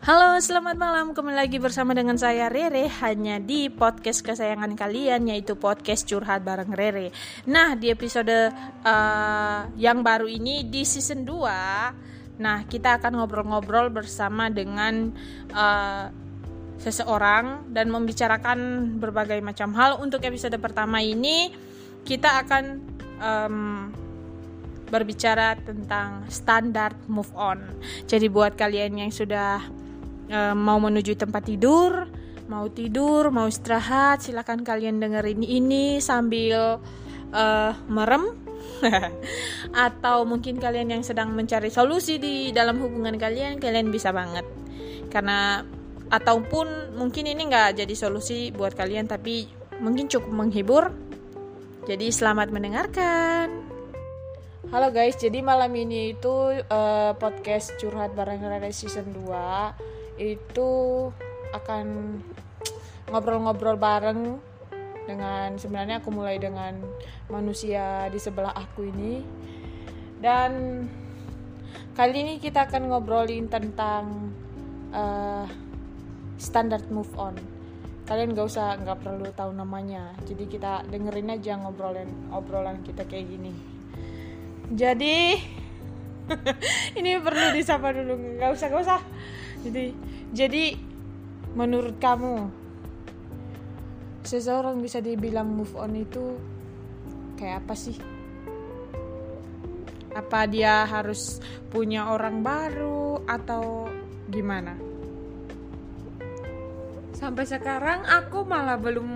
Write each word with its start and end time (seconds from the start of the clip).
Halo, 0.00 0.40
selamat 0.40 0.80
malam. 0.80 1.12
Kembali 1.12 1.36
lagi 1.36 1.60
bersama 1.60 1.92
dengan 1.92 2.16
saya 2.16 2.48
Rere 2.48 2.88
hanya 3.04 3.36
di 3.36 3.68
podcast 3.68 4.24
kesayangan 4.24 4.72
kalian 4.72 5.28
yaitu 5.28 5.60
podcast 5.60 6.08
curhat 6.08 6.40
bareng 6.40 6.72
Rere. 6.72 7.12
Nah, 7.44 7.76
di 7.76 7.92
episode 7.92 8.48
uh, 8.80 9.60
yang 9.76 10.00
baru 10.00 10.24
ini 10.24 10.64
di 10.64 10.88
season 10.88 11.28
2, 11.28 12.40
nah 12.40 12.64
kita 12.64 12.96
akan 12.96 13.20
ngobrol-ngobrol 13.20 13.92
bersama 13.92 14.48
dengan 14.48 15.12
uh, 15.52 16.08
seseorang 16.80 17.68
dan 17.68 17.92
membicarakan 17.92 18.96
berbagai 18.96 19.44
macam 19.44 19.76
hal. 19.76 20.00
Untuk 20.00 20.24
episode 20.24 20.56
pertama 20.56 21.04
ini 21.04 21.52
kita 22.08 22.40
akan 22.40 22.64
um, 23.20 23.56
berbicara 24.88 25.60
tentang 25.60 26.24
standar 26.32 26.96
move 27.04 27.28
on. 27.36 27.60
Jadi 28.08 28.32
buat 28.32 28.56
kalian 28.56 28.96
yang 28.96 29.12
sudah 29.12 29.79
uh, 30.30 30.54
mau 30.54 30.78
menuju 30.78 31.18
tempat 31.18 31.42
tidur, 31.44 32.06
mau 32.46 32.70
tidur, 32.70 33.34
mau 33.34 33.50
istirahat, 33.50 34.22
silakan 34.22 34.62
kalian 34.62 35.02
dengerin 35.02 35.42
ini 35.42 35.98
sambil 35.98 36.78
uh, 37.34 37.72
merem. 37.90 38.38
Atau 39.86 40.24
mungkin 40.24 40.56
kalian 40.56 40.88
yang 40.88 41.02
sedang 41.04 41.36
mencari 41.36 41.68
solusi 41.68 42.16
di 42.16 42.48
dalam 42.54 42.80
hubungan 42.80 43.18
kalian, 43.20 43.60
kalian 43.60 43.92
bisa 43.92 44.14
banget. 44.14 44.46
Karena 45.12 45.60
ataupun 46.10 46.96
mungkin 46.98 47.28
ini 47.28 47.46
nggak 47.46 47.84
jadi 47.84 47.94
solusi 47.94 48.50
buat 48.54 48.72
kalian, 48.72 49.10
tapi 49.10 49.50
mungkin 49.82 50.08
cukup 50.08 50.32
menghibur. 50.32 50.94
Jadi 51.84 52.12
selamat 52.12 52.48
mendengarkan. 52.54 53.48
Halo 54.70 54.94
guys, 54.94 55.18
jadi 55.18 55.42
malam 55.42 55.74
ini 55.74 56.14
itu 56.14 56.62
uh, 56.70 57.12
podcast 57.18 57.74
curhat 57.82 58.14
bareng 58.14 58.38
Rada 58.38 58.70
season 58.70 59.10
2 59.10 59.99
itu 60.20 60.70
akan 61.56 62.20
ngobrol-ngobrol 63.08 63.80
bareng 63.80 64.36
dengan 65.08 65.56
sebenarnya 65.56 66.04
aku 66.04 66.12
mulai 66.12 66.36
dengan 66.36 66.76
manusia 67.32 68.06
di 68.12 68.20
sebelah 68.20 68.52
aku 68.52 68.86
ini. 68.86 69.24
Dan 70.20 70.84
kali 71.96 72.14
ini 72.20 72.34
kita 72.36 72.68
akan 72.68 72.92
ngobrolin 72.92 73.48
tentang 73.48 74.30
uh, 74.92 75.48
standar 76.36 76.84
move 76.92 77.10
on. 77.16 77.34
Kalian 78.04 78.34
gak 78.34 78.50
usah 78.50 78.76
nggak 78.76 79.00
perlu 79.00 79.30
tahu 79.32 79.56
namanya. 79.56 80.12
Jadi 80.28 80.44
kita 80.50 80.84
dengerin 80.86 81.34
aja 81.34 81.56
ngobrolin 81.56 82.10
obrolan 82.30 82.84
kita 82.84 83.08
kayak 83.08 83.26
gini. 83.32 83.54
Jadi 84.70 85.40
ini 86.98 87.18
perlu 87.18 87.56
disapa 87.56 87.90
dulu. 87.96 88.38
Nggak 88.38 88.50
usah 88.54 88.66
nggak 88.70 88.82
usah 88.84 89.00
jadi 89.60 89.92
jadi 90.32 90.64
menurut 91.52 91.98
kamu 91.98 92.48
seseorang 94.24 94.78
bisa 94.80 95.00
dibilang 95.00 95.48
move 95.48 95.74
on 95.76 95.96
itu 95.96 96.36
kayak 97.40 97.64
apa 97.64 97.74
sih? 97.74 97.96
Apa 100.12 100.44
dia 100.44 100.84
harus 100.84 101.40
punya 101.72 102.12
orang 102.12 102.44
baru 102.44 103.24
atau 103.24 103.88
gimana? 104.28 104.76
Sampai 107.16 107.44
sekarang 107.44 108.04
aku 108.08 108.44
malah 108.44 108.76
belum 108.76 109.08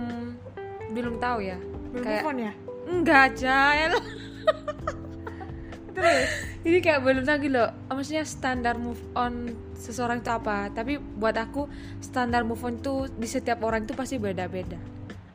belum 0.93 1.15
tahu 1.21 1.39
ya. 1.45 1.57
Belum 1.93 2.03
kayak 2.03 2.21
move 2.21 2.29
on 2.29 2.37
ya? 2.37 2.53
Enggak 2.85 3.27
Jael 3.37 3.93
terus 5.95 6.27
jadi 6.61 6.77
kayak 6.81 7.01
belum 7.01 7.23
tahu 7.23 7.37
gitu 7.45 7.55
loh. 7.55 7.71
Maksudnya 7.87 8.25
standar 8.25 8.75
move 8.75 9.01
on 9.13 9.53
seseorang 9.75 10.23
itu 10.23 10.31
apa. 10.31 10.71
Tapi 10.71 10.97
buat 10.97 11.35
aku 11.35 11.67
standar 11.99 12.41
move 12.47 12.63
on 12.63 12.79
itu 12.79 13.11
di 13.13 13.27
setiap 13.27 13.61
orang 13.61 13.85
itu 13.85 13.93
pasti 13.93 14.15
beda-beda. 14.17 14.79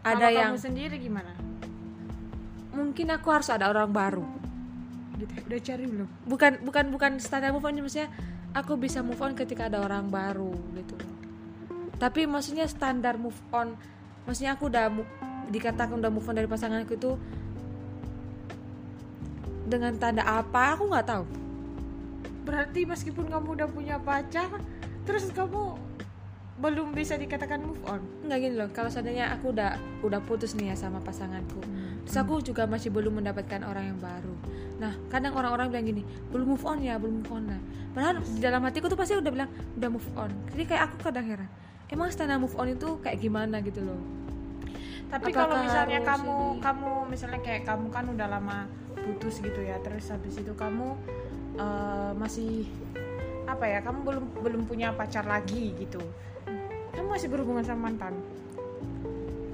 Ada 0.00 0.16
Kalau 0.16 0.32
yang 0.32 0.52
kamu 0.56 0.60
sendiri 0.60 0.96
gimana? 0.96 1.32
Mungkin 2.72 3.06
aku 3.12 3.28
harus 3.30 3.48
ada 3.52 3.68
orang 3.68 3.92
baru. 3.92 4.24
Gitu 5.20 5.32
udah 5.46 5.60
cari 5.60 5.84
belum? 5.84 6.08
Bukan 6.24 6.52
bukan 6.64 6.84
bukan 6.90 7.12
standar 7.20 7.52
move 7.52 7.64
on 7.64 7.76
maksudnya 7.76 8.08
aku 8.56 8.74
bisa 8.80 9.04
move 9.04 9.20
on 9.20 9.36
ketika 9.36 9.68
ada 9.68 9.84
orang 9.84 10.08
baru 10.08 10.50
gitu. 10.74 10.96
Tapi 12.00 12.24
maksudnya 12.24 12.64
standar 12.64 13.20
move 13.20 13.36
on 13.52 13.76
maksudnya 14.24 14.56
aku 14.56 14.72
udah 14.72 14.88
dikatakan 15.52 16.00
udah 16.00 16.08
move 16.08 16.24
on 16.24 16.36
dari 16.38 16.48
pasanganku 16.48 16.96
itu 16.96 17.18
dengan 19.70 19.94
tanda 19.98 20.26
apa 20.26 20.74
aku 20.74 20.90
nggak 20.90 21.06
tahu 21.06 21.24
berarti 22.50 22.82
meskipun 22.82 23.30
kamu 23.30 23.62
udah 23.62 23.68
punya 23.70 23.96
pacar 24.02 24.58
terus 25.06 25.30
kamu 25.30 25.78
belum 26.60 26.92
bisa 26.92 27.16
dikatakan 27.16 27.64
move 27.64 27.80
on? 27.88 28.04
Nggak 28.28 28.38
gini 28.44 28.54
loh. 28.60 28.68
Kalau 28.68 28.92
seandainya 28.92 29.32
aku 29.32 29.48
udah 29.54 29.80
udah 30.04 30.20
putus 30.20 30.52
nih 30.58 30.74
ya 30.74 30.76
sama 30.76 30.98
pasanganku 31.00 31.62
terus 32.04 32.16
aku 32.26 32.42
juga 32.42 32.66
masih 32.66 32.90
belum 32.90 33.22
mendapatkan 33.22 33.62
orang 33.62 33.94
yang 33.94 33.98
baru. 34.02 34.34
Nah 34.82 34.92
kadang 35.08 35.38
orang-orang 35.38 35.70
bilang 35.70 35.86
gini 35.86 36.02
belum 36.34 36.58
move 36.58 36.64
on 36.66 36.82
ya 36.82 36.98
belum 36.98 37.22
move 37.22 37.32
on 37.32 37.44
lah. 37.48 37.60
Padahal 37.94 38.14
di 38.18 38.40
dalam 38.42 38.60
hatiku 38.66 38.90
tuh 38.90 38.98
pasti 38.98 39.14
udah 39.14 39.30
bilang 39.30 39.50
udah 39.78 39.88
move 39.88 40.10
on. 40.18 40.34
Jadi 40.50 40.62
kayak 40.66 40.82
aku 40.90 40.96
kadang 41.06 41.30
heran 41.30 41.48
emang 41.90 42.08
standar 42.10 42.38
move 42.38 42.54
on 42.58 42.70
itu 42.70 42.98
kayak 43.02 43.18
gimana 43.18 43.62
gitu 43.62 43.82
loh? 43.82 44.00
Tapi 45.10 45.34
kalau 45.34 45.58
misalnya 45.58 45.98
kamu 46.06 46.34
ini? 46.38 46.62
kamu 46.62 46.90
misalnya 47.10 47.40
kayak 47.42 47.62
kamu 47.66 47.86
kan 47.90 48.04
udah 48.06 48.26
lama 48.30 48.58
putus 48.94 49.42
gitu 49.42 49.60
ya 49.66 49.74
terus 49.82 50.06
habis 50.06 50.38
itu 50.38 50.54
kamu 50.54 50.94
eh, 51.56 52.10
masih 52.14 52.68
apa 53.46 53.66
ya 53.66 53.78
kamu 53.82 53.98
belum 54.06 54.24
belum 54.42 54.62
punya 54.66 54.94
pacar 54.94 55.26
lagi 55.26 55.74
gitu. 55.74 55.98
Kamu 56.90 57.06
masih 57.10 57.26
berhubungan 57.26 57.62
sama 57.62 57.90
mantan? 57.90 58.14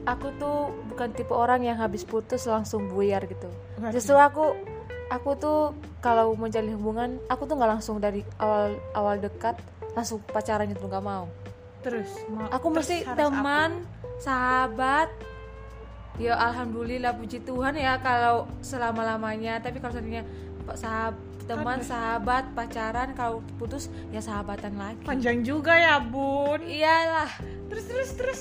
Aku 0.07 0.31
tuh 0.39 0.71
bukan 0.87 1.11
tipe 1.11 1.35
orang 1.35 1.67
yang 1.67 1.75
habis 1.77 2.07
putus 2.07 2.47
langsung 2.47 2.87
buyar 2.87 3.27
gitu. 3.27 3.51
Berarti- 3.77 3.95
justru 3.97 4.15
aku 4.15 4.55
aku 5.11 5.31
tuh 5.35 5.61
kalau 5.99 6.35
menjalin 6.35 6.75
hubungan 6.79 7.11
aku 7.27 7.47
tuh 7.47 7.59
nggak 7.59 7.73
langsung 7.79 7.99
dari 7.99 8.23
awal 8.39 8.75
awal 8.95 9.19
dekat 9.19 9.59
langsung 9.99 10.23
pacaran 10.31 10.71
gitu 10.71 10.87
nggak 10.87 11.03
mau. 11.03 11.27
Terus 11.83 12.07
mau- 12.29 12.47
aku 12.51 12.67
terus 12.71 12.87
mesti 12.87 12.97
teman 13.15 13.83
sahabat. 14.21 15.11
Ya 16.17 16.33
alhamdulillah 16.33 17.13
puji 17.13 17.45
Tuhan 17.45 17.77
ya 17.77 18.01
kalau 18.01 18.49
selama 18.65 19.05
lamanya 19.05 19.61
tapi 19.61 19.83
kalau 19.83 19.93
seandainya 19.93 20.25
pak 20.65 20.77
sahab 20.81 21.15
teman 21.47 21.79
Aduh. 21.79 21.87
sahabat 21.87 22.45
pacaran 22.59 23.15
kalau 23.15 23.41
putus 23.57 23.87
ya 24.11 24.19
sahabatan 24.19 24.75
lagi. 24.75 25.03
Panjang 25.07 25.47
juga 25.47 25.79
ya 25.79 26.03
bun. 26.03 26.59
Iyalah. 26.67 27.31
Terus 27.71 27.85
terus 27.87 28.11
terus. 28.19 28.41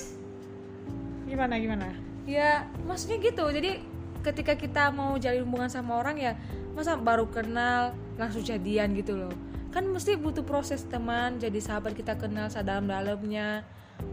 Gimana 1.26 1.58
gimana? 1.58 1.94
Ya 2.26 2.66
maksudnya 2.82 3.22
gitu. 3.22 3.46
Jadi 3.46 3.82
ketika 4.26 4.58
kita 4.58 4.90
mau 4.90 5.14
jalin 5.22 5.46
hubungan 5.46 5.70
sama 5.70 6.02
orang 6.02 6.18
ya 6.18 6.34
masa 6.74 6.98
baru 6.98 7.30
kenal 7.30 7.94
langsung 8.18 8.42
jadian 8.42 8.92
gitu 8.98 9.14
loh. 9.14 9.34
Kan 9.70 9.86
mesti 9.86 10.18
butuh 10.18 10.42
proses 10.42 10.82
teman 10.82 11.38
jadi 11.38 11.62
sahabat 11.62 11.94
kita 11.94 12.18
kenal 12.18 12.50
sedalam 12.50 12.90
dalamnya 12.90 13.62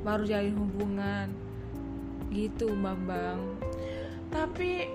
baru 0.06 0.30
jalin 0.30 0.54
hubungan. 0.54 1.34
Gitu 2.30 2.70
bambang. 2.78 3.42
Tapi 4.30 4.90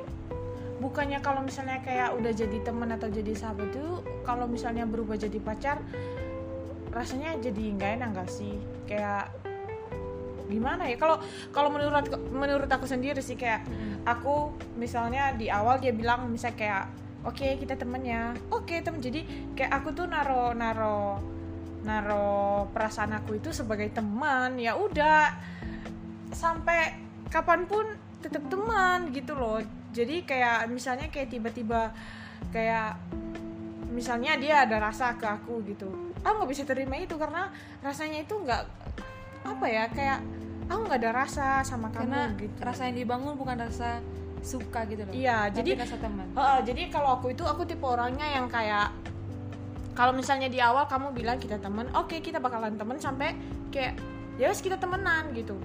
bukannya 0.78 1.18
kalau 1.18 1.42
misalnya 1.42 1.82
kayak 1.82 2.14
udah 2.14 2.32
jadi 2.32 2.58
teman 2.62 2.94
atau 2.94 3.10
jadi 3.10 3.34
sahabat 3.34 3.74
itu 3.74 4.02
kalau 4.22 4.46
misalnya 4.46 4.86
berubah 4.86 5.18
jadi 5.18 5.38
pacar 5.42 5.82
rasanya 6.94 7.36
jadi 7.38 7.62
nggak 7.74 7.90
enak 8.00 8.08
gak 8.14 8.30
sih? 8.30 8.56
Kayak 8.88 9.34
gimana 10.48 10.88
ya? 10.88 10.96
Kalau 10.96 11.20
kalau 11.52 11.68
menurut 11.68 12.08
menurut 12.32 12.70
aku 12.70 12.88
sendiri 12.88 13.20
sih 13.20 13.36
kayak 13.36 13.66
aku 14.08 14.54
misalnya 14.80 15.36
di 15.36 15.52
awal 15.52 15.76
dia 15.82 15.92
bilang 15.92 16.30
misalnya 16.32 16.56
kayak 16.56 16.84
oke 17.26 17.48
kita 17.60 17.74
temennya 17.76 18.32
oke 18.48 18.74
temen. 18.80 19.02
Jadi 19.02 19.52
kayak 19.52 19.82
aku 19.82 19.92
tuh 19.92 20.06
naro 20.08 20.56
naro 20.56 21.20
naro 21.84 22.66
perasaan 22.74 23.14
aku 23.14 23.38
itu 23.38 23.54
sebagai 23.54 23.90
teman 23.94 24.58
ya 24.58 24.74
udah 24.74 25.30
sampai 26.34 26.96
kapan 27.30 27.68
pun 27.68 27.86
tetap 28.18 28.42
teman 28.50 29.14
gitu 29.14 29.38
loh 29.38 29.62
jadi 29.98 30.14
kayak 30.22 30.58
misalnya 30.70 31.10
kayak 31.10 31.28
tiba-tiba 31.34 31.90
kayak 32.54 32.94
misalnya 33.90 34.38
dia 34.38 34.62
ada 34.62 34.78
rasa 34.78 35.18
ke 35.18 35.26
aku 35.26 35.58
gitu. 35.66 35.90
Aku 36.22 36.34
nggak 36.38 36.50
bisa 36.54 36.62
terima 36.62 36.94
itu 36.94 37.18
karena 37.18 37.50
rasanya 37.82 38.22
itu 38.22 38.34
nggak 38.38 38.62
apa 39.42 39.66
ya 39.66 39.84
kayak 39.90 40.18
aku 40.70 40.80
nggak 40.86 41.00
ada 41.02 41.10
rasa 41.10 41.46
sama 41.66 41.90
kamu 41.90 41.98
karena 42.06 42.20
gitu. 42.38 42.54
rasa 42.62 42.80
yang 42.86 42.96
dibangun 43.02 43.34
bukan 43.34 43.56
rasa 43.58 43.98
suka 44.38 44.86
gitu 44.86 45.02
loh. 45.02 45.10
Iya, 45.10 45.50
Tapi 45.50 45.56
jadi- 45.66 45.82
rasa 45.82 45.96
teman. 45.98 46.26
Heeh, 46.30 46.58
jadi 46.62 46.82
kalau 46.94 47.18
aku 47.18 47.34
itu 47.34 47.42
aku 47.42 47.66
tipe 47.66 47.82
orangnya 47.82 48.26
yang 48.38 48.46
kayak 48.46 48.94
kalau 49.98 50.14
misalnya 50.14 50.46
di 50.46 50.62
awal 50.62 50.86
kamu 50.86 51.10
bilang 51.10 51.42
kita 51.42 51.58
teman, 51.58 51.90
oke 51.90 52.22
kita 52.22 52.38
bakalan 52.38 52.78
teman 52.78 53.02
sampai 53.02 53.34
kayak 53.74 53.98
ya 54.38 54.48
wes 54.48 54.62
kita 54.62 54.78
temenan 54.78 55.34
gitu. 55.34 55.58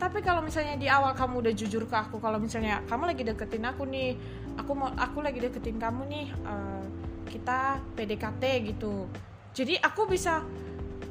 Tapi 0.00 0.24
kalau 0.24 0.40
misalnya 0.40 0.80
di 0.80 0.88
awal 0.88 1.12
kamu 1.12 1.44
udah 1.44 1.52
jujur 1.52 1.84
ke 1.84 1.92
aku, 1.92 2.22
kalau 2.22 2.40
misalnya 2.40 2.80
kamu 2.88 3.12
lagi 3.12 3.22
deketin 3.26 3.66
aku 3.68 3.84
nih, 3.84 4.16
aku 4.56 4.72
mau 4.72 4.88
aku 4.96 5.20
lagi 5.20 5.44
deketin 5.44 5.76
kamu 5.76 6.08
nih, 6.08 6.26
eh, 6.32 6.84
kita 7.28 7.84
PDKT 7.98 8.42
gitu. 8.72 9.04
Jadi 9.52 9.76
aku 9.76 10.08
bisa 10.08 10.40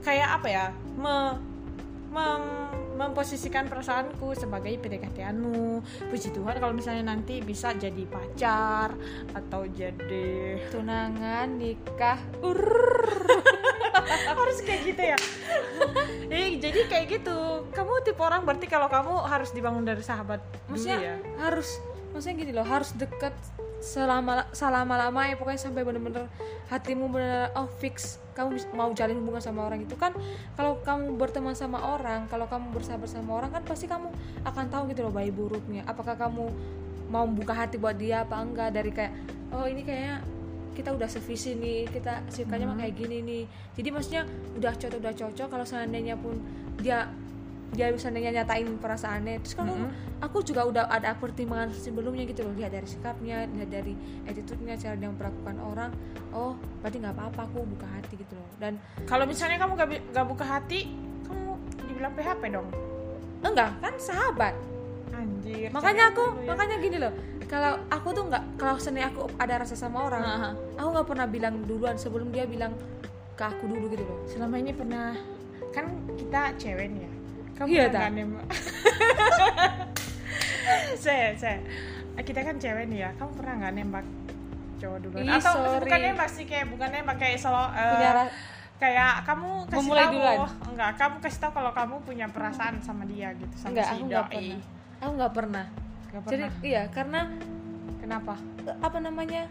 kayak 0.02 0.42
apa 0.42 0.48
ya 0.48 0.66
me- 0.96 1.38
mem- 2.10 2.72
memposisikan 3.00 3.72
perasaanku 3.72 4.36
sebagai 4.36 4.76
PDKT-anmu 4.76 5.80
puji 6.12 6.36
Tuhan 6.36 6.60
kalau 6.60 6.76
misalnya 6.76 7.16
nanti 7.16 7.40
bisa 7.40 7.72
jadi 7.72 8.04
pacar 8.04 8.92
atau 9.32 9.64
jadi 9.72 10.60
tunangan 10.68 11.48
nikah 11.56 12.20
harus 14.50 14.66
kayak 14.66 14.82
gitu 14.84 15.04
ya 15.14 15.18
eh, 16.34 16.39
jadi 16.60 16.80
kayak 16.92 17.06
gitu. 17.20 17.38
Kamu 17.72 18.04
tipe 18.04 18.22
orang 18.22 18.44
berarti 18.44 18.68
kalau 18.68 18.92
kamu 18.92 19.14
harus 19.26 19.50
dibangun 19.56 19.88
dari 19.88 20.04
sahabat 20.04 20.44
maksudnya 20.70 20.98
dulu 21.00 21.10
ya? 21.10 21.16
harus 21.42 21.70
maksudnya 22.14 22.36
gini 22.42 22.52
loh 22.54 22.66
harus 22.66 22.90
deket 22.96 23.34
selama 23.80 24.44
selama 24.52 25.00
lama 25.00 25.22
ya 25.24 25.40
pokoknya 25.40 25.62
sampai 25.72 25.88
bener-bener 25.88 26.28
hatimu 26.68 27.08
bener 27.08 27.48
oh 27.56 27.72
fix 27.80 28.20
kamu 28.36 28.60
mau 28.76 28.92
jalin 28.92 29.24
hubungan 29.24 29.40
sama 29.40 29.68
orang 29.68 29.88
itu 29.88 29.96
kan 29.96 30.12
kalau 30.60 30.80
kamu 30.84 31.16
berteman 31.16 31.56
sama 31.56 31.80
orang 31.80 32.28
kalau 32.28 32.48
kamu 32.48 32.76
bersahabat 32.76 33.08
sama 33.08 33.40
orang 33.40 33.56
kan 33.56 33.64
pasti 33.64 33.88
kamu 33.88 34.12
akan 34.44 34.66
tahu 34.68 34.92
gitu 34.92 35.08
loh 35.08 35.14
baik 35.16 35.36
buruknya. 35.36 35.84
Apakah 35.88 36.16
kamu 36.20 36.52
mau 37.10 37.26
buka 37.26 37.56
hati 37.56 37.82
buat 37.82 37.98
dia 37.98 38.24
apa 38.24 38.38
enggak 38.40 38.70
dari 38.76 38.92
kayak 38.94 39.12
oh 39.56 39.66
ini 39.66 39.82
kayaknya 39.82 40.22
kita 40.80 40.96
udah 40.96 41.10
sevisi 41.12 41.60
nih 41.60 41.92
kita 41.92 42.24
sukanya 42.32 42.72
mah 42.72 42.80
kayak 42.80 42.96
gini 42.96 43.18
nih. 43.20 43.44
Jadi 43.76 43.90
maksudnya 43.92 44.24
udah 44.56 44.72
cocok 44.72 45.00
udah 45.04 45.14
cocok 45.14 45.48
kalau 45.52 45.66
seandainya 45.68 46.16
pun 46.16 46.40
dia 46.80 47.12
dia 47.70 47.94
seandainya 47.94 48.42
nyatain 48.42 48.66
perasaannya 48.82 49.46
terus 49.46 49.54
kalau 49.54 49.78
Mhm. 49.78 50.24
aku 50.26 50.42
juga 50.42 50.66
udah 50.66 50.90
ada 50.90 51.14
pertimbangan 51.14 51.70
sebelumnya 51.76 52.26
gitu 52.26 52.48
loh. 52.48 52.56
Lihat 52.58 52.72
dari 52.74 52.88
sikapnya 52.88 53.46
lihat 53.46 53.70
dari 53.70 53.94
attitude-nya 54.26 54.74
cara 54.80 54.96
dia 54.96 55.10
memperlakukan 55.12 55.56
orang. 55.60 55.92
Oh 56.34 56.56
berarti 56.82 56.98
nggak 56.98 57.14
apa-apa 57.14 57.42
aku 57.46 57.62
buka 57.68 57.86
hati 57.92 58.14
gitu 58.18 58.34
loh. 58.34 58.50
Dan 58.58 58.80
kalau 59.06 59.30
misalnya 59.30 59.62
kamu 59.62 59.74
gak, 60.10 60.26
buka 60.26 60.46
hati 60.48 60.90
kamu 61.28 61.60
dibilang 61.86 62.14
PHP 62.18 62.42
dong? 62.50 62.68
Enggak 63.46 63.70
kan 63.78 63.94
sahabat. 64.02 64.56
Anjir 65.10 65.68
makanya 65.70 66.16
aku 66.16 66.24
ya. 66.42 66.48
makanya 66.54 66.76
gini 66.80 66.98
loh 66.98 67.12
kalau 67.50 67.82
aku 67.88 68.08
tuh 68.12 68.24
nggak 68.24 68.44
kalau 68.56 68.78
seandainya 68.78 69.10
aku 69.10 69.26
ada 69.36 69.54
rasa 69.58 69.74
sama 69.74 70.06
orang 70.06 70.22
Aha. 70.22 70.50
aku 70.78 70.88
nggak 70.88 71.08
pernah 71.08 71.26
bilang 71.26 71.66
duluan 71.66 71.98
sebelum 71.98 72.30
dia 72.30 72.46
bilang 72.46 72.78
ke 73.34 73.42
aku 73.42 73.66
dulu 73.66 73.90
gitu 73.90 74.04
loh. 74.04 74.20
Selama 74.24 74.56
ini 74.56 74.70
pernah. 74.70 75.18
Kan 75.70 75.90
kita 76.12 76.54
cewek 76.56 76.88
nih 76.88 77.02
ya. 77.02 77.12
Kamu 77.56 77.68
Iya, 77.68 77.86
nggak 77.90 78.12
nembak 78.14 78.46
saya 80.98 81.34
saya. 81.36 81.60
Kita 82.20 82.40
kan 82.44 82.56
cewek 82.56 82.86
nih 82.86 83.00
ya. 83.02 83.10
Kamu 83.16 83.32
pernah 83.34 83.54
nggak 83.58 83.74
nembak 83.74 84.06
cowok 84.78 84.98
duluan? 85.02 85.24
Ih, 85.24 85.34
atau 85.36 85.54
sorry. 85.58 85.82
bukan 85.82 86.00
nembak 86.04 86.30
sih 86.30 86.46
kayak 86.46 86.66
bukan 86.70 86.90
nembak 86.90 87.18
kayak 87.18 87.38
solo 87.38 87.64
ra- 87.68 88.32
kayak 88.78 89.12
kamu 89.26 89.50
kasih 89.66 89.76
Memulai 89.78 90.06
tahu. 90.06 90.14
duluan? 90.14 90.38
enggak 90.70 90.92
kamu 90.96 91.16
kasih 91.20 91.40
tahu 91.42 91.52
kalau 91.52 91.72
kamu 91.74 91.96
punya 92.00 92.28
perasaan 92.30 92.80
sama 92.80 93.04
dia 93.04 93.36
gitu 93.36 93.52
sama 93.58 93.76
enggak 93.76 93.86
si 93.86 93.96
aku 93.98 94.06
doi. 94.06 94.24
pernah. 94.30 94.60
Aku 95.00 95.12
nggak 95.16 95.34
pernah 95.34 95.66
Nggak 96.10 96.22
jadi 96.26 96.44
pernah. 96.50 96.52
iya 96.66 96.84
karena 96.90 97.20
kenapa? 98.02 98.34
apa 98.82 98.98
namanya 99.02 99.50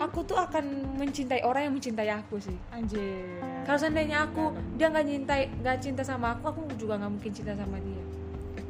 aku 0.00 0.24
tuh 0.24 0.36
akan 0.36 0.96
mencintai 0.96 1.44
orang 1.44 1.68
yang 1.68 1.74
mencintai 1.76 2.08
aku 2.08 2.40
sih. 2.40 2.56
Anjir. 2.72 3.24
Kalau 3.68 3.78
seandainya 3.78 4.24
aku 4.24 4.56
dia 4.80 4.88
nggak 4.88 5.06
cintai 5.06 5.42
nggak 5.60 5.76
cinta 5.80 6.02
sama 6.04 6.36
aku 6.36 6.44
aku 6.48 6.60
juga 6.80 6.96
nggak 6.96 7.12
mungkin 7.12 7.30
cinta 7.36 7.52
sama 7.52 7.76
dia. 7.84 8.02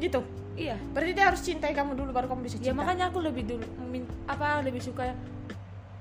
Gitu? 0.02 0.20
Iya. 0.58 0.76
Berarti 0.90 1.12
dia 1.14 1.24
harus 1.30 1.40
cintai 1.40 1.72
kamu 1.72 1.94
dulu 1.94 2.10
baru 2.10 2.26
kamu 2.26 2.42
bisa 2.50 2.56
cinta? 2.58 2.68
ya 2.68 2.74
makanya 2.74 3.04
aku 3.14 3.18
lebih 3.22 3.46
dulu 3.46 3.64
apa 4.26 4.60
lebih 4.66 4.82
suka 4.82 5.14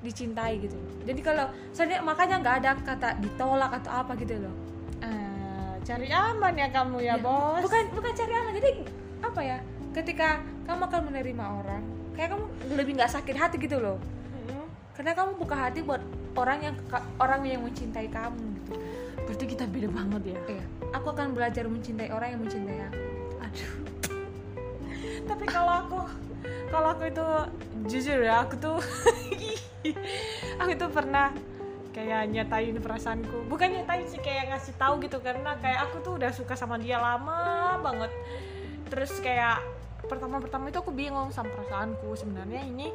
dicintai 0.01 0.57
gitu. 0.63 0.77
Jadi 1.05 1.21
kalau 1.21 1.45
seandainya 1.75 2.01
makanya 2.01 2.35
nggak 2.41 2.55
ada 2.63 2.71
kata 2.81 3.09
ditolak 3.21 3.71
atau 3.83 3.91
apa 4.01 4.17
gitu 4.17 4.39
loh. 4.39 4.55
Ah, 5.03 5.75
cari 5.85 6.09
aman 6.09 6.53
ya 6.55 6.67
kamu 6.71 6.97
ya, 7.03 7.15
bos. 7.19 7.61
Bukan 7.63 7.83
bukan 7.93 8.11
cari 8.15 8.33
aman. 8.33 8.51
Jadi 8.55 8.71
apa 9.19 9.41
ya 9.43 9.57
ketika 9.91 10.39
kamu 10.69 10.81
akan 10.85 11.01
menerima 11.09 11.45
orang. 11.65 11.83
Kayak 12.13 12.37
kamu 12.37 12.45
lebih 12.77 12.93
nggak 13.01 13.11
sakit 13.11 13.35
hati 13.35 13.57
gitu 13.57 13.81
loh. 13.81 13.97
Karena 14.99 15.15
kamu 15.15 15.39
buka 15.39 15.55
hati 15.55 15.79
buat 15.79 16.03
orang 16.35 16.59
yang 16.59 16.75
orang 17.23 17.47
yang 17.47 17.63
mencintai 17.63 18.11
kamu 18.11 18.43
gitu. 18.59 18.73
Berarti 19.23 19.45
kita 19.47 19.63
beda 19.63 19.87
banget 19.87 20.35
ya? 20.35 20.39
Iya. 20.59 20.65
Aku 20.91 21.15
akan 21.15 21.31
belajar 21.31 21.63
mencintai 21.71 22.11
orang 22.11 22.35
yang 22.35 22.41
mencintai 22.43 22.77
aku. 22.83 22.99
Aduh. 23.47 23.73
Tapi 25.31 25.45
kalau 25.47 25.73
aku 25.87 25.99
kalau 26.67 26.87
aku 26.91 27.07
itu 27.07 27.27
jujur 27.87 28.19
ya 28.27 28.43
aku 28.43 28.59
tuh 28.59 28.77
aku 30.61 30.71
tuh 30.75 30.91
pernah 30.91 31.31
kayak 31.95 32.35
nyatain 32.35 32.75
perasaanku. 32.83 33.47
Bukan 33.47 33.79
nyatain 33.79 34.03
sih 34.03 34.19
kayak 34.19 34.51
ngasih 34.51 34.75
tahu 34.75 34.99
gitu. 34.99 35.23
Karena 35.23 35.55
kayak 35.63 35.87
aku 35.87 36.03
tuh 36.03 36.19
udah 36.19 36.35
suka 36.35 36.59
sama 36.59 36.75
dia 36.75 36.99
lama 36.99 37.79
banget. 37.79 38.11
Terus 38.91 39.15
kayak 39.23 39.63
pertama-pertama 40.05 40.71
itu 40.71 40.79
aku 40.79 40.91
bingung 40.93 41.33
sama 41.33 41.51
perasaanku. 41.51 42.15
Sebenarnya 42.15 42.63
ini 42.63 42.93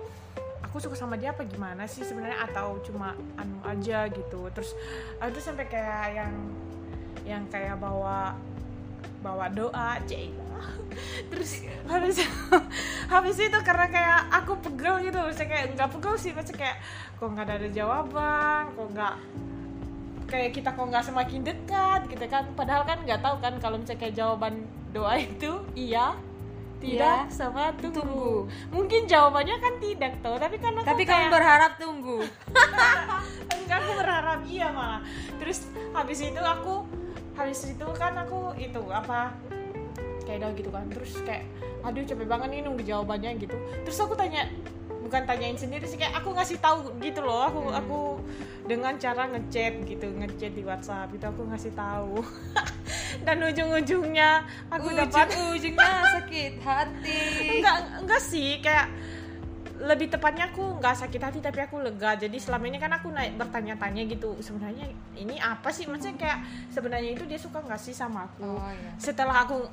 aku 0.64 0.80
suka 0.80 0.96
sama 0.96 1.20
dia 1.20 1.34
apa 1.34 1.44
gimana 1.44 1.84
sih 1.84 2.06
sebenarnya? 2.06 2.48
Atau 2.48 2.80
cuma 2.86 3.12
anu 3.36 3.58
aja 3.66 4.08
gitu. 4.08 4.48
Terus 4.54 4.72
aku 5.20 5.36
tuh 5.36 5.44
sampai 5.44 5.66
kayak 5.68 6.06
yang 6.16 6.34
yang 7.24 7.44
kayak 7.48 7.80
bawa 7.80 8.36
bawa 9.24 9.48
doa 9.48 9.96
cek 10.04 10.28
terus 11.32 11.64
habis 11.88 12.20
habis 13.12 13.36
itu 13.40 13.58
karena 13.64 13.86
kayak 13.88 14.20
aku 14.30 14.52
pegel 14.60 15.00
gitu. 15.02 15.18
Maksudnya 15.18 15.48
kayak 15.50 15.66
nggak 15.76 15.90
pegel 15.96 16.14
sih 16.20 16.30
maksudnya 16.36 16.60
kayak 16.60 16.76
kok 17.16 17.28
nggak 17.32 17.46
ada 17.48 17.68
jawaban 17.72 18.62
kok 18.76 18.88
nggak 18.92 19.14
kayak 20.24 20.50
kita 20.56 20.68
kok 20.72 20.86
nggak 20.88 21.04
semakin 21.04 21.40
dekat 21.42 22.00
gitu 22.08 22.24
kan. 22.28 22.44
Padahal 22.52 22.84
kan 22.84 22.98
nggak 23.02 23.20
tahu 23.20 23.36
kan 23.40 23.54
kalau 23.58 23.76
misalnya 23.80 24.00
kayak 24.00 24.14
jawaban 24.16 24.54
doa 24.94 25.18
itu 25.18 25.52
iya 25.74 26.14
tidak 26.76 27.24
Iya, 27.24 27.30
sama 27.30 27.72
tunggu. 27.74 27.96
tunggu. 27.96 28.34
mungkin 28.68 29.04
jawabannya 29.04 29.56
kan 29.56 29.74
tidak 29.78 30.12
tuh 30.20 30.36
tapi 30.36 30.56
kan 30.56 30.72
aku 30.74 30.86
tapi 30.86 31.02
kamu 31.02 31.16
kayak- 31.20 31.32
berharap 31.32 31.72
tunggu. 31.76 32.18
Enggak 33.54 33.78
aku 33.80 33.92
berharap 33.96 34.40
iya 34.44 34.68
malah. 34.68 35.00
Terus 35.40 35.58
habis 35.90 36.18
itu 36.20 36.36
aku 36.38 36.84
habis 37.34 37.60
itu 37.64 37.86
kan 37.96 38.12
aku 38.16 38.52
itu 38.54 38.80
apa 38.88 39.32
kayak 40.22 40.52
gitu 40.54 40.68
kan. 40.68 40.84
Terus 40.88 41.16
kayak 41.22 41.44
aduh 41.80 42.00
capek 42.00 42.26
banget 42.26 42.48
nih 42.50 42.60
nunggu 42.60 42.82
jawabannya 42.82 43.30
gitu. 43.38 43.56
Terus 43.82 43.98
aku 43.98 44.12
tanya 44.14 44.48
bukan 45.04 45.22
tanyain 45.22 45.54
sendiri 45.54 45.84
sih 45.84 45.94
kayak 45.94 46.16
aku 46.16 46.32
ngasih 46.32 46.56
tahu 46.58 46.96
gitu 46.98 47.20
loh 47.20 47.44
aku 47.44 47.60
Hmm. 47.62 47.76
aku 47.76 47.98
dengan 48.64 48.96
cara 48.96 49.28
ngechat 49.28 49.84
gitu 49.84 50.08
ngechat 50.10 50.50
di 50.50 50.64
WhatsApp 50.64 51.12
itu 51.12 51.22
aku 51.22 51.44
ngasih 51.44 51.72
tahu. 51.72 52.24
Dan 53.24 53.44
ujung-ujungnya 53.44 54.42
aku 54.66 54.88
dapat. 54.90 55.28
ujungnya 55.52 55.92
sakit 56.18 56.54
hati. 56.58 57.20
Enggak 57.54 57.76
enggak 58.00 58.20
sih 58.20 58.58
kayak 58.58 58.88
lebih 59.74 60.08
tepatnya 60.08 60.48
aku 60.48 60.80
nggak 60.80 60.96
sakit 60.96 61.20
hati 61.20 61.38
tapi 61.38 61.60
aku 61.60 61.76
lega. 61.78 62.16
Jadi 62.16 62.40
selama 62.40 62.64
ini 62.64 62.78
kan 62.78 62.90
aku 62.90 63.12
naik 63.12 63.36
bertanya-tanya 63.36 64.02
gitu 64.06 64.32
sebenarnya 64.40 64.88
ini 65.14 65.36
apa 65.36 65.68
sih? 65.68 65.84
Maksudnya 65.84 66.16
kayak 66.16 66.38
sebenarnya 66.72 67.10
itu 67.12 67.24
dia 67.24 67.36
suka 67.36 67.60
nggak 67.60 67.78
sih 67.78 67.92
sama 67.92 68.24
aku? 68.24 68.48
Oh 68.48 68.70
iya. 68.70 68.96
Setelah 68.96 69.44
aku 69.44 69.68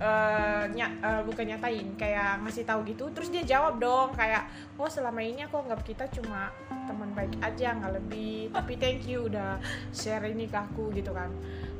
eh, 0.00 0.64
ny- 0.74 0.98
eh, 1.02 1.22
bukan 1.22 1.44
nyatain 1.54 1.88
kayak 1.94 2.42
ngasih 2.42 2.66
tahu 2.66 2.82
gitu 2.88 3.06
terus 3.14 3.30
dia 3.30 3.46
jawab 3.46 3.78
dong 3.78 4.10
kayak 4.14 4.50
oh 4.74 4.90
selama 4.90 5.22
ini 5.22 5.46
aku 5.46 5.62
anggap 5.62 5.80
kita 5.86 6.04
cuma 6.10 6.50
teman 6.70 7.10
baik 7.14 7.34
aja 7.38 7.78
nggak 7.78 7.92
lebih 8.02 8.50
tapi 8.50 8.74
thank 8.78 9.06
you 9.06 9.30
udah 9.30 9.58
share 9.94 10.24
ini 10.26 10.50
ke 10.50 10.58
aku 10.58 10.90
gitu 10.94 11.14
kan. 11.14 11.30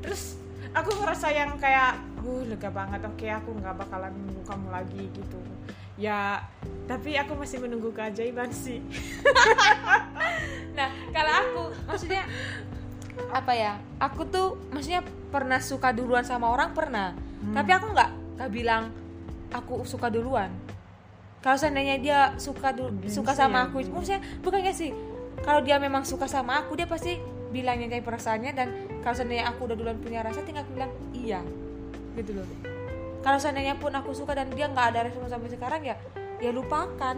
Terus 0.00 0.38
aku 0.74 0.90
ngerasa 1.02 1.30
yang 1.34 1.54
kayak 1.58 1.98
uh 2.22 2.42
lega 2.46 2.70
banget 2.70 3.02
oke 3.04 3.26
aku 3.26 3.50
nggak 3.58 3.74
bakalan 3.78 4.12
nunggu 4.14 4.42
kamu 4.46 4.68
lagi 4.70 5.04
gitu. 5.10 5.38
Ya 5.94 6.42
tapi 6.90 7.14
aku 7.14 7.38
masih 7.38 7.62
menunggu 7.62 7.90
keajaiban 7.94 8.50
sih. 8.50 8.78
Nah 10.74 10.90
kalau 11.14 11.34
aku 11.38 11.62
maksudnya 11.86 12.26
apa 13.30 13.54
ya 13.54 13.78
aku 14.02 14.26
tuh 14.26 14.58
maksudnya 14.74 15.06
pernah 15.30 15.62
suka 15.62 15.94
duluan 15.94 16.26
sama 16.26 16.50
orang 16.50 16.74
pernah 16.74 17.14
Hmm. 17.36 17.52
tapi 17.52 17.70
aku 17.70 17.86
nggak 17.90 18.10
nggak 18.34 18.50
bilang 18.50 18.82
aku 19.50 19.82
suka 19.82 20.08
duluan. 20.08 20.50
Kalau 21.38 21.54
seandainya 21.54 21.96
dia 21.96 22.18
suka 22.34 22.72
du- 22.72 22.88
Gengsi 22.90 23.14
suka 23.14 23.32
sama 23.32 23.58
ya, 23.58 23.64
aku 23.66 23.76
maksudnya 23.86 24.20
bukannya 24.40 24.72
sih 24.72 24.90
kalau 25.38 25.60
dia 25.60 25.76
memang 25.76 26.02
suka 26.02 26.24
sama 26.24 26.58
aku 26.58 26.72
dia 26.72 26.84
pasti 26.84 27.20
bilangnya 27.50 27.86
kayak 27.88 28.02
perasaannya 28.02 28.52
dan 28.52 28.68
kalau 28.98 29.14
seandainya 29.14 29.46
aku 29.46 29.68
udah 29.68 29.76
duluan 29.76 29.96
punya 29.96 30.20
rasa 30.20 30.40
tinggal 30.40 30.64
aku 30.64 30.72
bilang 30.72 30.92
iya 31.12 31.44
gitu 32.14 32.32
loh. 32.34 32.48
Kalau 33.20 33.36
seandainya 33.36 33.74
pun 33.74 33.90
aku 33.90 34.12
suka 34.12 34.32
dan 34.32 34.48
dia 34.48 34.66
nggak 34.66 34.86
ada 34.90 35.00
respon 35.02 35.28
sampai 35.28 35.48
sekarang 35.48 35.80
ya 35.82 35.96
ya 36.38 36.50
lupakan. 36.50 37.16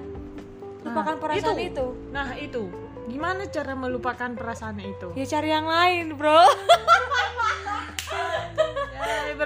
Lupakan 0.82 1.14
Nah, 1.14 1.20
perasaan 1.20 1.56
itu. 1.56 1.66
itu. 1.68 1.86
nah 2.10 2.28
itu. 2.32 2.62
Gimana 3.06 3.46
cara 3.46 3.72
melupakan 3.72 4.30
perasaan 4.32 4.78
itu? 4.78 5.14
Ya 5.14 5.24
cari 5.24 5.48
yang 5.48 5.64
lain 5.64 6.14
bro 6.14 6.42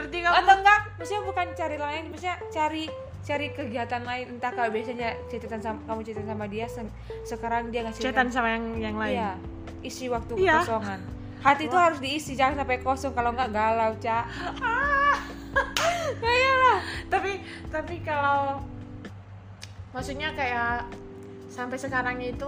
berarti 0.01 0.19
kamu? 0.19 0.35
Atau 0.35 0.55
enggak 0.57 0.79
maksudnya 0.95 1.23
bukan 1.23 1.47
cari 1.53 1.77
lain 1.77 2.03
maksudnya 2.09 2.37
cari 2.49 2.85
cari 3.21 3.47
kegiatan 3.51 4.03
lain. 4.03 4.27
Entah 4.33 4.51
kalau 4.51 4.71
biasanya 4.71 5.09
catatan 5.27 5.61
sama 5.61 5.79
kamu 5.85 6.01
catatan 6.03 6.29
sama 6.29 6.45
dia 6.47 6.67
se- 6.67 6.95
sekarang 7.23 7.69
dia 7.69 7.85
ngasih 7.85 8.03
chatan 8.03 8.29
sama 8.29 8.49
yang 8.51 8.65
yang 8.77 8.97
lain? 8.97 9.15
Iya 9.15 9.31
isi 9.81 10.09
waktu 10.09 10.33
Iya. 10.37 10.61
kekosongan. 10.61 11.01
Hati 11.41 11.65
itu 11.65 11.77
harus 11.79 11.99
diisi 11.99 12.33
jangan 12.35 12.61
sampai 12.61 12.81
kosong. 12.81 13.13
Kalau 13.13 13.33
nggak 13.33 13.49
galau 13.51 13.93
cak. 13.97 14.25
Tapi 17.11 17.33
tapi 17.69 17.97
kalau 18.01 18.63
maksudnya 19.91 20.31
kayak 20.33 20.87
sampai 21.49 21.75
sekarang 21.75 22.23
itu 22.23 22.47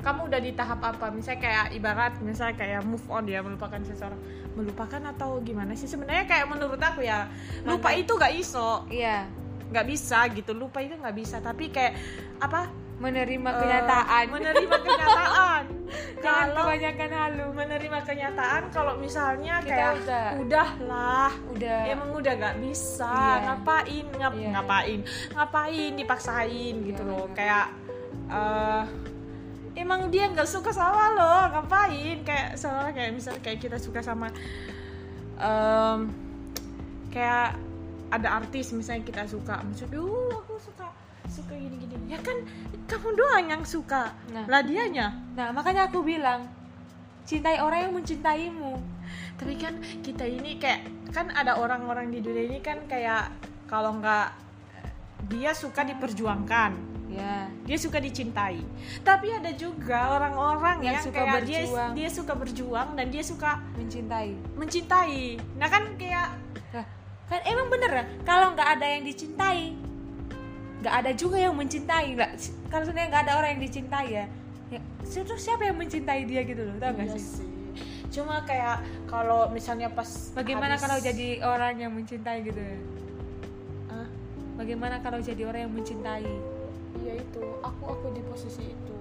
kamu 0.00 0.20
udah 0.24 0.40
di 0.40 0.52
tahap 0.54 0.80
apa? 0.80 1.10
Misalnya 1.10 1.40
kayak 1.42 1.66
ibarat 1.74 2.12
misalnya 2.20 2.56
kayak 2.56 2.80
move 2.82 3.04
on 3.06 3.26
ya 3.26 3.42
melupakan 3.42 3.80
seseorang 3.82 4.18
melupakan 4.56 5.02
atau 5.06 5.38
gimana 5.38 5.72
sih? 5.72 5.84
Sebenarnya 5.84 6.24
kayak 6.24 6.48
menurut 6.48 6.78
aku 6.78 7.00
ya 7.00 7.28
lupa 7.62 7.92
itu 7.92 8.12
gak 8.12 8.32
iso. 8.32 8.88
Iya. 8.88 9.28
Nggak 9.66 9.86
bisa 9.86 10.24
gitu 10.30 10.50
lupa 10.52 10.80
itu 10.80 10.94
nggak 10.94 11.12
bisa. 11.12 11.38
Tapi 11.38 11.68
kayak 11.68 11.94
apa? 12.38 12.66
Menerima 12.96 13.44
eh, 13.46 13.56
kenyataan. 13.58 14.24
menerima 14.32 14.76
kenyataan. 14.80 15.62
Kalau 16.24 16.64
kebanyakan 16.64 17.10
halu. 17.12 17.46
menerima 17.52 17.98
kenyataan 18.02 18.62
kalau 18.70 18.96
misalnya 18.96 19.60
Kita 19.60 19.68
kayak 19.68 19.92
udah. 20.00 20.26
udahlah 20.40 21.32
udah. 21.52 21.80
Emang 21.86 22.10
udah 22.10 22.32
gak 22.34 22.56
bisa. 22.58 23.04
Iya. 23.06 23.36
ngapain? 23.44 24.04
Ngap- 24.10 24.34
Iya. 24.34 24.48
ngapain? 24.50 25.00
Ngapain 25.30 25.90
dipaksain 25.94 26.74
gitu 26.82 27.02
Iya, 27.04 27.10
loh. 27.12 27.24
benar. 27.28 27.36
kayak 27.36 27.66
eh 28.26 28.82
emang 29.76 30.08
dia 30.08 30.26
nggak 30.32 30.48
suka 30.48 30.72
sama 30.72 31.12
lo 31.12 31.52
ngapain? 31.52 32.24
Kayak 32.24 32.56
soalnya 32.56 32.92
kayak 32.96 33.10
misalnya 33.12 33.40
kayak 33.44 33.58
kita 33.60 33.76
suka 33.76 34.00
sama 34.00 34.32
em, 35.36 35.98
kayak 37.12 37.60
ada 38.08 38.28
artis 38.40 38.72
misalnya 38.72 39.04
kita 39.04 39.22
suka 39.28 39.60
misalnya 39.66 40.00
uh 40.00 40.32
aku 40.40 40.56
suka 40.62 40.86
suka 41.26 41.58
gini 41.58 41.74
gini 41.82 41.96
ya 42.06 42.22
kan 42.22 42.38
kamu 42.88 43.08
doang 43.18 43.46
yang 43.50 43.62
suka. 43.66 44.14
Nah. 44.32 44.46
lah 44.48 44.62
dianya. 44.64 45.12
Nah 45.36 45.52
makanya 45.52 45.92
aku 45.92 46.00
bilang 46.00 46.48
cintai 47.28 47.60
orang 47.60 47.90
yang 47.90 47.94
mencintaimu. 47.94 48.80
Tapi 49.36 49.54
kan 49.60 49.76
kita 50.00 50.24
ini 50.24 50.56
kayak 50.56 51.12
kan 51.12 51.28
ada 51.34 51.60
orang-orang 51.60 52.08
di 52.08 52.24
dunia 52.24 52.48
ini 52.48 52.58
kan 52.64 52.86
kayak 52.88 53.28
kalau 53.66 53.98
nggak 53.98 54.32
dia 55.26 55.50
suka 55.50 55.82
diperjuangkan 55.82 56.95
ya. 57.08 57.46
Dia 57.62 57.76
suka 57.76 57.98
dicintai. 57.98 58.60
Tapi 59.00 59.30
ada 59.30 59.50
juga 59.50 60.12
orang-orang 60.12 60.82
yang, 60.82 60.96
Yang 60.96 61.04
suka 61.06 61.18
kayak 61.20 61.42
dia 61.42 61.60
berjuang. 61.62 61.90
dia 61.94 62.08
suka 62.08 62.32
berjuang 62.34 62.88
dan 62.92 63.06
dia 63.08 63.22
suka 63.22 63.50
mencintai. 63.74 64.30
mencintai. 64.54 65.20
Nah 65.54 65.68
kan 65.68 65.82
kayak 65.94 66.28
Nah, 66.72 66.84
kan 67.26 67.40
emang 67.44 67.68
bener 67.68 67.90
ya? 67.92 68.04
Kalau 68.22 68.52
nggak 68.52 68.68
ada 68.72 68.86
yang 68.88 69.02
dicintai 69.02 69.74
nggak 70.76 70.94
ada 70.94 71.10
juga 71.12 71.36
yang 71.36 71.52
mencintai. 71.52 72.12
Nggak 72.12 72.30
kalau 72.66 72.84
sebenarnya 72.84 73.08
nggak 73.08 73.22
ada 73.24 73.32
orang 73.34 73.50
yang 73.52 73.62
dicintai 73.62 74.08
ya 74.12 74.26
ya 74.66 74.82
terus 75.00 75.38
siapa 75.38 75.62
yang 75.62 75.78
mencintai 75.78 76.26
dia 76.26 76.42
gitu 76.42 76.58
loh 76.60 76.74
tau 76.76 76.90
nggak 76.90 77.06
Iya 77.06 77.14
sih? 77.14 77.38
sih. 77.38 77.48
cuma 78.10 78.42
kayak 78.42 78.80
kalau 79.06 79.46
misalnya 79.48 79.86
pas 79.86 80.08
bagaimana 80.32 80.74
habis- 80.74 80.82
kalau 80.82 80.98
jadi 80.98 81.28
orang 81.40 81.74
yang 81.76 81.92
mencintai 81.92 82.42
gitu 82.42 82.58
ya? 82.58 82.78
Hah? 83.86 84.06
bagaimana 84.56 84.98
kalau 84.98 85.18
jadi 85.18 85.42
orang 85.44 85.70
yang 85.70 85.72
mencintai 85.72 86.26
iya 87.06 87.14
itu 87.22 87.42
aku 87.62 87.84
aku 87.86 88.06
di 88.10 88.22
posisi 88.26 88.66
itu. 88.66 88.94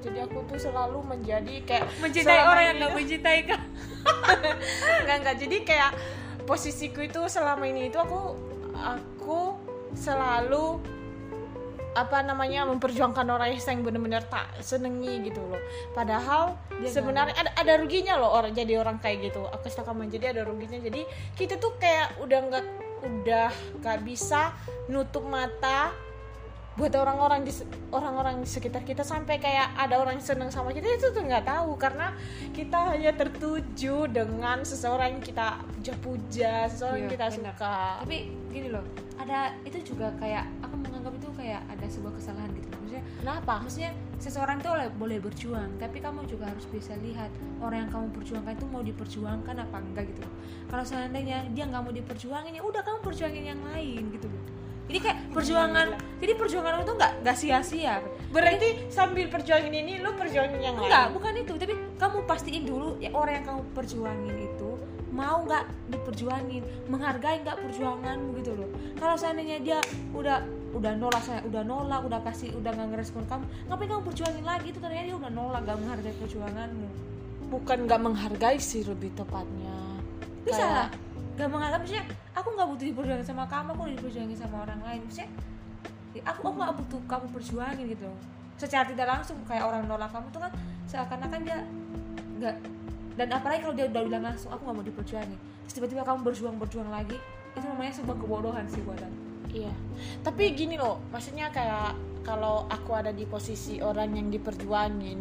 Jadi 0.00 0.18
aku 0.24 0.40
tuh 0.48 0.56
selalu 0.56 1.04
menjadi 1.04 1.60
kayak 1.68 1.84
mencintai 2.00 2.40
orang 2.40 2.64
yang 2.64 2.76
nggak 2.80 2.94
mencintai 2.96 3.40
kan 3.50 3.60
nggak 5.04 5.16
nggak. 5.20 5.36
Jadi 5.36 5.56
kayak 5.68 5.92
posisiku 6.48 7.04
itu 7.04 7.20
selama 7.28 7.68
ini 7.68 7.92
itu 7.92 8.00
aku 8.00 8.32
aku 8.72 9.60
selalu 9.92 10.80
apa 11.90 12.22
namanya 12.22 12.62
memperjuangkan 12.70 13.26
orang 13.26 13.50
yang 13.58 13.82
benar-benar 13.82 14.22
tak 14.30 14.46
senengi 14.62 15.26
gitu 15.26 15.42
loh. 15.42 15.60
Padahal 15.92 16.56
Dia 16.80 16.88
sebenarnya 16.88 17.36
ada 17.36 17.50
ada 17.60 17.72
ruginya 17.76 18.16
loh 18.16 18.30
orang 18.32 18.56
jadi 18.56 18.80
orang 18.80 19.02
kayak 19.02 19.28
gitu. 19.28 19.44
Aku 19.52 19.68
suka 19.68 19.92
menjadi 19.92 20.32
ada 20.32 20.48
ruginya. 20.48 20.80
Jadi 20.80 21.04
kita 21.36 21.60
tuh 21.60 21.76
kayak 21.76 22.16
udah 22.24 22.38
nggak 22.46 22.64
udah 23.00 23.48
nggak 23.82 23.98
bisa 24.06 24.54
nutup 24.88 25.26
mata 25.26 25.92
buat 26.80 26.96
orang-orang 26.96 27.44
di 27.44 27.52
orang-orang 27.92 28.40
di 28.40 28.48
sekitar 28.48 28.80
kita 28.80 29.04
sampai 29.04 29.36
kayak 29.36 29.76
ada 29.76 30.00
orang 30.00 30.16
yang 30.16 30.24
seneng 30.24 30.48
sama 30.48 30.72
kita 30.72 30.88
itu 30.88 31.12
tuh 31.12 31.20
nggak 31.20 31.44
tahu. 31.44 31.76
Karena 31.76 32.16
kita 32.56 32.96
hanya 32.96 33.12
tertuju 33.12 34.08
dengan 34.08 34.64
seseorang 34.64 35.20
yang 35.20 35.22
kita 35.22 35.60
puja-puja 35.76 36.64
seseorang 36.66 37.04
yang 37.04 37.10
Iya, 37.12 37.14
kita 37.20 37.26
benar. 37.28 37.36
suka. 37.52 37.76
Tapi 38.00 38.18
gini 38.48 38.68
loh 38.72 38.84
ada 39.20 39.52
itu 39.68 39.76
juga 39.84 40.08
kayak 40.16 40.48
aku 40.64 40.80
menganggap 40.80 41.12
itu 41.12 41.28
kayak 41.36 41.60
ada 41.68 41.84
sebuah 41.84 42.16
kesalahan 42.16 42.48
gitu. 42.56 42.72
Maksudnya 42.72 43.04
kenapa? 43.20 43.54
maksudnya 43.60 43.92
seseorang 44.16 44.56
tuh 44.58 44.72
oleh- 44.72 44.92
boleh 44.92 45.18
berjuang 45.20 45.70
tapi 45.76 46.00
kamu 46.00 46.24
juga 46.24 46.48
harus 46.48 46.64
bisa 46.68 46.92
lihat 47.00 47.28
orang 47.60 47.84
yang 47.86 47.90
kamu 47.92 48.06
perjuangkan 48.12 48.52
itu 48.52 48.66
mau 48.68 48.82
diperjuangkan 48.82 49.56
apa 49.56 49.76
enggak 49.80 50.04
gitu 50.12 50.24
kalau 50.68 50.84
seandainya 50.84 51.48
dia 51.52 51.64
nggak 51.64 51.80
mau 51.80 51.88
diperjuangin 51.88 52.52
ya 52.52 52.60
udah 52.60 52.84
kamu 52.84 52.98
perjuangin 53.00 53.44
yang 53.48 53.60
lain 53.64 54.12
gitu 54.12 54.28
loh 54.28 54.39
jadi 54.90 54.98
kayak 55.06 55.18
perjuangan 55.30 55.86
jadi 56.18 56.32
perjuangan 56.34 56.82
itu 56.82 56.92
nggak 56.98 57.12
nggak 57.22 57.36
sia-sia. 57.38 57.94
Berarti 58.34 58.90
sambil 58.90 59.30
perjuangin 59.30 59.70
ini 59.70 60.02
lu 60.02 60.10
perjuangin 60.18 60.58
yang 60.58 60.74
enggak 60.76 61.06
lain 61.06 61.14
bukan 61.14 61.32
itu. 61.38 61.52
Tapi 61.54 61.74
kamu 61.96 62.18
pastiin 62.26 62.64
dulu 62.66 62.98
ya 62.98 63.14
orang 63.14 63.40
yang 63.40 63.46
kamu 63.46 63.62
perjuangin 63.72 64.36
itu 64.36 64.70
mau 65.10 65.42
nggak 65.42 65.64
diperjuangin 65.90 66.62
menghargai 66.86 67.42
nggak 67.42 67.58
perjuanganmu 67.62 68.34
gitu 68.42 68.52
loh. 68.58 68.70
Kalau 68.98 69.14
seandainya 69.14 69.58
dia 69.62 69.78
udah 70.10 70.42
udah 70.70 70.92
nolak 70.98 71.22
saya 71.22 71.42
udah 71.46 71.62
nolak 71.66 72.02
udah 72.06 72.20
kasih 72.26 72.54
udah 72.54 72.70
nggak 72.70 72.88
ngerespon 72.94 73.26
kamu 73.26 73.42
ngapain 73.70 73.88
kamu 73.90 74.02
perjuangin 74.06 74.44
lagi? 74.46 74.66
Itu 74.74 74.78
ternyata 74.82 75.06
dia 75.06 75.16
udah 75.18 75.30
nolak 75.30 75.60
nggak 75.66 75.78
menghargai 75.78 76.14
perjuanganmu. 76.18 76.88
Bukan 77.50 77.78
nggak 77.86 78.00
menghargai 78.02 78.58
sih 78.58 78.82
lebih 78.82 79.10
tepatnya. 79.14 79.74
Bisa 80.46 80.62
Kayak- 80.62 80.90
nggak 81.38 81.48
menghargai 81.50 81.78
maksudnya 81.78 82.04
aku 82.40 82.48
nggak 82.56 82.68
butuh 82.74 82.86
diperjuangin 82.90 83.26
sama 83.26 83.44
kamu 83.46 83.68
aku 83.76 83.80
udah 83.86 83.94
diperjuangin 84.00 84.38
sama 84.38 84.56
orang 84.64 84.80
lain. 84.82 85.00
Maksudnya 85.06 85.30
ya 86.10 86.22
aku 86.26 86.40
aku 86.50 86.56
nggak 86.58 86.74
butuh 86.82 87.00
kamu 87.06 87.26
perjuangin 87.30 87.84
gitu. 87.92 88.10
Secara 88.60 88.84
tidak 88.84 89.06
langsung 89.08 89.36
kayak 89.46 89.64
orang 89.64 89.86
nolak 89.86 90.10
kamu 90.12 90.26
tuh 90.34 90.40
kan 90.42 90.52
seakan-akan 90.90 91.40
dia 91.46 91.58
nggak 92.40 92.56
dan 93.20 93.28
apalagi 93.36 93.60
kalau 93.62 93.74
dia 93.76 93.86
udah 93.92 94.02
bilang 94.08 94.24
langsung 94.24 94.50
aku 94.50 94.64
nggak 94.64 94.76
mau 94.80 94.86
diperjuangin. 94.86 95.38
Terus 95.68 95.74
tiba-tiba 95.76 96.02
kamu 96.02 96.18
berjuang 96.24 96.56
berjuang 96.56 96.88
lagi 96.88 97.16
itu 97.54 97.66
namanya 97.66 97.92
sebuah 97.94 98.16
kebodohan 98.16 98.64
sih 98.70 98.80
buat 98.82 98.98
aku. 98.98 99.18
Iya, 99.50 99.74
tapi 100.22 100.54
gini 100.54 100.78
loh, 100.78 101.02
maksudnya 101.10 101.50
kayak 101.50 101.98
kalau 102.22 102.70
aku 102.70 102.94
ada 102.94 103.10
di 103.10 103.26
posisi 103.26 103.82
orang 103.82 104.14
yang 104.14 104.30
diperjuangin, 104.30 105.18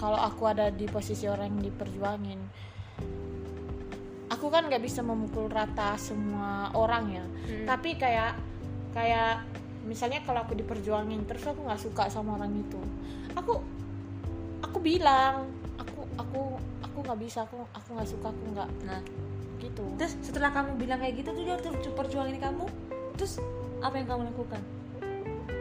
kalau 0.00 0.16
aku 0.16 0.48
ada 0.48 0.72
di 0.72 0.88
posisi 0.88 1.28
orang 1.28 1.52
yang 1.52 1.68
diperjuangin, 1.68 2.40
aku 4.40 4.48
kan 4.48 4.72
nggak 4.72 4.80
bisa 4.80 5.04
memukul 5.04 5.52
rata 5.52 6.00
semua 6.00 6.72
orang 6.72 7.04
ya. 7.12 7.24
Hmm. 7.28 7.68
Tapi 7.68 8.00
kayak 8.00 8.40
kayak 8.96 9.44
misalnya 9.84 10.24
kalau 10.24 10.40
aku 10.48 10.56
diperjuangin 10.56 11.28
terus 11.28 11.44
aku 11.44 11.60
nggak 11.60 11.76
suka 11.76 12.08
sama 12.08 12.40
orang 12.40 12.56
itu, 12.56 12.80
aku 13.36 13.60
aku 14.64 14.78
bilang 14.80 15.44
aku 15.76 16.08
aku 16.16 16.40
aku 16.80 16.98
nggak 17.04 17.20
bisa 17.20 17.44
aku 17.44 17.68
aku 17.76 17.88
nggak 18.00 18.08
suka 18.08 18.28
aku 18.32 18.42
nggak 18.56 18.70
nah 18.88 19.00
gitu. 19.60 19.84
terus 19.96 20.16
setelah 20.24 20.52
kamu 20.52 20.76
bilang 20.80 21.00
kayak 21.00 21.20
gitu 21.20 21.36
tuh 21.36 21.44
dia 21.44 21.56
terus 21.60 21.76
perjuangin 21.92 22.40
kamu 22.40 22.64
terus 23.16 23.40
apa 23.80 24.00
yang 24.00 24.08
kamu 24.08 24.22
lakukan 24.32 24.60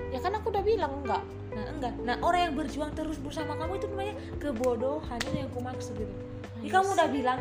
Ya 0.09 0.17
kan 0.17 0.33
aku 0.33 0.49
udah 0.49 0.65
bilang 0.65 0.91
enggak. 1.01 1.21
Nah 1.53 1.65
enggak. 1.69 1.93
Nah 2.01 2.15
orang 2.25 2.49
yang 2.49 2.53
berjuang 2.57 2.91
terus 2.97 3.21
bersama 3.21 3.53
kamu 3.61 3.77
itu 3.77 3.87
namanya 3.93 4.15
kebodohan 4.41 5.19
itu 5.21 5.35
yang 5.37 5.49
aku 5.53 5.61
maksud 5.61 5.93
gitu. 6.01 6.13
Jadi 6.59 6.69
kamu 6.73 6.87
udah 6.97 7.09
bilang 7.13 7.39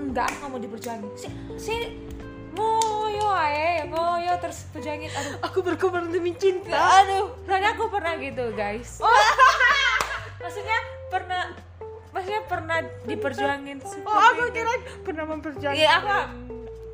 enggak 0.00 0.26
aku 0.30 0.44
mau 0.48 0.58
diperjuangin. 0.58 1.10
Si, 1.14 1.28
si 1.54 1.74
ngoyo 2.50 3.28
ae, 3.30 3.84
ngoyo 3.86 4.32
terus 4.38 4.66
perjuangin. 4.70 5.10
Aduh, 5.10 5.38
Aku 5.44 5.58
berkorban 5.60 6.08
demi 6.08 6.32
cinta. 6.34 6.74
aduh. 6.74 7.30
Soalnya 7.44 7.70
aku 7.72 7.86
pernah 7.86 8.16
gitu 8.16 8.44
guys. 8.52 8.98
maksudnya 10.42 10.78
pernah, 11.06 11.42
maksudnya 12.10 12.42
pernah 12.44 12.78
diperjuangin. 13.04 13.78
Oh, 14.02 14.20
aku 14.30 14.50
kira 14.50 14.72
pernah 15.00 15.24
memperjuangkan. 15.28 15.76
Iya 15.76 15.90
aku 15.94 16.10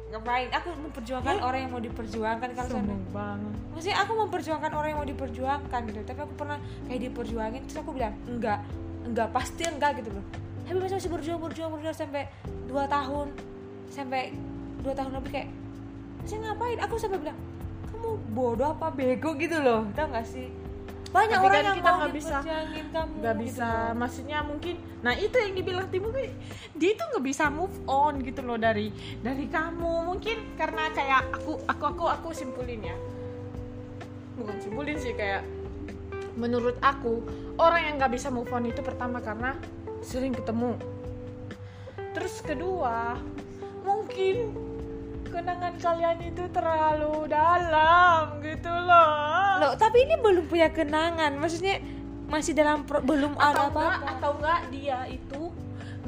ngapain? 0.07 0.49
Aku 0.51 0.69
memperjuangkan 0.73 1.37
orang 1.41 1.61
yang 1.61 1.73
mau 1.73 1.83
diperjuangkan 1.83 2.49
kalau 2.53 2.71
sombong 2.71 3.03
banget. 3.11 3.53
maksudnya 3.69 3.99
aku 4.01 4.13
memperjuangkan 4.17 4.71
orang 4.73 4.89
yang 4.89 4.99
mau 4.99 5.09
diperjuangkan 5.09 5.81
gitu 5.85 6.01
tapi 6.03 6.21
aku 6.23 6.35
pernah 6.35 6.57
kayak 6.89 7.01
diperjuangin 7.05 7.61
terus 7.69 7.77
aku 7.77 7.91
bilang 7.93 8.15
enggak 8.25 8.65
enggak 9.05 9.29
pasti 9.29 9.69
enggak 9.69 10.01
gitu 10.01 10.17
loh 10.17 10.25
tapi 10.67 10.77
masih 10.83 10.97
masih 10.99 11.11
berjuang 11.15 11.41
berjuang 11.41 11.71
berjuang 11.79 11.95
sampai 11.95 12.27
dua 12.67 12.85
tahun 12.91 13.31
sampai 13.87 14.35
dua 14.83 14.93
tahun 14.93 15.11
lebih 15.15 15.31
kayak 15.31 15.49
saya 16.27 16.39
ngapain? 16.43 16.79
Aku 16.83 16.99
sampai 16.99 17.23
bilang 17.23 17.39
kamu 17.87 18.11
bodoh 18.35 18.75
apa 18.75 18.91
bego 18.91 19.39
gitu 19.39 19.63
loh. 19.63 19.87
Tau 19.95 20.11
gak 20.11 20.27
sih? 20.27 20.51
Banyak 21.15 21.39
Tapi 21.39 21.47
orang 21.47 21.55
kan 21.55 21.65
yang 21.65 21.79
kita 21.79 21.87
mau 21.89 21.99
nggak 22.03 22.15
bisa- 22.19 22.43
nggak 22.43 22.65
gitu 22.75 23.43
bisa. 23.47 23.69
loh. 23.71 23.95
maksudnya 23.95 24.39
mungkin 24.43 24.75
nah 25.07 25.15
itu 25.15 25.37
yang 25.39 25.55
dibilang 25.55 25.87
Timu 25.87 26.11
dia 26.77 26.91
itu 26.93 26.99
nggak 26.99 27.25
bisa 27.25 27.47
move 27.47 27.73
on 27.87 28.21
gitu 28.21 28.43
loh 28.43 28.59
dari 28.59 28.91
dari 29.23 29.47
kamu. 29.47 30.13
Mungkin 30.13 30.59
karena 30.59 30.91
kayak 30.91 31.31
aku 31.31 31.63
aku 31.65 31.85
aku 31.95 32.05
aku 32.11 32.29
simpulin 32.35 32.83
ya. 32.85 32.97
Bukan 34.37 34.57
simpulin 34.61 34.99
sih 34.99 35.15
kayak 35.15 35.47
menurut 36.37 36.77
aku 36.85 37.23
orang 37.57 37.87
yang 37.87 37.95
nggak 37.97 38.13
bisa 38.13 38.29
move 38.29 38.51
on 38.53 38.67
itu 38.69 38.83
pertama 38.85 39.23
karena 39.25 39.57
sering 40.05 40.33
ketemu. 40.35 40.77
Terus 42.17 42.41
kedua 42.41 43.21
mungkin 43.85 44.57
kenangan 45.29 45.77
kalian 45.77 46.19
itu 46.25 46.49
terlalu 46.49 47.29
dalam 47.29 48.41
gitu 48.41 48.73
loh. 48.73 49.61
Loh, 49.61 49.73
tapi 49.77 50.09
ini 50.09 50.17
belum 50.17 50.49
punya 50.49 50.73
kenangan. 50.73 51.37
Maksudnya 51.37 51.85
masih 52.27 52.57
dalam 52.57 52.89
pro- 52.89 53.05
belum 53.05 53.37
ada 53.37 53.69
atau 53.69 53.69
apa-apa. 53.71 54.17
atau 54.19 54.31
enggak 54.41 54.61
dia 54.73 54.99
itu 55.07 55.53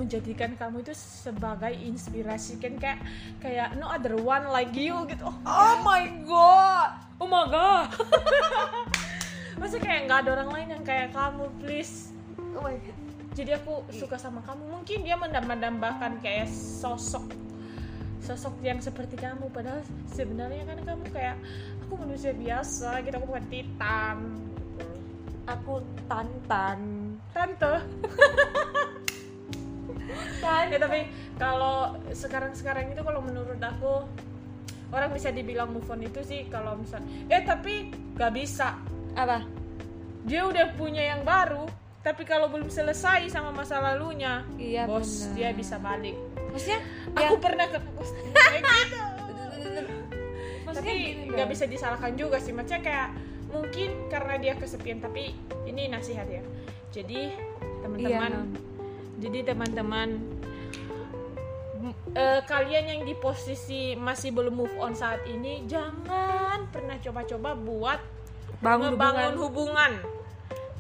menjadikan 0.01 0.55
kamu 0.57 0.81
itu 0.81 0.95
sebagai 0.97 1.75
inspirasi. 1.77 2.57
Kan 2.57 2.81
kayak 2.81 2.99
kayak 3.45 3.77
no 3.77 3.93
other 3.93 4.17
one 4.17 4.49
like 4.49 4.73
you 4.73 4.97
gitu. 5.07 5.29
Oh 5.45 5.75
my 5.85 6.09
god. 6.25 6.97
Oh 7.21 7.29
my 7.29 7.45
god. 7.53 7.93
Masa 9.61 9.77
kayak 9.77 10.07
nggak 10.09 10.19
ada 10.25 10.31
orang 10.41 10.51
lain 10.55 10.69
yang 10.79 10.85
kayak 10.87 11.13
kamu 11.13 11.51
please. 11.61 12.15
Oh 12.57 12.63
my 12.65 12.79
god 12.81 13.08
jadi 13.39 13.55
aku 13.55 13.87
suka 13.95 14.19
sama 14.19 14.43
kamu. 14.43 14.83
Mungkin 14.83 15.07
dia 15.07 15.15
mendambah-dambahkan 15.15 16.19
kayak 16.19 16.51
sosok 16.51 17.31
sosok 18.19 18.59
yang 18.67 18.83
seperti 18.83 19.15
kamu. 19.15 19.47
Padahal 19.55 19.79
sebenarnya 20.11 20.67
kan 20.67 20.79
kamu 20.83 21.05
kayak 21.15 21.39
aku 21.87 22.03
manusia 22.03 22.35
biasa 22.35 22.99
gitu. 23.07 23.15
Aku 23.15 23.27
bukan 23.31 23.47
titan. 23.47 24.17
Aku 25.47 25.75
tantan. 26.11 26.79
Tante. 27.31 27.75
Ya 30.49 30.81
tapi 30.81 31.05
kalau 31.37 32.01
sekarang 32.17 32.57
sekarang 32.57 32.89
itu 32.89 33.05
kalau 33.05 33.21
menurut 33.21 33.61
aku 33.61 34.09
orang 34.89 35.13
bisa 35.13 35.29
dibilang 35.29 35.69
move 35.69 35.85
on 35.93 36.01
itu 36.01 36.25
sih 36.25 36.49
kalau 36.49 36.81
misal 36.81 37.05
eh 37.29 37.45
tapi 37.45 37.93
gak 38.17 38.33
bisa. 38.33 38.81
Apa? 39.13 39.45
Dia 40.25 40.49
udah 40.49 40.73
punya 40.81 41.05
yang 41.05 41.29
baru 41.29 41.69
tapi 42.09 42.25
kalau 42.25 42.49
belum 42.49 42.73
selesai 42.73 43.29
sama 43.29 43.53
masa 43.53 43.85
lalunya 43.85 44.41
Iya, 44.57 44.89
bos 44.89 45.29
benar. 45.29 45.37
dia 45.37 45.49
bisa 45.53 45.77
balik. 45.77 46.17
Maksudnya 46.49 46.81
aku 47.13 47.37
pernah 47.37 47.69
ke 47.69 47.77
kayak 48.33 48.63
gitu. 48.65 48.97
Maksudnya 50.65 50.73
tapi 50.73 51.29
nggak 51.29 51.49
bisa 51.53 51.65
disalahkan 51.69 52.17
juga 52.17 52.41
sih. 52.41 52.57
Maksudnya 52.57 52.81
kayak 52.81 53.09
mungkin 53.53 54.09
karena 54.09 54.41
dia 54.41 54.57
kesepian 54.57 55.05
tapi 55.05 55.37
ini 55.69 55.93
nasihat 55.93 56.25
ya. 56.25 56.41
Jadi 56.97 57.37
teman-teman 57.85 58.33
Iya, 58.33 59.29
jadi 59.29 59.39
teman-teman 59.53 60.09
eh, 62.17 62.41
kalian 62.49 62.85
yang 62.89 63.01
di 63.05 63.13
posisi 63.21 63.93
masih 64.01 64.33
belum 64.33 64.57
move 64.57 64.77
on 64.81 64.97
saat 64.97 65.21
ini 65.29 65.69
jangan 65.69 66.73
pernah 66.73 66.97
coba-coba 66.97 67.53
buat 67.53 68.01
bangun 68.65 68.97
ngebangun 68.97 69.35
hubungan. 69.37 69.93
hubungan 70.01 70.18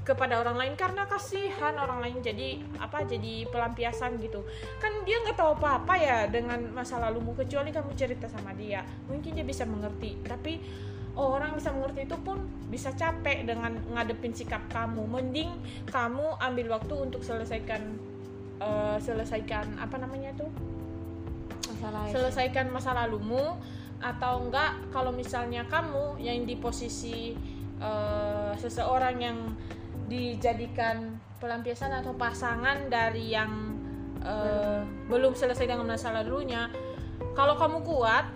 kepada 0.08 0.40
orang 0.40 0.56
lain 0.56 0.72
karena 0.72 1.04
kasihan 1.04 1.76
orang 1.76 2.00
lain 2.00 2.24
jadi 2.24 2.56
apa 2.80 3.04
jadi 3.04 3.44
pelampiasan 3.52 4.16
gitu. 4.24 4.40
Kan 4.80 5.04
dia 5.04 5.20
nggak 5.20 5.36
tahu 5.36 5.60
apa 5.60 5.84
apa 5.84 5.94
ya 6.00 6.18
dengan 6.32 6.72
masa 6.72 6.96
lalumu 6.96 7.36
kecuali 7.36 7.68
kamu 7.68 7.92
cerita 7.92 8.24
sama 8.32 8.56
dia. 8.56 8.80
Mungkin 9.12 9.36
dia 9.36 9.44
bisa 9.44 9.68
mengerti 9.68 10.16
tapi 10.24 10.64
oh, 11.12 11.36
orang 11.36 11.52
bisa 11.52 11.68
mengerti 11.76 12.08
itu 12.08 12.16
pun 12.24 12.40
bisa 12.72 12.96
capek 12.96 13.44
dengan 13.44 13.76
ngadepin 13.92 14.32
sikap 14.32 14.64
kamu. 14.72 15.04
Mending 15.04 15.52
kamu 15.92 16.40
ambil 16.40 16.80
waktu 16.80 16.94
untuk 16.96 17.20
selesaikan 17.20 18.00
eh, 18.64 18.96
selesaikan 19.04 19.76
apa 19.76 20.00
namanya 20.00 20.32
tuh 20.40 20.48
masalah 21.68 22.08
itu. 22.08 22.16
selesaikan 22.16 22.66
masa 22.72 22.96
lalumu 22.96 23.60
atau 23.98 24.46
enggak 24.46 24.78
kalau 24.88 25.10
misalnya 25.12 25.66
kamu 25.68 26.16
yang 26.22 26.48
di 26.48 26.56
posisi 26.56 27.36
eh, 27.76 28.52
seseorang 28.56 29.16
yang 29.20 29.38
dijadikan 30.08 31.20
pelampiasan 31.38 31.92
atau 31.92 32.16
pasangan 32.16 32.88
dari 32.90 33.30
yang 33.36 33.76
eh, 34.24 34.82
belum 35.06 35.36
selesai 35.36 35.68
dengan 35.68 35.86
masa 35.86 36.10
lalunya 36.10 36.72
kalau 37.38 37.54
kamu 37.54 37.86
kuat 37.86 38.26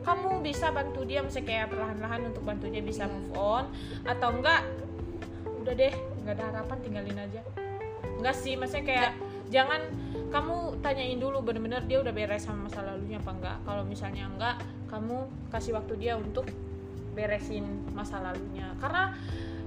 kamu 0.00 0.40
bisa 0.40 0.72
bantu 0.72 1.04
dia 1.04 1.20
misalnya 1.20 1.48
kayak 1.48 1.66
perlahan-lahan 1.72 2.32
untuk 2.32 2.42
bantu 2.44 2.72
dia 2.72 2.80
bisa 2.80 3.04
Iya. 3.04 3.12
move 3.12 3.32
on. 3.36 3.64
Atau 4.08 4.28
enggak 4.32 4.64
udah 5.60 5.74
deh 5.76 5.94
nggak 6.24 6.34
ada 6.40 6.44
harapan 6.52 6.78
tinggalin 6.80 7.18
aja. 7.20 7.40
Enggak 8.20 8.36
sih 8.36 8.56
maksudnya 8.56 8.84
kayak 8.88 9.12
jangan 9.52 9.80
kamu 10.30 10.78
tanyain 10.80 11.18
dulu 11.20 11.42
bener-bener 11.44 11.82
dia 11.84 11.98
udah 12.00 12.12
beres 12.14 12.46
sama 12.48 12.68
masa 12.68 12.80
lalunya 12.80 13.20
apa 13.20 13.30
enggak. 13.36 13.56
Kalau 13.68 13.82
misalnya 13.84 14.24
enggak 14.28 14.56
kamu 14.88 15.28
kasih 15.52 15.72
waktu 15.76 15.94
dia 16.00 16.16
untuk 16.16 16.48
beresin 17.12 17.64
masa 17.92 18.24
lalunya. 18.24 18.72
Karena 18.80 19.12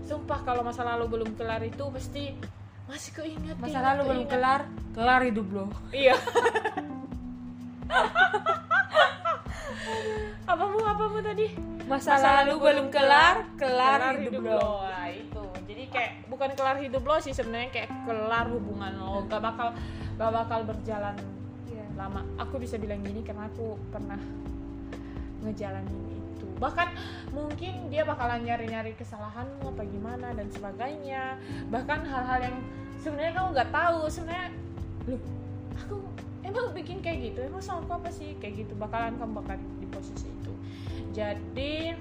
sumpah 0.03 0.39
kalau 0.43 0.61
masa 0.61 0.83
lalu 0.83 1.19
belum 1.19 1.29
kelar 1.35 1.63
itu 1.63 1.83
pasti 1.89 2.35
masih 2.83 3.11
keinget 3.15 3.55
masa 3.55 3.71
keinget, 3.71 3.87
lalu 3.87 4.01
belum 4.11 4.25
kelar 4.27 4.61
kelar 4.91 5.21
hidup 5.23 5.47
lo. 5.51 5.65
Iya. 5.89 6.15
Apamu 10.43 10.79
apamu 10.85 11.19
tadi? 11.23 11.47
Masa, 11.87 12.15
lalu 12.19 12.55
belum 12.59 12.87
kelar 12.91 13.43
kelar, 13.59 14.15
hidup, 14.19 14.43
lo. 14.43 14.79
Wah, 14.83 15.07
itu. 15.11 15.43
Jadi 15.67 15.83
kayak 15.91 16.11
bukan 16.31 16.49
kelar 16.55 16.77
hidup 16.79 17.03
lo 17.03 17.19
sih 17.19 17.35
sebenarnya 17.35 17.69
kayak 17.71 17.89
kelar 18.07 18.47
hubungan 18.51 18.91
lo. 18.99 19.23
Gak 19.27 19.41
bakal 19.43 19.75
gak 20.15 20.31
bakal 20.31 20.59
berjalan 20.67 21.15
Iya. 21.67 21.85
lama. 21.97 22.21
Aku 22.39 22.59
bisa 22.59 22.75
bilang 22.79 23.01
gini 23.03 23.23
karena 23.23 23.47
aku 23.49 23.75
pernah 23.91 24.19
ngejalanin 25.43 25.91
itu 26.07 26.12
bahkan 26.61 26.93
mungkin 27.33 27.89
dia 27.89 28.05
bakalan 28.05 28.45
nyari-nyari 28.45 28.93
kesalahanmu 28.97 29.73
apa 29.73 29.83
gimana 29.87 30.33
dan 30.33 30.47
sebagainya. 30.53 31.37
Bahkan 31.69 31.99
hal-hal 32.05 32.39
yang 32.51 32.57
sebenarnya 33.01 33.33
kamu 33.35 33.47
nggak 33.53 33.71
tahu 33.73 33.99
sebenarnya 34.07 34.49
loh 35.03 35.21
aku 35.73 35.95
emang 36.45 36.71
bikin 36.71 37.03
kayak 37.03 37.33
gitu 37.33 37.39
emang 37.43 37.63
sama 37.63 37.83
aku 37.83 37.91
apa 38.03 38.09
sih? 38.13 38.37
Kayak 38.37 38.67
gitu 38.67 38.73
bakalan 38.77 39.17
kamu 39.17 39.31
bakal 39.43 39.57
di 39.81 39.87
posisi 39.89 40.27
itu. 40.29 40.53
Jadi 41.13 41.93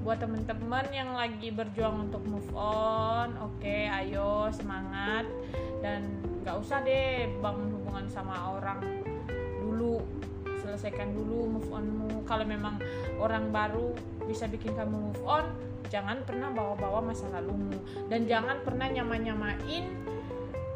buat 0.00 0.16
temen-temen 0.16 0.86
yang 0.96 1.12
lagi 1.12 1.52
berjuang 1.52 2.08
untuk 2.08 2.24
move 2.24 2.50
on 2.56 3.36
oke 3.36 3.76
ayo 3.90 4.48
semangat. 4.52 5.28
Dan 5.80 6.20
nggak 6.44 6.56
usah 6.56 6.80
deh 6.84 7.28
bangun 7.40 7.68
hubungan 7.76 8.06
sama 8.08 8.56
orang 8.56 8.80
dulu 9.60 10.00
selesaikan 10.70 11.10
dulu 11.10 11.58
move 11.58 11.70
onmu. 11.70 12.22
Kalau 12.24 12.46
memang 12.46 12.78
orang 13.18 13.50
baru 13.50 13.90
bisa 14.24 14.46
bikin 14.46 14.78
kamu 14.78 15.10
move 15.10 15.22
on 15.26 15.50
jangan 15.90 16.22
pernah 16.22 16.54
bawa-bawa 16.54 17.02
masa 17.02 17.26
lalumu. 17.34 17.74
Dan 18.06 18.30
jangan 18.30 18.62
pernah 18.62 18.86
nyama-nyamain 18.86 19.90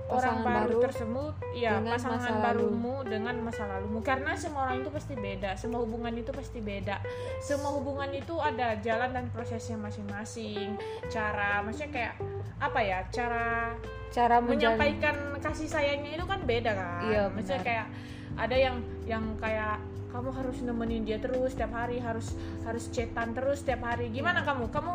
orang 0.04 0.44
baru, 0.44 0.68
baru 0.68 0.84
tersebut 0.84 1.34
ya 1.56 1.80
pasangan 1.80 2.36
lalu. 2.38 2.44
barumu 2.44 2.96
dengan 3.08 3.34
masa 3.40 3.64
lalumu. 3.64 4.02
Karena 4.04 4.36
semua 4.36 4.68
orang 4.68 4.84
itu 4.84 4.90
pasti 4.92 5.14
beda 5.16 5.50
semua 5.56 5.80
hubungan 5.80 6.12
itu 6.12 6.30
pasti 6.34 6.58
beda. 6.60 7.00
Semua 7.40 7.70
hubungan 7.72 8.10
itu 8.12 8.34
ada 8.36 8.76
jalan 8.82 9.14
dan 9.14 9.30
prosesnya 9.30 9.78
masing-masing. 9.80 10.76
Cara 11.08 11.62
maksudnya 11.64 11.90
kayak 11.94 12.14
apa 12.60 12.80
ya 12.82 12.98
cara 13.10 13.74
cara 14.14 14.38
menjalani 14.38 14.50
menyampaikan 14.78 15.16
kasih 15.42 15.68
sayangnya 15.70 16.20
itu 16.20 16.26
kan 16.26 16.40
beda 16.46 16.70
kan? 16.74 17.02
Iya, 17.10 17.22
maksudnya 17.32 17.62
kayak 17.64 17.86
ada 18.34 18.56
yang 18.56 18.76
yang 19.04 19.36
kayak 19.40 19.80
kamu 20.14 20.30
harus 20.30 20.62
nemenin 20.62 21.02
dia 21.02 21.18
terus 21.18 21.58
setiap 21.58 21.74
hari 21.74 21.98
harus 21.98 22.38
harus 22.62 22.86
chatan 22.94 23.34
terus 23.34 23.66
setiap 23.66 23.82
hari. 23.82 24.08
Gimana 24.14 24.46
kamu? 24.46 24.70
Kamu 24.70 24.92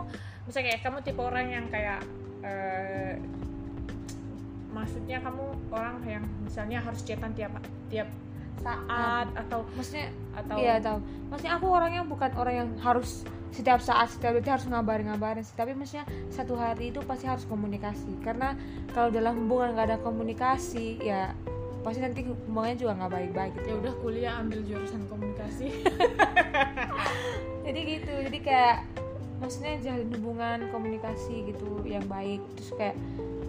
misalnya 0.47 0.65
kayak 0.73 0.81
kamu 0.87 0.97
tipe 1.03 1.21
orang 1.21 1.47
yang 1.51 1.65
kayak 1.67 1.99
eh, 2.41 3.19
maksudnya 4.71 5.19
kamu 5.19 5.43
orang 5.75 5.95
yang 6.07 6.23
misalnya 6.45 6.79
harus 6.79 7.01
chatan 7.03 7.35
tiap 7.35 7.51
tiap 7.91 8.07
saat 8.59 9.27
atau 9.35 9.63
maksudnya 9.73 10.11
atau 10.35 10.55
iya 10.59 10.75
tahu 10.83 10.99
maksudnya 11.31 11.53
aku 11.55 11.67
orangnya 11.71 12.03
bukan 12.03 12.31
orang 12.35 12.55
yang 12.65 12.69
harus 12.83 13.23
setiap 13.49 13.81
saat 13.81 14.13
setiap 14.13 14.37
detik 14.37 14.53
harus 14.53 14.69
ngabarin 14.69 15.09
ngabarin 15.09 15.41
sih. 15.41 15.57
tapi 15.57 15.73
maksudnya 15.73 16.05
satu 16.29 16.53
hari 16.53 16.93
itu 16.93 17.01
pasti 17.01 17.25
harus 17.25 17.49
komunikasi. 17.49 18.21
Karena 18.21 18.53
kalau 18.93 19.09
dalam 19.09 19.41
hubungan 19.45 19.73
nggak 19.73 19.87
ada 19.89 19.99
komunikasi 20.05 21.01
ya 21.01 21.33
pasti 21.79 21.99
nanti 22.03 22.27
hubungannya 22.27 22.77
juga 22.77 22.91
nggak 22.99 23.11
baik 23.11 23.31
baik 23.31 23.53
ya 23.55 23.61
gitu 23.63 23.69
udah 23.79 23.93
kuliah 24.03 24.33
ambil 24.43 24.59
jurusan 24.67 25.01
komunikasi. 25.07 25.67
Jadi 27.69 27.79
gitu 27.85 28.13
jadi 28.25 28.39
kayak 28.41 28.77
maksudnya 29.37 29.77
jalin 29.77 30.09
hubungan 30.17 30.57
komunikasi 30.73 31.53
gitu 31.53 31.85
yang 31.85 32.01
baik. 32.09 32.41
Terus 32.57 32.71
kayak 32.73 32.95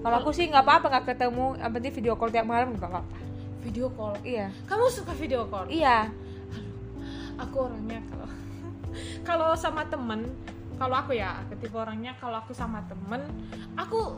kalau 0.05 0.17
aku 0.21 0.31
sih 0.37 0.45
nggak 0.53 0.61
apa-apa 0.61 0.87
nggak 0.93 1.07
ketemu 1.17 1.57
yang 1.57 1.73
penting 1.73 1.93
video 1.97 2.13
call 2.21 2.29
tiap 2.29 2.45
malam 2.45 2.77
nggak 2.77 2.85
apa-apa. 2.85 3.17
Video 3.65 3.89
call? 3.97 4.15
Iya. 4.21 4.53
Kamu 4.69 4.93
suka 4.93 5.17
video 5.17 5.49
call? 5.49 5.73
Iya. 5.73 6.13
Aku 7.41 7.65
orangnya 7.65 8.05
kalau 8.13 8.29
kalau 9.29 9.49
sama 9.57 9.89
temen 9.89 10.29
kalau 10.81 10.97
aku 10.97 11.13
ya 11.13 11.45
aku 11.45 11.53
tipe 11.61 11.77
orangnya 11.77 12.17
kalau 12.17 12.41
aku 12.41 12.57
sama 12.57 12.81
temen 12.89 13.21
aku 13.77 14.17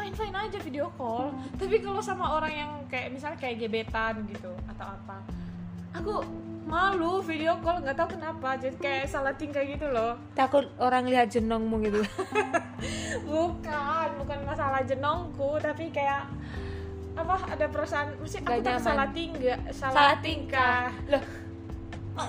fine 0.00 0.16
fine 0.16 0.36
aja 0.36 0.58
video 0.64 0.88
call. 0.96 1.28
Tapi 1.60 1.76
kalau 1.84 2.00
sama 2.00 2.40
orang 2.40 2.52
yang 2.56 2.72
kayak 2.88 3.12
misalnya 3.12 3.36
kayak 3.36 3.60
gebetan 3.60 4.24
gitu 4.32 4.48
atau 4.64 4.86
apa 4.88 5.20
aku 5.92 6.24
malu 6.64 7.18
video 7.20 7.60
call 7.60 7.84
nggak 7.84 7.96
tahu 8.00 8.16
kenapa. 8.16 8.56
Jadi 8.56 8.76
kayak 8.80 9.04
salah 9.12 9.36
tingkah 9.36 9.60
gitu 9.60 9.84
loh. 9.92 10.16
Takut 10.32 10.64
orang 10.80 11.04
lihat 11.04 11.28
jenongmu 11.28 11.84
gitu. 11.84 12.00
Bukan 13.28 14.08
bukan 14.24 14.38
masalah 14.48 14.80
jenongku 14.88 15.60
tapi 15.60 15.92
kayak 15.92 16.24
apa 17.12 17.36
ada 17.52 17.68
perasaan 17.68 18.16
mesti 18.24 18.40
aku 18.40 18.64
tak 18.64 18.80
salah 18.80 19.12
tinggal 19.12 19.58
salah, 19.68 19.92
salah 19.92 20.16
tingkah. 20.24 20.88
tingkah. 20.88 21.12
Loh 21.12 21.22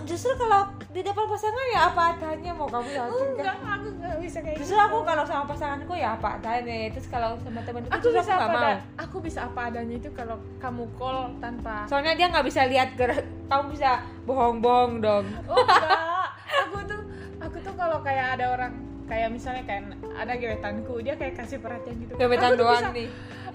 justru 0.03 0.31
kalau 0.35 0.61
di 0.87 1.01
depan 1.01 1.23
pasangan 1.23 1.65
ya 1.71 1.81
apa 1.87 2.01
adanya 2.11 2.51
mau 2.51 2.67
kamu 2.67 2.87
tingkah 2.87 3.07
enggak 3.07 3.55
aku 3.55 3.87
nggak 3.95 4.17
bisa 4.19 4.37
kayak 4.39 4.57
justru 4.59 4.75
gitu. 4.75 4.85
aku 4.85 4.97
kalau 5.01 5.23
sama 5.23 5.43
pasanganku 5.45 5.93
ya 5.95 6.09
apa 6.13 6.27
adanya. 6.35 6.75
Terus 6.91 7.07
kalau 7.07 7.29
sama 7.39 7.61
teman 7.63 7.81
aku 7.87 8.07
bisa 8.09 8.31
nggak 8.31 8.49
apa 8.49 8.59
mau. 8.59 8.75
aku 8.99 9.15
bisa 9.19 9.39
apa 9.47 9.61
adanya 9.67 9.95
itu 9.95 10.09
kalau 10.11 10.35
kamu 10.57 10.83
call 10.95 11.17
tanpa 11.39 11.87
soalnya 11.87 12.13
dia 12.13 12.27
nggak 12.27 12.45
bisa 12.45 12.61
lihat 12.65 12.89
gerak. 12.93 13.23
Kamu 13.47 13.63
bisa 13.67 13.91
bohong-bohong 14.23 14.93
dong. 14.99 15.25
Oh 15.47 15.55
enggak. 15.55 16.27
Aku 16.67 16.77
tuh 16.83 17.01
aku 17.39 17.57
tuh 17.59 17.73
kalau 17.73 17.99
kayak 17.99 18.39
ada 18.39 18.45
orang 18.51 18.71
kayak 19.07 19.27
misalnya 19.27 19.63
kayak 19.63 19.91
ada 20.13 20.33
gebetanku 20.35 20.99
dia 20.99 21.15
kayak 21.15 21.35
kasih 21.35 21.59
perhatian 21.59 21.95
gitu. 21.99 22.15
Gebetan 22.15 22.55
Aku 22.55 22.59
doang 22.59 22.79
bisa- 22.79 22.95
nih. 22.95 23.07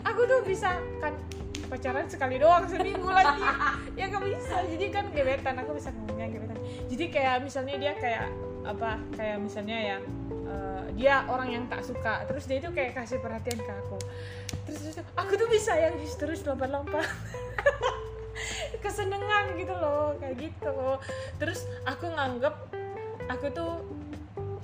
aku 0.04 0.20
tuh 0.24 0.40
bisa 0.44 0.70
kan 1.00 1.12
pacaran 1.66 2.06
sekali 2.06 2.38
doang 2.38 2.64
seminggu 2.70 3.10
lagi. 3.10 3.42
Ya 3.98 4.08
nggak 4.08 4.24
bisa. 4.24 4.56
Jadi 4.66 4.86
kan 4.94 5.04
gebetan 5.10 5.56
aku 5.60 5.76
bisa 5.76 5.90
ngomongnya 5.92 6.28
gebetan. 6.30 6.58
Jadi 6.86 7.04
kayak 7.10 7.36
misalnya 7.42 7.76
dia 7.76 7.92
kayak 7.98 8.26
apa 8.66 8.98
kayak 9.14 9.38
misalnya 9.38 9.78
ya 9.78 9.98
eh, 10.46 10.84
dia 10.94 11.26
orang 11.26 11.48
yang 11.50 11.64
tak 11.66 11.82
suka. 11.82 12.24
Terus 12.30 12.44
dia 12.46 12.58
itu 12.62 12.70
kayak 12.70 12.94
kasih 12.94 13.18
perhatian 13.18 13.58
ke 13.60 13.72
aku. 13.72 13.98
Terus, 14.66 14.80
terus 14.90 14.96
aku 15.18 15.32
tuh 15.34 15.48
bisa 15.50 15.74
yang 15.74 15.94
terus 15.98 16.40
lompat-lompat. 16.46 17.06
Kesenengan 18.82 19.56
gitu 19.58 19.74
loh 19.74 20.14
kayak 20.22 20.36
gitu. 20.38 20.78
Terus 21.40 21.66
aku 21.82 22.06
nganggep 22.12 22.54
aku 23.26 23.46
tuh 23.50 23.72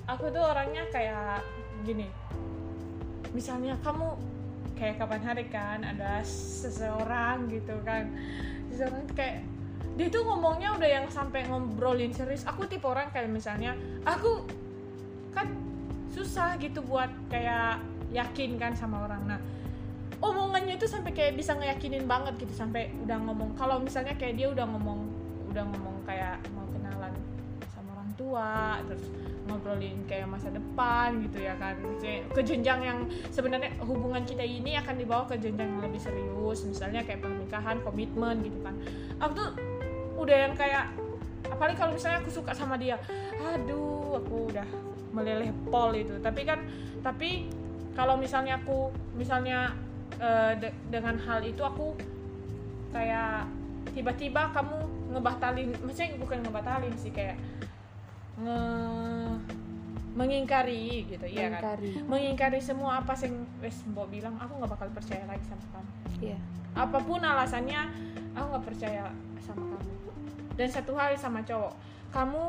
aku 0.07 0.31
tuh 0.31 0.43
orangnya 0.43 0.87
kayak 0.93 1.43
gini. 1.83 2.07
Misalnya 3.33 3.81
kamu 3.81 4.32
kayak 4.83 4.99
kapan 4.99 5.23
hari 5.23 5.47
kan 5.47 5.79
ada 5.87 6.27
seseorang 6.27 7.47
gitu 7.47 7.79
kan. 7.87 8.11
Seseorang 8.75 9.07
kayak 9.15 9.47
dia 9.95 10.11
tuh 10.11 10.27
ngomongnya 10.27 10.75
udah 10.75 10.91
yang 10.91 11.07
sampai 11.07 11.47
ngobrolin 11.47 12.11
serius. 12.11 12.43
Aku 12.51 12.67
tipe 12.67 12.83
orang 12.91 13.15
kayak 13.15 13.31
misalnya 13.31 13.79
aku 14.03 14.43
kan 15.31 15.47
susah 16.11 16.59
gitu 16.59 16.83
buat 16.83 17.15
kayak 17.31 17.79
yakin 18.11 18.59
kan 18.59 18.75
sama 18.75 19.07
orang. 19.07 19.23
Nah 19.31 19.39
omongannya 20.19 20.75
itu 20.75 20.91
sampai 20.91 21.15
kayak 21.15 21.39
bisa 21.39 21.55
ngeyakinin 21.55 22.11
banget 22.11 22.35
gitu 22.43 22.51
sampai 22.51 22.91
udah 23.07 23.23
ngomong. 23.23 23.55
Kalau 23.55 23.79
misalnya 23.79 24.19
kayak 24.19 24.35
dia 24.35 24.51
udah 24.51 24.67
ngomong 24.67 25.07
udah 25.55 25.63
ngomong 25.63 26.03
kayak 26.03 26.43
tua 28.33 28.81
terus 28.89 29.05
ngobrolin 29.45 30.01
kayak 30.09 30.25
masa 30.25 30.49
depan 30.49 31.21
gitu 31.29 31.45
ya 31.45 31.53
kan. 31.61 31.77
Ke 32.33 32.41
jenjang 32.41 32.81
yang 32.81 32.99
sebenarnya 33.29 33.77
hubungan 33.85 34.25
kita 34.25 34.41
ini 34.41 34.81
akan 34.81 34.97
dibawa 34.97 35.29
ke 35.29 35.37
jenjang 35.37 35.69
yang 35.69 35.83
lebih 35.85 36.01
serius. 36.01 36.65
Misalnya 36.65 37.05
kayak 37.05 37.21
pernikahan 37.21 37.85
komitmen 37.85 38.41
gitu 38.41 38.57
kan. 38.65 38.73
Aku 39.21 39.33
tuh 39.37 39.49
udah 40.17 40.49
yang 40.49 40.55
kayak 40.57 40.89
apalagi 41.53 41.77
kalau 41.77 41.93
misalnya 41.93 42.25
aku 42.25 42.33
suka 42.33 42.57
sama 42.57 42.81
dia 42.81 42.97
aduh 43.43 44.17
aku 44.17 44.49
udah 44.49 44.65
meleleh 45.13 45.53
pol 45.69 45.93
itu. 45.93 46.17
Tapi 46.25 46.49
kan 46.49 46.65
tapi 47.05 47.53
kalau 47.93 48.17
misalnya 48.17 48.57
aku 48.57 48.89
misalnya 49.13 49.77
eh, 50.17 50.57
de- 50.57 50.79
dengan 50.89 51.21
hal 51.21 51.45
itu 51.45 51.61
aku 51.61 51.93
kayak 52.97 53.45
tiba-tiba 53.93 54.49
kamu 54.57 54.79
ngebatalin 55.13 55.77
maksudnya 55.85 56.17
bukan 56.17 56.41
ngebatalin 56.41 56.95
sih 56.97 57.13
kayak 57.13 57.37
nge 58.43 58.61
mengingkari 60.13 61.09
gitu 61.09 61.25
iya 61.25 61.49
kan? 61.49 61.61
Mengingkari. 61.65 61.91
mengingkari 62.05 62.61
semua 62.61 63.01
apa 63.01 63.17
sih 63.17 63.33
wes 63.65 63.81
mbok 63.89 64.13
bilang 64.13 64.37
aku 64.37 64.61
nggak 64.61 64.73
bakal 64.77 64.89
percaya 64.93 65.25
lagi 65.25 65.45
sama 65.49 65.65
kamu. 65.73 65.91
Iya. 66.21 66.39
Apa 66.77 66.99
pun 67.01 67.21
alasannya 67.25 67.81
aku 68.37 68.47
nggak 68.53 68.65
percaya 68.69 69.05
sama 69.41 69.65
kamu. 69.73 69.93
Dan 70.53 70.69
satu 70.69 70.93
hal 71.01 71.17
sama 71.17 71.41
cowok 71.41 71.73
kamu 72.13 72.43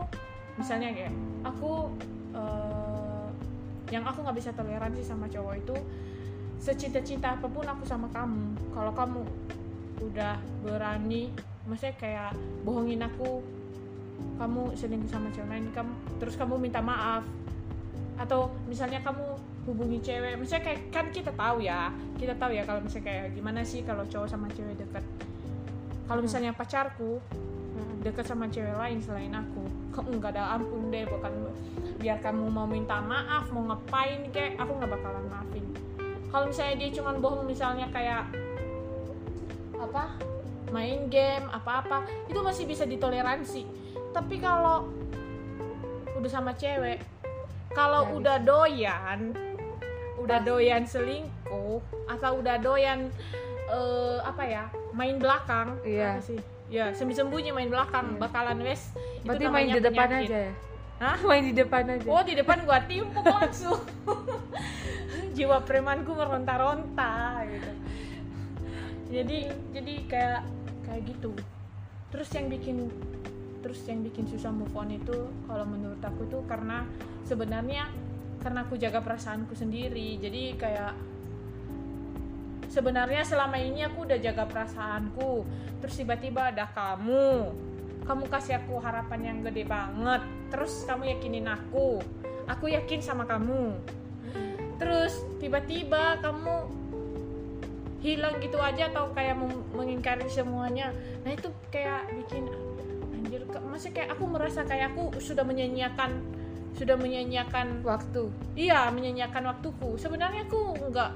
misalnya 0.60 0.92
kayak 0.92 1.14
aku 1.48 1.88
eh, 2.36 3.28
yang 3.96 4.04
aku 4.04 4.28
nggak 4.28 4.38
bisa 4.38 4.52
toleransi 4.52 5.02
sama 5.06 5.32
cowok 5.32 5.56
itu 5.56 5.76
secinta-cinta 6.60 7.40
apa 7.40 7.48
pun 7.48 7.64
aku 7.64 7.88
sama 7.88 8.12
kamu. 8.12 8.60
Kalau 8.76 8.92
kamu 8.92 9.24
udah 10.04 10.36
berani 10.68 11.32
maksudnya 11.64 11.96
kayak 11.96 12.32
bohongin 12.68 13.00
aku 13.08 13.40
kamu 14.38 14.76
selingkuh 14.76 15.10
sama 15.12 15.30
cewek 15.32 15.50
lain 15.50 15.66
kamu 15.72 15.94
terus 16.20 16.36
kamu 16.36 16.60
minta 16.60 16.80
maaf. 16.80 17.24
Atau 18.18 18.54
misalnya 18.70 19.02
kamu 19.02 19.26
hubungi 19.64 20.04
cewek 20.04 20.36
misalnya 20.36 20.64
kayak 20.68 20.82
kan 20.92 21.08
kita 21.10 21.32
tahu 21.32 21.64
ya 21.64 21.88
kita 22.20 22.36
tahu 22.36 22.52
ya 22.52 22.68
kalau 22.68 22.84
misalnya 22.84 23.08
kayak 23.08 23.26
gimana 23.32 23.64
sih 23.64 23.80
kalau 23.88 24.04
cowok 24.04 24.28
sama 24.28 24.52
cewek 24.52 24.76
dekat 24.76 25.04
kalau 26.04 26.20
misalnya 26.20 26.52
pacarku 26.52 27.24
dekat 28.04 28.28
sama 28.28 28.52
cewek 28.52 28.76
lain 28.76 29.00
selain 29.00 29.32
aku 29.32 29.64
kok 29.96 30.04
nggak 30.04 30.36
ada 30.36 30.60
ampun 30.60 30.92
deh 30.92 31.08
bukan 31.08 31.32
biar 32.04 32.20
kamu 32.20 32.52
mau 32.52 32.68
minta 32.68 33.00
maaf 33.00 33.48
mau 33.56 33.64
ngapain 33.72 34.28
kayak 34.36 34.60
aku 34.60 34.76
nggak 34.76 34.92
bakalan 34.92 35.26
maafin. 35.32 35.66
Kalau 36.28 36.50
misalnya 36.50 36.76
dia 36.82 36.90
cuman 37.00 37.16
bohong 37.24 37.46
misalnya 37.48 37.88
kayak 37.94 38.28
apa 39.80 40.18
main 40.74 41.08
game 41.08 41.46
apa-apa 41.54 42.04
itu 42.28 42.40
masih 42.42 42.66
bisa 42.66 42.84
ditoleransi 42.84 43.64
tapi 44.14 44.38
kalau 44.38 44.88
udah 46.14 46.30
sama 46.30 46.54
cewek 46.54 47.02
kalau 47.74 48.16
udah 48.16 48.38
doyan 48.40 49.34
udah 50.16 50.40
doyan 50.40 50.86
selingkuh 50.86 51.82
atau 52.08 52.40
udah 52.40 52.56
doyan 52.58 53.10
eh, 53.66 54.20
apa 54.22 54.44
ya 54.46 54.64
main 54.94 55.18
belakang 55.18 55.76
Iya. 55.82 56.16
apa 56.16 56.22
sih 56.22 56.40
ya 56.70 56.90
sembunyi-sembunyi 56.90 57.50
main 57.52 57.68
belakang 57.68 58.16
Iya. 58.16 58.20
bakalan 58.22 58.60
wes 58.62 58.94
berarti 59.24 59.46
main 59.48 59.68
di 59.68 59.82
depan 59.82 60.08
penyakit. 60.08 60.30
aja 60.30 60.40
ya 60.40 60.54
Hah? 60.96 61.18
main 61.28 61.44
di 61.44 61.54
depan 61.54 61.84
aja 61.90 62.08
Oh 62.08 62.22
di 62.22 62.34
depan 62.34 62.58
gua 62.64 62.80
timpuk 62.86 63.26
langsung 63.26 63.82
Jiwa 65.36 65.60
premanku 65.60 66.14
meronta-ronta 66.14 67.42
gitu 67.50 67.72
Jadi 69.10 69.38
jadi 69.74 69.94
kayak 70.06 70.42
kayak 70.84 71.02
gitu 71.08 71.34
Terus 72.10 72.30
yang 72.32 72.48
bikin 72.48 72.88
terus 73.64 73.80
yang 73.88 74.04
bikin 74.04 74.28
susah 74.28 74.52
move 74.52 74.76
on 74.76 74.92
itu 74.92 75.32
kalau 75.48 75.64
menurut 75.64 76.04
aku 76.04 76.28
tuh 76.28 76.44
karena 76.44 76.84
sebenarnya 77.24 77.88
karena 78.44 78.68
aku 78.68 78.76
jaga 78.76 79.00
perasaanku 79.00 79.56
sendiri. 79.56 80.20
Jadi 80.20 80.60
kayak 80.60 80.94
sebenarnya 82.68 83.24
selama 83.24 83.56
ini 83.56 83.88
aku 83.88 84.04
udah 84.04 84.20
jaga 84.20 84.44
perasaanku. 84.44 85.48
Terus 85.80 85.96
tiba-tiba 85.96 86.52
ada 86.52 86.68
kamu. 86.76 87.56
Kamu 88.04 88.28
kasih 88.28 88.60
aku 88.60 88.84
harapan 88.84 89.32
yang 89.32 89.38
gede 89.48 89.64
banget. 89.64 90.22
Terus 90.52 90.84
kamu 90.84 91.16
yakinin 91.16 91.48
aku. 91.48 92.04
Aku 92.52 92.68
yakin 92.68 93.00
sama 93.00 93.24
kamu. 93.24 93.80
Terus 94.76 95.24
tiba-tiba 95.40 96.20
kamu 96.20 96.84
hilang 98.04 98.36
gitu 98.44 98.60
aja 98.60 98.92
atau 98.92 99.16
kayak 99.16 99.40
mengingkari 99.72 100.28
semuanya. 100.28 100.92
Nah 101.24 101.32
itu 101.32 101.48
kayak 101.72 102.12
bikin 102.12 102.52
masih 103.70 103.92
kayak 103.94 104.16
aku 104.18 104.24
merasa 104.26 104.66
kayak 104.66 104.96
aku 104.96 105.18
sudah 105.22 105.46
menyanyiakan 105.46 106.22
sudah 106.74 106.98
menyanyiakan 106.98 107.86
waktu. 107.86 108.34
Iya 108.58 108.90
menyanyiakan 108.90 109.44
waktuku. 109.46 109.94
Sebenarnya 110.02 110.50
aku 110.50 110.74
nggak 110.90 111.12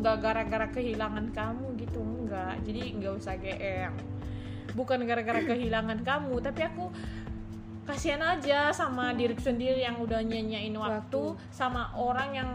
nggak 0.00 0.16
gara-gara 0.20 0.66
kehilangan 0.72 1.28
kamu 1.36 1.66
gitu 1.76 2.00
nggak. 2.00 2.64
Jadi 2.64 2.82
nggak 3.00 3.12
usah 3.20 3.36
GR 3.36 3.92
bukan 4.74 5.06
gara-gara 5.06 5.40
kehilangan 5.54 6.02
kamu 6.02 6.34
tapi 6.42 6.60
aku 6.66 6.90
kasihan 7.84 8.20
aja 8.24 8.72
sama 8.72 9.12
diriku 9.12 9.44
sendiri 9.44 9.84
yang 9.84 10.00
udah 10.00 10.24
nyanyain 10.24 10.72
waktu, 10.72 11.36
Waktu. 11.36 11.52
sama 11.52 11.92
orang 11.94 12.32
yang 12.32 12.48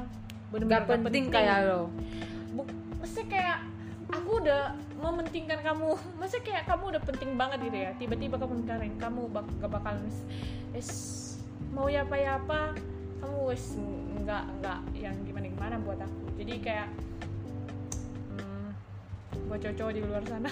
benar-benar 0.50 1.06
penting 1.06 1.30
kayak 1.30 1.70
lo. 1.70 1.94
Bu- 2.58 2.66
maksudnya 2.98 3.26
kayak 3.30 3.58
aku 4.10 4.42
udah 4.42 4.74
mementingkan 5.00 5.60
kamu. 5.64 5.96
Maksudnya 6.20 6.44
kayak 6.46 6.64
kamu 6.68 6.84
udah 6.96 7.02
penting 7.08 7.32
banget 7.40 7.60
gitu 7.66 7.78
ya? 7.80 7.92
Tiba-tiba 7.96 8.36
kamu 8.36 8.54
ngkarin 8.64 8.96
kamu 9.00 9.22
bak 9.32 9.46
gak 9.64 9.72
bakal 9.72 9.96
es 10.76 10.90
mau 11.72 11.88
ya 11.88 12.04
apa 12.04 12.16
ya 12.20 12.32
apa. 12.38 12.76
Kamu 13.20 13.38
wes 13.52 13.76
nggak 14.24 14.44
nggak 14.62 14.80
yang 14.96 15.16
gimana 15.24 15.46
gimana 15.48 15.76
buat 15.82 16.00
aku. 16.00 16.24
Jadi 16.40 16.54
kayak 16.64 16.88
hmm, 18.36 18.70
buat 19.48 19.60
cowok-cowok 19.64 19.94
di 19.96 20.02
luar 20.04 20.24
sana. 20.28 20.52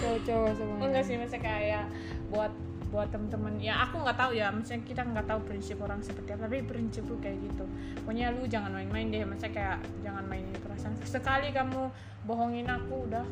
Cowok-cowok 0.00 0.52
semuanya. 0.56 0.82
Enggak 0.84 1.04
sih 1.08 1.14
maksudnya 1.16 1.42
kayak 1.44 1.84
buat 2.28 2.52
buat 2.92 3.08
temen-temen. 3.08 3.56
Ya 3.56 3.80
aku 3.80 4.04
nggak 4.04 4.20
tahu 4.20 4.36
ya 4.36 4.52
maksudnya 4.52 4.84
kita 4.84 5.02
nggak 5.08 5.24
tahu 5.24 5.40
prinsip 5.48 5.80
orang 5.80 6.04
seperti 6.04 6.36
apa 6.36 6.44
tapi 6.44 6.60
prinsip 6.60 7.08
lu 7.08 7.16
kayak 7.16 7.40
gitu. 7.40 7.64
Pokoknya 8.04 8.36
lu 8.36 8.44
jangan 8.44 8.76
main-main 8.76 9.08
deh 9.08 9.24
maksudnya 9.24 9.52
kayak 9.56 9.78
jangan 10.04 10.24
mainin 10.28 10.52
perasaan 10.60 10.94
sekali 11.08 11.48
kamu 11.56 11.88
bohongin 12.28 12.68
aku 12.68 13.08
udah. 13.08 13.24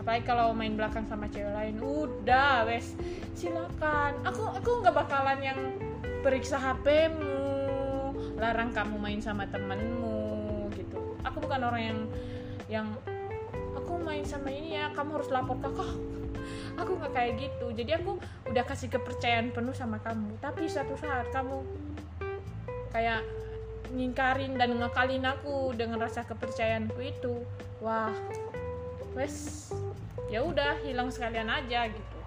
Apalagi 0.00 0.24
kalau 0.24 0.56
main 0.56 0.72
belakang 0.80 1.04
sama 1.04 1.28
cewek 1.28 1.52
lain 1.52 1.76
udah 1.76 2.64
wes. 2.64 2.96
Silakan. 3.36 4.16
Aku 4.24 4.48
aku 4.48 4.70
nggak 4.80 4.96
bakalan 4.96 5.38
yang 5.44 5.60
periksa 6.24 6.56
HP-mu 6.56 7.36
larang 8.40 8.72
kamu 8.72 8.96
main 8.96 9.20
sama 9.20 9.44
temenmu 9.44 10.72
gitu. 10.72 11.20
Aku 11.20 11.44
bukan 11.44 11.60
orang 11.68 11.82
yang 11.84 12.00
yang 12.72 12.86
aku 13.76 14.00
main 14.00 14.24
sama 14.24 14.48
ini 14.48 14.80
ya 14.80 14.88
kamu 14.96 15.20
harus 15.20 15.28
lapor 15.28 15.60
kakak 15.60 15.92
aku 16.76 16.96
nggak 16.96 17.12
kayak 17.12 17.32
gitu. 17.38 17.66
Jadi 17.74 17.90
aku 17.96 18.18
udah 18.50 18.64
kasih 18.66 18.88
kepercayaan 18.92 19.52
penuh 19.54 19.74
sama 19.76 19.98
kamu. 20.00 20.38
Tapi 20.40 20.66
suatu 20.66 20.94
saat 20.96 21.28
kamu 21.30 21.62
kayak 22.90 23.22
ngingkarin 23.90 24.54
dan 24.54 24.78
ngekalin 24.78 25.26
aku 25.26 25.74
dengan 25.74 25.98
rasa 25.98 26.22
kepercayaanku 26.22 26.98
itu 27.02 27.42
wah 27.82 28.14
wes 29.18 29.70
ya 30.30 30.46
udah 30.46 30.78
hilang 30.86 31.10
sekalian 31.10 31.50
aja 31.50 31.90
gitu. 31.90 32.18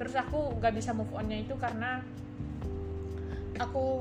Terus 0.00 0.14
aku 0.16 0.56
nggak 0.56 0.72
bisa 0.78 0.96
move 0.96 1.12
onnya 1.12 1.36
itu 1.44 1.52
karena 1.60 2.00
aku 3.60 4.00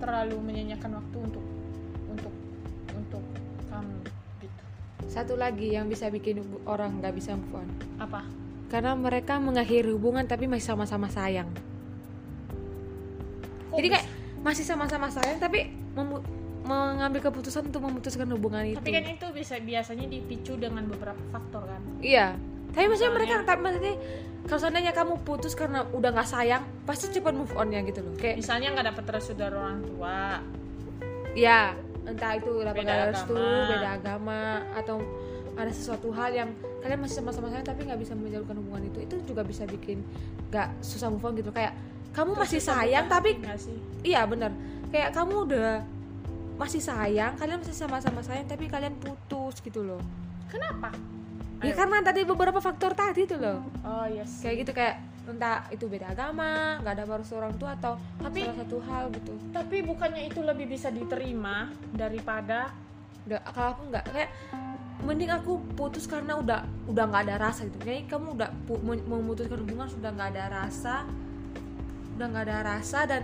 terlalu 0.00 0.38
menyanyikan 0.40 0.92
waktu 0.96 1.16
untuk 1.20 1.44
untuk 2.08 2.34
untuk 2.96 3.24
kamu 3.68 3.98
satu 5.04 5.36
lagi 5.36 5.76
yang 5.76 5.86
bisa 5.86 6.08
bikin 6.08 6.40
orang 6.64 7.00
nggak 7.00 7.14
bisa 7.16 7.36
move 7.36 7.62
on. 7.62 7.68
Apa? 8.00 8.24
Karena 8.66 8.96
mereka 8.98 9.38
mengakhiri 9.38 9.92
hubungan 9.94 10.26
tapi 10.26 10.50
masih 10.50 10.74
sama-sama 10.74 11.06
sayang. 11.06 11.46
Kok 13.70 13.76
jadi 13.78 13.88
bisa? 13.92 13.94
kayak 14.00 14.06
masih 14.42 14.64
sama-sama 14.64 15.06
sayang 15.12 15.38
tapi 15.38 15.70
mengambil 16.66 17.30
keputusan 17.30 17.70
untuk 17.70 17.82
memutuskan 17.86 18.26
hubungan 18.34 18.66
itu. 18.66 18.82
tapi 18.82 18.90
kan 18.90 19.06
itu 19.06 19.26
bisa 19.30 19.54
biasanya 19.62 20.06
dipicu 20.10 20.58
dengan 20.58 20.82
beberapa 20.90 21.22
faktor 21.30 21.70
kan? 21.70 21.82
Iya. 22.02 22.34
Tapi 22.74 22.84
maksudnya 22.90 23.14
mereka 23.14 23.34
tapi 23.46 23.60
maksudnya 23.62 23.94
kalau 24.46 24.60
seandainya 24.62 24.92
kamu 24.94 25.22
putus 25.22 25.54
karena 25.54 25.86
udah 25.94 26.10
nggak 26.14 26.28
sayang 26.28 26.62
pasti 26.86 27.10
cepat 27.14 27.34
move 27.34 27.54
on 27.54 27.70
ya 27.70 27.80
gitu 27.86 28.02
loh. 28.02 28.14
Kayak 28.18 28.42
misalnya 28.42 28.74
nggak 28.74 28.86
dapat 28.94 29.04
restu 29.14 29.32
dari 29.38 29.54
orang 29.54 29.80
tua. 29.86 30.42
Ya 31.38 31.78
entah 32.06 32.32
itu 32.38 32.50
Beda 32.62 33.10
restu 33.10 33.34
beda 33.36 33.88
agama 33.98 34.62
atau 34.78 35.02
ada 35.56 35.72
sesuatu 35.72 36.12
hal 36.12 36.30
yang 36.36 36.50
kalian 36.84 37.00
masih 37.00 37.18
sama-sama 37.18 37.48
sayang 37.48 37.64
tapi 37.64 37.88
nggak 37.88 37.98
bisa 37.98 38.12
menjalankan 38.12 38.56
hubungan 38.60 38.82
itu 38.92 38.98
itu 39.08 39.14
juga 39.24 39.42
bisa 39.42 39.64
bikin 39.64 40.04
nggak 40.52 40.68
susah 40.84 41.08
move 41.10 41.24
on 41.24 41.34
gitu. 41.34 41.50
Kayak 41.50 41.74
kamu 42.12 42.32
masih 42.36 42.60
Terus 42.60 42.70
sayang 42.70 43.04
bukan 43.08 43.16
tapi 43.16 43.30
sih? 43.58 43.76
iya 44.04 44.22
bener. 44.28 44.52
Kayak 44.92 45.10
kamu 45.16 45.34
udah 45.50 45.72
masih 46.56 46.80
sayang 46.80 47.36
kalian 47.36 47.60
masih 47.60 47.76
sama-sama 47.76 48.20
sayang 48.24 48.46
tapi 48.48 48.68
kalian 48.68 48.94
putus 48.96 49.60
gitu 49.60 49.82
loh. 49.82 50.00
Kenapa? 50.48 50.92
Ya 51.64 51.72
Ayo. 51.72 51.76
karena 51.76 52.04
tadi 52.04 52.20
beberapa 52.28 52.60
faktor 52.60 52.92
tadi 52.92 53.24
tuh 53.24 53.40
loh. 53.40 53.64
Oh 53.82 54.04
yes 54.06 54.44
kayak 54.44 54.64
gitu 54.64 54.72
kayak 54.76 55.00
entah 55.26 55.66
itu 55.68 55.90
beda 55.90 56.14
agama 56.14 56.78
nggak 56.80 56.94
ada 56.96 57.04
baru 57.04 57.22
orang 57.34 57.54
tua 57.58 57.74
atau 57.74 57.98
Tapi- 58.22 58.46
salah 58.46 58.58
satu 58.62 58.78
hal 58.82 59.04
gitu. 59.10 59.32
tapi 59.50 59.76
bukannya 59.82 60.22
itu 60.26 60.40
lebih 60.40 60.66
bisa 60.70 60.88
diterima 60.88 61.66
daripada 61.90 62.70
udah 63.26 63.42
kalau 63.50 63.70
aku 63.74 63.82
nggak 63.90 64.04
kayak 64.14 64.30
mending 65.02 65.28
aku 65.28 65.58
putus 65.74 66.06
karena 66.06 66.38
udah 66.38 66.62
udah 66.86 67.04
nggak 67.10 67.22
ada 67.26 67.36
rasa 67.42 67.66
gitu. 67.66 67.78
Kayak 67.82 68.06
kamu 68.08 68.38
udah 68.38 68.48
memutuskan 69.06 69.58
hubungan 69.60 69.86
sudah 69.90 70.10
nggak 70.14 70.30
ada 70.34 70.44
rasa 70.48 71.04
udah 72.16 72.26
nggak 72.32 72.44
ada 72.48 72.58
rasa 72.64 72.98
dan 73.04 73.22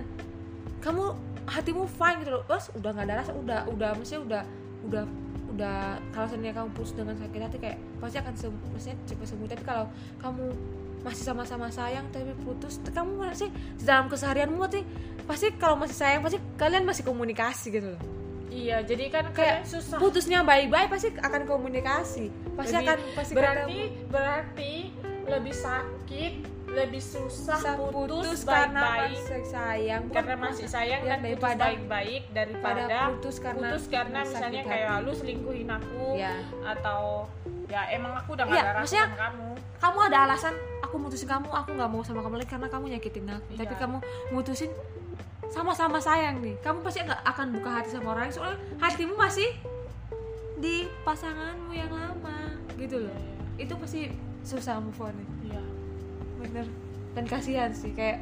kamu 0.82 1.16
hatimu 1.48 1.86
fine 1.86 2.18
gitu 2.22 2.30
loh. 2.34 2.44
Terus 2.44 2.66
udah 2.76 2.90
nggak 2.92 3.06
ada 3.08 3.14
rasa 3.22 3.30
udah 3.32 3.60
udah 3.70 3.90
maksudnya 3.96 4.22
udah 4.26 4.42
udah 4.84 5.04
udah 5.52 5.78
kalau 6.10 6.26
seandainya 6.28 6.54
kamu 6.56 6.68
putus 6.74 6.92
dengan 6.92 7.14
sakit 7.14 7.40
hati 7.40 7.56
kayak 7.56 7.78
pasti 8.00 8.16
akan 8.20 8.34
sem- 8.36 8.62
maksudnya 8.68 8.96
cepat 9.06 9.26
sembuh. 9.30 9.48
Tapi 9.48 9.62
kalau 9.64 9.86
kamu 10.18 10.44
masih 11.02 11.22
sama-sama 11.24 11.66
sayang 11.68 12.06
tapi 12.08 12.30
putus. 12.38 12.78
Kamu 12.84 13.18
masih 13.20 13.48
di 13.50 13.82
dalam 13.82 14.06
keseharianmu 14.06 14.58
pasti 14.60 14.80
pasti 15.22 15.46
kalau 15.54 15.76
masih 15.76 15.94
sayang 15.94 16.20
pasti 16.20 16.38
kalian 16.56 16.82
masih 16.82 17.02
komunikasi 17.02 17.66
gitu 17.70 17.88
loh. 17.90 18.02
Iya 18.46 18.84
jadi 18.84 19.08
kan 19.08 19.24
Kayak 19.32 19.64
susah. 19.64 19.96
putusnya 19.96 20.42
baik-baik 20.42 20.88
pasti 20.88 21.08
akan 21.14 21.42
komunikasi. 21.44 22.28
Pasti 22.52 22.74
Lebih- 22.74 22.86
akan 22.86 22.98
pasti 23.12 23.32
berarti 23.32 23.78
ketemu. 23.80 24.08
berarti 24.08 24.72
lebih 25.24 25.54
sakit 25.54 26.34
lebih 26.72 27.00
susah 27.00 27.58
Sa- 27.58 27.76
putus, 27.76 28.48
karena 28.48 28.80
baik-baik. 28.80 29.12
masih 29.20 29.44
sayang. 29.46 30.02
Karena 30.08 30.34
masih 30.38 30.66
sayang 30.66 31.00
Ya, 31.02 31.08
dan 31.10 31.18
putus 31.18 31.28
daripada- 31.28 31.64
baik-baik 31.66 32.22
pada 32.22 32.34
daripada 32.38 32.96
putus 33.10 33.36
karena 33.38 33.68
putus 33.68 33.84
karena 33.86 34.18
misalnya 34.22 34.62
hati. 34.62 34.70
kayak 34.72 34.96
lu 35.00 35.12
selingkuhin 35.12 35.68
aku 35.68 36.04
ya 36.16 36.32
atau 36.66 37.28
ya 37.72 37.88
emang 37.88 38.12
aku 38.12 38.36
udah 38.36 38.44
gak 38.44 38.52
Iya, 38.52 38.60
ada 38.60 38.68
rasa 38.68 38.80
maksudnya- 38.84 39.08
sama 39.08 39.20
kamu. 39.24 39.48
kamu 39.80 39.98
ada 40.04 40.18
alasan 40.22 40.54
aku 40.84 40.94
mutusin 41.00 41.24
kamu 41.26 41.48
aku 41.48 41.68
nggak 41.72 41.88
mau 41.88 42.02
sama 42.04 42.20
kamu 42.20 42.34
lagi 42.36 42.50
karena 42.50 42.68
kamu 42.68 42.84
nyakitin 42.92 43.24
aku. 43.26 43.48
Iya. 43.48 43.58
tapi 43.64 43.74
kamu 43.74 43.96
mutusin 44.30 44.70
sama-sama 45.48 45.96
sayang 45.98 46.36
nih. 46.38 46.56
Kamu 46.60 46.80
pasti 46.80 47.00
nggak 47.00 47.22
akan 47.24 47.46
buka 47.50 47.70
hati 47.72 47.88
sama 47.88 48.12
orang 48.12 48.24
lain 48.24 48.34
soalnya 48.34 48.58
hatimu 48.78 49.14
masih 49.16 49.48
di 50.56 50.84
pasanganmu 51.02 51.72
yang 51.72 51.88
lama 51.88 52.56
gitu 52.76 53.08
loh. 53.08 53.16
Itu 53.56 53.72
pasti 53.76 54.12
susah 54.42 54.76
move 54.76 54.96
on 54.98 55.12
nih. 55.12 55.28
Iya. 55.48 55.62
Bener. 56.38 56.66
Dan 57.12 57.24
kasihan 57.24 57.72
sih 57.72 57.92
kayak 57.92 58.20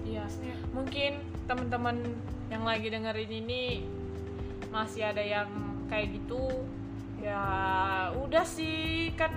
iya 0.00 0.24
mungkin 0.72 1.20
teman-teman 1.44 2.02
yang 2.48 2.64
lagi 2.64 2.88
dengerin 2.88 3.30
ini 3.30 3.62
masih 4.68 5.06
ada 5.06 5.20
yang 5.20 5.46
kayak 5.86 6.14
gitu 6.14 6.66
ya 7.20 7.44
udah 8.16 8.44
sih 8.44 9.12
kan 9.14 9.32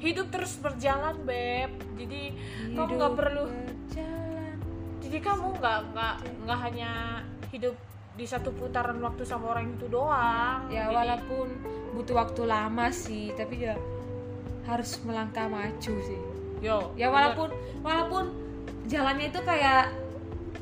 hidup 0.00 0.32
terus 0.32 0.56
berjalan 0.58 1.16
beb. 1.22 1.70
Jadi 1.98 2.22
kamu 2.74 2.90
nggak 2.96 3.12
hidup 3.12 3.20
perlu 3.20 3.44
berjalan. 3.46 4.56
Jadi 5.04 5.18
kamu 5.20 5.46
nggak 5.58 5.78
nggak 5.94 6.14
nggak 6.46 6.58
hanya 6.64 6.90
hidup 7.52 7.74
di 8.18 8.26
satu 8.26 8.50
putaran 8.50 8.98
waktu 8.98 9.22
sama 9.22 9.54
orang 9.54 9.78
itu 9.78 9.86
doang. 9.86 10.66
Ya 10.72 10.90
Jadi, 10.90 10.96
walaupun 10.96 11.46
butuh 11.94 12.14
waktu 12.18 12.42
lama 12.46 12.86
sih 12.90 13.30
tapi 13.34 13.68
ya 13.68 13.74
harus 14.66 14.98
melangkah 15.06 15.46
maju 15.46 15.94
sih. 16.02 16.20
Yo 16.62 16.92
ya 16.98 17.10
walaupun 17.10 17.54
walaupun 17.82 18.24
jalannya 18.88 19.30
itu 19.30 19.40
kayak 19.44 19.94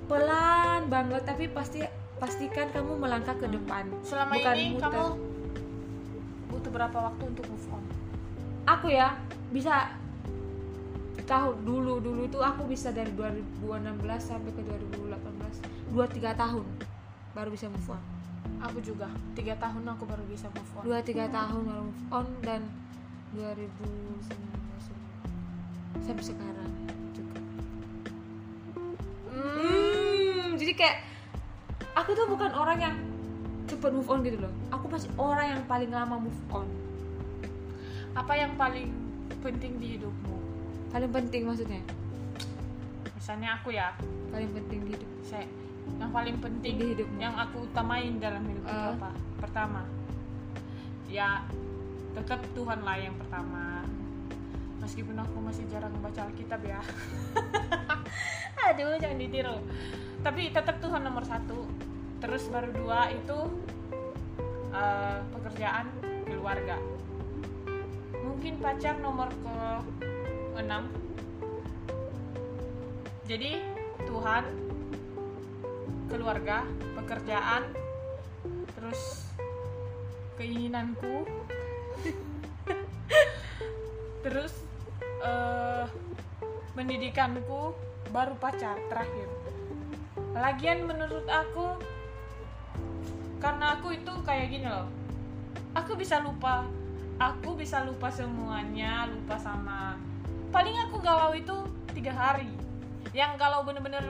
pelan 0.06 0.86
banget 0.86 1.22
tapi 1.26 1.50
pasti 1.50 1.82
pastikan 2.16 2.72
kamu 2.72 2.96
melangkah 2.96 3.36
ke 3.36 3.44
depan 3.50 3.90
selama 4.00 4.40
bukan 4.40 4.54
ini 4.56 4.66
muter. 4.72 4.88
kamu 4.88 5.08
butuh 6.76 6.92
berapa 6.92 7.08
waktu 7.08 7.24
untuk 7.32 7.44
move 7.48 7.68
on. 7.72 7.84
Aku 8.68 8.92
ya 8.92 9.16
bisa 9.48 9.88
tahun 11.24 11.64
dulu 11.64 12.04
dulu 12.04 12.28
tuh 12.28 12.44
aku 12.44 12.68
bisa 12.68 12.92
dari 12.92 13.08
2016 13.16 13.96
sampai 14.20 14.52
ke 14.52 14.60
2018 14.60 15.16
dua 15.90 16.06
tiga 16.06 16.30
tahun 16.36 16.68
baru 17.32 17.48
bisa 17.48 17.72
move 17.72 17.88
on. 17.88 18.02
Aku 18.60 18.84
juga 18.84 19.08
tiga 19.32 19.56
tahun 19.56 19.88
aku 19.88 20.04
baru 20.04 20.20
bisa 20.28 20.52
move 20.52 20.72
on. 20.76 20.84
Dua 20.84 21.00
tiga 21.00 21.24
tahun 21.32 21.64
baru 21.64 21.82
move 21.88 22.04
on 22.12 22.26
dan 22.44 22.60
2019 23.32 26.04
sampai 26.04 26.24
sekarang 26.28 26.72
juga. 27.16 27.40
Hmm, 29.32 30.60
jadi 30.60 30.72
kayak 30.76 30.96
aku 31.96 32.12
tuh 32.12 32.28
bukan 32.28 32.52
orang 32.52 32.78
yang 32.78 33.15
cepet 33.76 33.92
move 33.92 34.08
on 34.08 34.18
gitu 34.20 34.38
loh. 34.38 34.52
Aku 34.70 34.88
pasti 34.88 35.06
orang 35.14 35.46
yang 35.50 35.62
paling 35.64 35.90
lama 35.90 36.16
move 36.18 36.40
on. 36.50 36.66
apa 38.12 38.32
yang 38.32 38.56
paling 38.56 38.88
penting 39.38 39.76
di 39.76 39.86
hidupmu 39.94 40.36
Paling 40.88 41.12
penting 41.12 41.44
maksudnya. 41.44 41.84
misalnya 43.12 43.52
aku 43.54 43.68
ya 43.70 43.92
Paling 44.26 44.48
penting 44.50 44.80
di 44.82 44.90
hidup. 44.90 45.10
saya 45.20 45.44
yang 45.94 46.08
paling 46.08 46.34
penting 46.36 46.74
Di 46.74 46.86
hidupmu. 46.90 47.20
yang 47.20 47.36
aku 47.36 47.62
utamain 47.62 48.16
dalam 48.16 48.40
hidup 48.42 48.64
itu 48.64 48.72
Ah. 48.72 48.96
apa 48.96 49.10
pertama 49.36 49.84
ya 51.06 51.44
tetap 52.12 52.40
Tuhan 52.50 52.80
lah 52.80 52.96
yang 52.96 53.12
pertama 53.14 53.84
meskipun 54.78 55.14
aku 55.14 55.36
masih 55.38 55.68
jarang 55.68 55.92
baca 56.00 56.24
Alkitab 56.24 56.64
ya 56.64 56.80
aduh 58.66 58.96
jangan 58.96 59.18
ditiru 59.18 59.60
tapi 60.20 60.48
tetap 60.48 60.80
Tuhan 60.80 61.04
nomor 61.04 61.22
satu 61.22 61.68
terus 62.26 62.50
baru 62.50 62.74
dua 62.74 63.14
itu 63.14 63.38
eh, 64.74 65.18
pekerjaan 65.30 65.86
keluarga. 66.26 66.74
Mungkin 68.18 68.58
pacar 68.58 68.98
nomor 68.98 69.30
ke 69.30 69.56
enam. 70.58 70.90
Jadi 73.30 73.62
Tuhan 74.10 74.44
keluarga 76.10 76.66
pekerjaan 76.98 77.70
terus 78.74 79.30
keinginanku. 80.34 81.22
Terus 84.26 84.50
eh, 85.22 85.86
pendidikanku 86.74 87.70
baru 88.10 88.34
pacar 88.42 88.74
terakhir. 88.90 89.30
Lagian 90.34 90.90
menurut 90.90 91.26
aku 91.30 91.78
karena 93.46 93.78
aku 93.78 93.94
itu 93.94 94.10
kayak 94.26 94.50
gini 94.50 94.66
loh. 94.66 94.90
Aku 95.78 95.94
bisa 95.94 96.18
lupa. 96.18 96.66
Aku 97.22 97.54
bisa 97.54 97.86
lupa 97.86 98.10
semuanya 98.10 99.08
lupa 99.08 99.38
sama 99.40 99.96
paling 100.50 100.76
aku 100.88 100.98
galau 100.98 101.30
itu 101.30 101.54
tiga 101.94 102.10
hari. 102.10 102.50
Yang 103.14 103.38
galau 103.38 103.62
bener-bener 103.62 104.02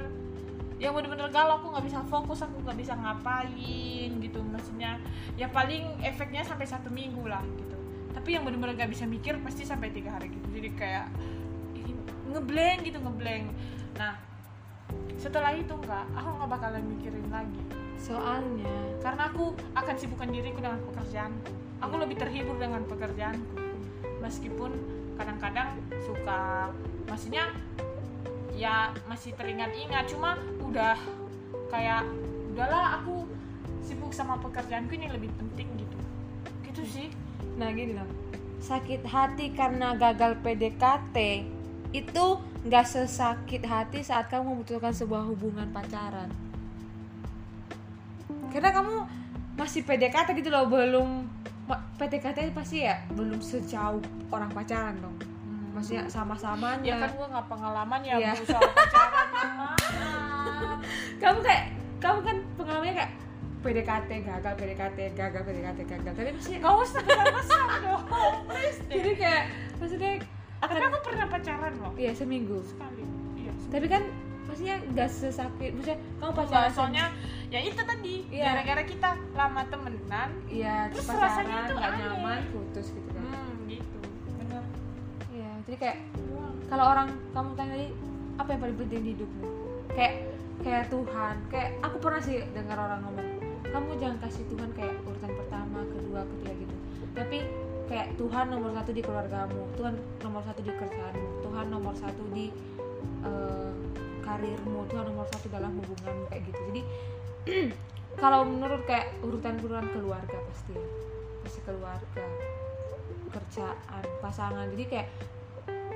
yang 0.81 0.97
bener-bener 0.97 1.29
galau 1.29 1.61
aku 1.61 1.69
nggak 1.73 1.85
bisa 1.85 2.01
fokus 2.09 2.41
aku 2.41 2.65
nggak 2.65 2.81
bisa 2.81 2.97
ngapain 2.97 4.11
gitu. 4.17 4.41
Maksudnya 4.41 4.97
ya 5.37 5.53
paling 5.53 6.01
efeknya 6.01 6.41
sampai 6.41 6.65
satu 6.65 6.89
minggu 6.89 7.29
lah 7.29 7.45
gitu. 7.61 7.77
Tapi 8.17 8.41
yang 8.41 8.43
bener-bener 8.49 8.73
nggak 8.73 8.91
bisa 8.91 9.05
mikir 9.05 9.37
pasti 9.45 9.69
sampai 9.69 9.93
tiga 9.93 10.17
hari 10.17 10.33
gitu. 10.33 10.49
Jadi 10.49 10.69
kayak 10.75 11.07
ih, 11.77 11.93
ngeblank 12.33 12.89
gitu 12.89 12.99
ngeblank 12.99 13.53
nah 13.97 14.13
setelah 15.17 15.57
itu 15.57 15.73
nggak 15.73 16.05
aku 16.13 16.29
nggak 16.37 16.51
bakalan 16.53 16.85
mikirin 16.85 17.27
lagi 17.33 17.65
soalnya 17.97 18.97
karena 19.01 19.29
aku 19.33 19.57
akan 19.73 19.95
sibukkan 19.97 20.29
diriku 20.31 20.61
dengan 20.61 20.81
pekerjaanku 20.85 21.67
aku 21.81 21.95
lebih 22.01 22.17
terhibur 22.17 22.57
dengan 22.57 22.83
pekerjaanku. 22.87 23.57
Meskipun 24.25 24.71
kadang-kadang 25.17 25.77
suka 26.05 26.73
maksudnya 27.09 27.53
ya 28.57 28.93
masih 29.09 29.37
teringat-ingat. 29.37 30.09
Cuma 30.09 30.41
udah 30.65 30.97
kayak 31.69 32.07
udahlah 32.55 33.03
aku 33.03 33.29
sibuk 33.85 34.13
sama 34.17 34.41
pekerjaanku 34.41 34.97
ini 34.97 35.13
lebih 35.13 35.31
penting 35.37 35.69
gitu. 35.77 35.99
Gitu 36.65 36.83
sih. 36.89 37.09
Nah 37.61 37.73
gini 37.73 37.97
loh. 37.97 38.09
Sakit 38.59 39.05
hati 39.07 39.53
karena 39.53 39.95
gagal 39.95 40.41
PDKT 40.43 41.17
itu 41.95 42.25
nggak 42.67 42.87
sesakit 42.89 43.63
hati 43.63 44.03
saat 44.03 44.27
kamu 44.27 44.59
membutuhkan 44.59 44.91
sebuah 44.91 45.23
hubungan 45.23 45.71
pacaran 45.71 46.27
karena 48.57 48.73
kamu 48.73 48.95
masih 49.61 49.85
PDKT 49.85 50.33
gitu 50.41 50.49
loh 50.49 50.65
belum 50.65 51.29
PDKT 52.01 52.57
pasti 52.57 52.89
ya 52.89 53.05
belum 53.13 53.37
sejauh 53.37 54.01
orang 54.33 54.49
pacaran 54.49 54.97
dong. 54.97 55.13
Maksudnya 55.77 56.09
sama-samanya 56.09 56.89
ya 56.89 56.97
kan 57.05 57.11
gua 57.21 57.29
nggak 57.37 57.47
pengalaman 57.53 58.01
ya 58.01 58.17
Iya. 58.17 58.33
bu 58.33 58.45
soal 58.49 58.65
pacaran 58.73 59.29
ya 59.29 59.47
maaf 59.61 59.81
kamu 61.21 61.39
kayak 61.45 61.65
kamu 62.01 62.19
kan 62.25 62.37
pengalamannya 62.57 62.95
kayak 62.97 63.13
PDKT 63.61 64.11
gagal 64.25 64.53
PDKT 64.57 64.99
gagal 65.13 65.43
PDKT 65.45 65.79
gagal. 65.85 66.13
Tapi 66.17 66.31
nggak 66.33 66.75
usah 66.81 67.03
besar 67.37 67.69
dong. 67.85 68.05
Jadi 68.89 69.11
kayak 69.21 69.43
maksudnya 69.77 70.13
tapi 70.65 70.81
aku 70.81 70.99
pernah 71.05 71.27
pacaran 71.29 71.73
loh. 71.77 71.93
Iya 72.01 72.13
seminggu. 72.17 72.65
Sekali. 72.65 73.05
Iya 73.37 73.53
tapi 73.69 73.87
kan 73.93 74.03
maksudnya 74.47 74.81
nggak 74.95 75.09
sesakit 75.11 75.71
maksudnya 75.75 75.99
kamu 76.23 76.33
pacaran 76.33 76.71
soalnya 76.73 77.05
ya 77.47 77.61
itu 77.61 77.79
tadi 77.79 78.15
Iya. 78.29 78.45
gara-gara 78.53 78.83
kita 78.83 79.09
lama 79.33 79.63
temenan 79.65 80.31
iya 80.47 80.91
Terus 80.91 81.07
terus 81.07 81.21
rasanya 81.21 81.57
itu 81.63 81.75
aneh. 81.77 81.99
nyaman 82.01 82.39
putus 82.51 82.87
gitu 82.91 83.09
kan. 83.09 83.23
Hmm 83.23 83.55
gitu 83.65 83.99
bener 84.37 84.63
iya 85.31 85.51
jadi 85.63 85.77
kayak 85.77 85.99
kalau 86.67 86.85
orang 86.89 87.09
kamu 87.31 87.51
tanya 87.55 87.73
tadi 87.73 87.89
apa 88.37 88.49
yang 88.51 88.61
paling 88.61 88.77
penting 88.77 89.01
di 89.01 89.11
hidupmu? 89.13 89.47
Kayak 89.89 90.15
kayak 90.59 90.85
Tuhan. 90.89 91.35
Kayak 91.47 91.71
aku 91.81 91.97
pernah 91.97 92.21
sih 92.21 92.37
dengar 92.51 92.77
orang 92.77 93.01
ngomong 93.01 93.29
kamu 93.65 93.91
jangan 93.97 94.19
kasih 94.21 94.45
Tuhan 94.47 94.71
kayak 94.73 94.95
urutan 95.03 95.33
pertama 95.33 95.79
kedua 95.87 96.21
ketiga 96.27 96.53
gitu. 96.59 96.75
Tapi 97.13 97.39
kayak 97.87 98.09
Tuhan 98.17 98.47
nomor 98.51 98.71
satu 98.73 98.91
di 98.91 99.01
keluargamu 99.01 99.63
Tuhan 99.73 99.95
nomor 100.21 100.43
satu 100.43 100.61
di 100.61 100.73
kerjaanmu 100.75 101.29
Tuhan 101.41 101.67
nomor 101.71 101.95
satu 101.95 102.23
di 102.31 102.47
eh, 103.23 103.71
karirmu 104.21 104.81
Tuhan 104.87 105.05
nomor 105.07 105.27
satu 105.29 105.47
dalam 105.49 105.71
hubunganmu 105.73 106.25
kayak 106.27 106.43
gitu. 106.45 106.61
Jadi 106.67 106.81
kalau 108.23 108.43
menurut 108.43 108.83
kayak 108.87 109.15
urutan-urutan 109.23 109.87
keluarga 109.95 110.37
pasti 110.51 110.75
ya. 110.75 110.87
pasti 111.47 111.61
keluarga 111.63 112.25
kerjaan 113.31 114.05
pasangan. 114.19 114.67
Jadi 114.73 114.85
kayak 114.91 115.09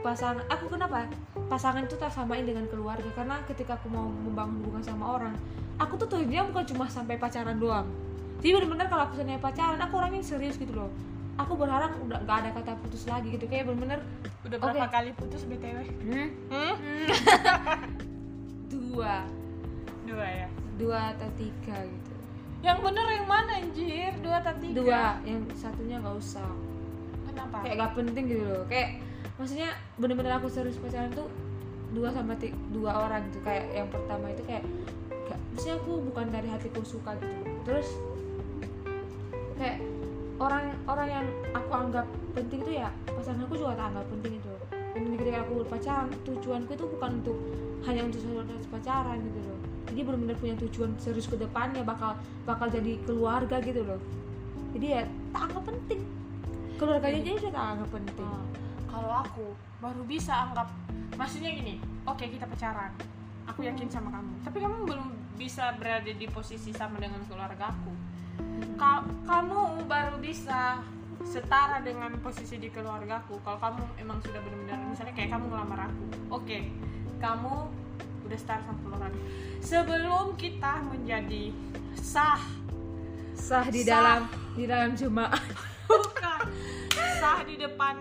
pasangan 0.05 0.47
aku 0.47 0.71
kenapa? 0.71 1.11
Pasangan 1.51 1.83
itu 1.87 1.99
tak 1.99 2.15
samain 2.15 2.47
dengan 2.47 2.71
keluarga. 2.71 3.07
Karena 3.17 3.43
ketika 3.51 3.75
aku 3.81 3.91
mau 3.91 4.07
membangun 4.07 4.63
hubungan 4.63 4.85
sama 4.85 5.19
orang 5.19 5.35
aku 5.81 5.97
tuh 5.97 6.09
tujuannya 6.13 6.53
bukan 6.53 6.65
cuma 6.71 6.85
sampai 6.87 7.17
pacaran 7.17 7.57
doang. 7.57 7.89
Jadi 8.41 8.57
benar-benar 8.57 8.87
kalau 8.89 9.03
aku 9.09 9.15
sampai 9.19 9.41
pacaran 9.41 9.81
aku 9.81 9.95
orang 9.97 10.13
yang 10.21 10.25
serius 10.25 10.61
gitu 10.61 10.77
loh. 10.77 10.93
Aku 11.41 11.57
berharap 11.57 11.97
udah 12.05 12.21
nggak 12.21 12.37
ada 12.45 12.51
kata 12.53 12.73
putus 12.85 13.09
lagi 13.09 13.33
gitu. 13.33 13.49
Kayak 13.49 13.73
benar-benar 13.73 14.01
udah 14.45 14.59
berapa 14.61 14.87
Oke. 14.87 14.93
kali 14.93 15.11
putus 15.17 15.45
btw 15.45 15.85
hmm, 15.85 16.29
hmm? 16.53 16.75
dua. 18.73 19.25
Dua 20.05 20.27
ya 20.27 20.60
dua 20.81 21.13
atau 21.13 21.29
tiga 21.37 21.77
gitu. 21.85 22.15
Yang 22.65 22.79
bener 22.81 23.07
yang 23.13 23.29
mana 23.29 23.53
anjir? 23.61 24.13
Dua 24.25 24.37
atau 24.41 24.55
tiga? 24.57 24.77
Dua 24.81 25.03
yang 25.29 25.43
satunya 25.53 25.97
nggak 26.01 26.17
usah. 26.17 26.51
Kenapa? 27.29 27.57
Kayak 27.63 27.77
gak 27.85 27.93
penting 28.01 28.25
gitu 28.33 28.45
loh. 28.49 28.65
Kayak 28.67 28.89
maksudnya 29.37 29.69
bener-bener 30.01 30.33
aku 30.41 30.49
serius 30.49 30.81
pacaran 30.81 31.13
tuh 31.13 31.29
dua 31.93 32.09
sama 32.13 32.33
ti- 32.41 32.57
dua 32.73 33.09
orang 33.09 33.29
gitu. 33.29 33.39
Kayak 33.45 33.65
yang 33.77 33.89
pertama 33.93 34.33
itu 34.33 34.43
kayak 34.49 34.65
gak, 35.29 35.41
maksudnya 35.53 35.77
aku 35.81 35.93
bukan 36.11 36.27
dari 36.33 36.49
hatiku 36.49 36.81
suka 36.85 37.17
gitu. 37.21 37.37
Terus 37.69 37.89
kayak 39.61 39.79
orang 40.41 40.73
orang 40.89 41.09
yang 41.09 41.27
aku 41.53 41.71
anggap 41.77 42.07
penting 42.33 42.65
itu 42.65 42.81
ya 42.81 42.89
pasangan 43.05 43.45
aku 43.45 43.61
juga 43.61 43.77
tak 43.77 43.93
anggap 43.93 44.07
penting 44.09 44.33
itu. 44.41 44.55
Dan 44.91 45.17
ketika 45.17 45.39
aku 45.47 45.55
pacaran 45.71 46.09
tujuanku 46.27 46.71
itu 46.75 46.85
bukan 46.99 47.11
untuk 47.23 47.39
hanya 47.87 48.03
untuk 48.05 48.21
sebatas 48.21 48.67
pacaran 48.69 49.23
gitu 49.23 49.41
loh 49.47 49.60
jadi 49.91 50.01
benar-benar 50.07 50.37
punya 50.39 50.55
tujuan 50.63 50.95
serius 51.03 51.27
ke 51.27 51.35
depannya 51.35 51.83
bakal 51.83 52.15
bakal 52.47 52.71
jadi 52.71 52.97
keluarga 53.03 53.59
gitu 53.59 53.83
loh. 53.83 53.99
Jadi 54.71 54.87
ya 54.87 55.03
tak 55.35 55.51
anggap 55.51 55.65
penting. 55.67 56.01
Keluarganya 56.79 57.19
aja 57.19 57.31
udah 57.43 57.53
tak 57.53 57.67
anggap 57.75 57.91
penting. 57.91 58.17
Oh, 58.23 58.45
kalau 58.87 59.11
aku 59.27 59.47
baru 59.83 60.03
bisa 60.07 60.33
anggap 60.33 60.69
maksudnya 61.17 61.53
gini 61.53 61.81
oke 62.05 62.21
kita 62.21 62.45
pacaran 62.47 62.93
aku 63.51 63.67
yakin 63.67 63.91
sama 63.91 64.15
kamu. 64.15 64.33
Tapi 64.47 64.57
kamu 64.63 64.77
belum 64.87 65.09
bisa 65.35 65.75
berada 65.75 66.13
di 66.13 66.27
posisi 66.31 66.71
sama 66.71 67.03
dengan 67.03 67.21
keluarga 67.27 67.75
aku. 67.75 67.93
Ka- 68.79 69.09
kamu 69.27 69.91
baru 69.91 70.17
bisa 70.23 70.81
setara 71.21 71.85
dengan 71.85 72.17
posisi 72.25 72.57
di 72.57 72.73
keluargaku 72.73 73.37
kalau 73.45 73.61
kamu 73.61 73.83
emang 74.01 74.19
sudah 74.25 74.41
benar-benar 74.41 74.79
misalnya 74.89 75.15
kayak 75.19 75.31
kamu 75.35 75.45
ngelamar 75.51 75.81
aku. 75.91 76.05
Oke 76.31 76.71
kamu 77.21 77.69
sama 78.39 78.75
keluarga 78.85 79.21
sebelum 79.63 80.37
kita 80.39 80.85
menjadi 80.87 81.51
sah 81.97 82.41
sah 83.35 83.67
di 83.67 83.83
Sah. 83.83 83.91
dalam 83.91 84.21
di 84.55 84.65
dalam 84.69 84.91
jemaah. 84.95 85.43
Bukan. 85.91 86.41
Sah 87.19 87.41
di 87.43 87.57
depan 87.59 87.99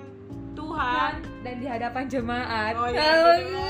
Tuhan. 0.53 1.13
Dan 1.41 1.55
di 1.63 1.65
hadapan 1.65 2.03
jemaat. 2.05 2.73
Oh 2.75 2.85
iya, 2.91 3.39
gitu. 3.39 3.63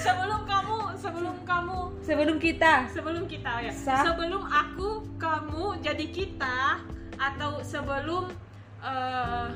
sebelum 0.00 0.40
kamu 0.48 0.78
sebelum 0.96 1.36
kamu. 1.44 1.78
Sebelum 2.02 2.36
kita. 2.40 2.74
Sebelum 2.90 3.24
kita 3.28 3.52
ya. 3.62 3.72
Sah. 3.76 4.02
sebelum 4.08 4.42
aku 4.42 5.04
kamu 5.20 5.78
jadi 5.84 6.06
kita 6.08 6.80
atau 7.20 7.60
sebelum 7.60 8.32
eh, 8.80 9.48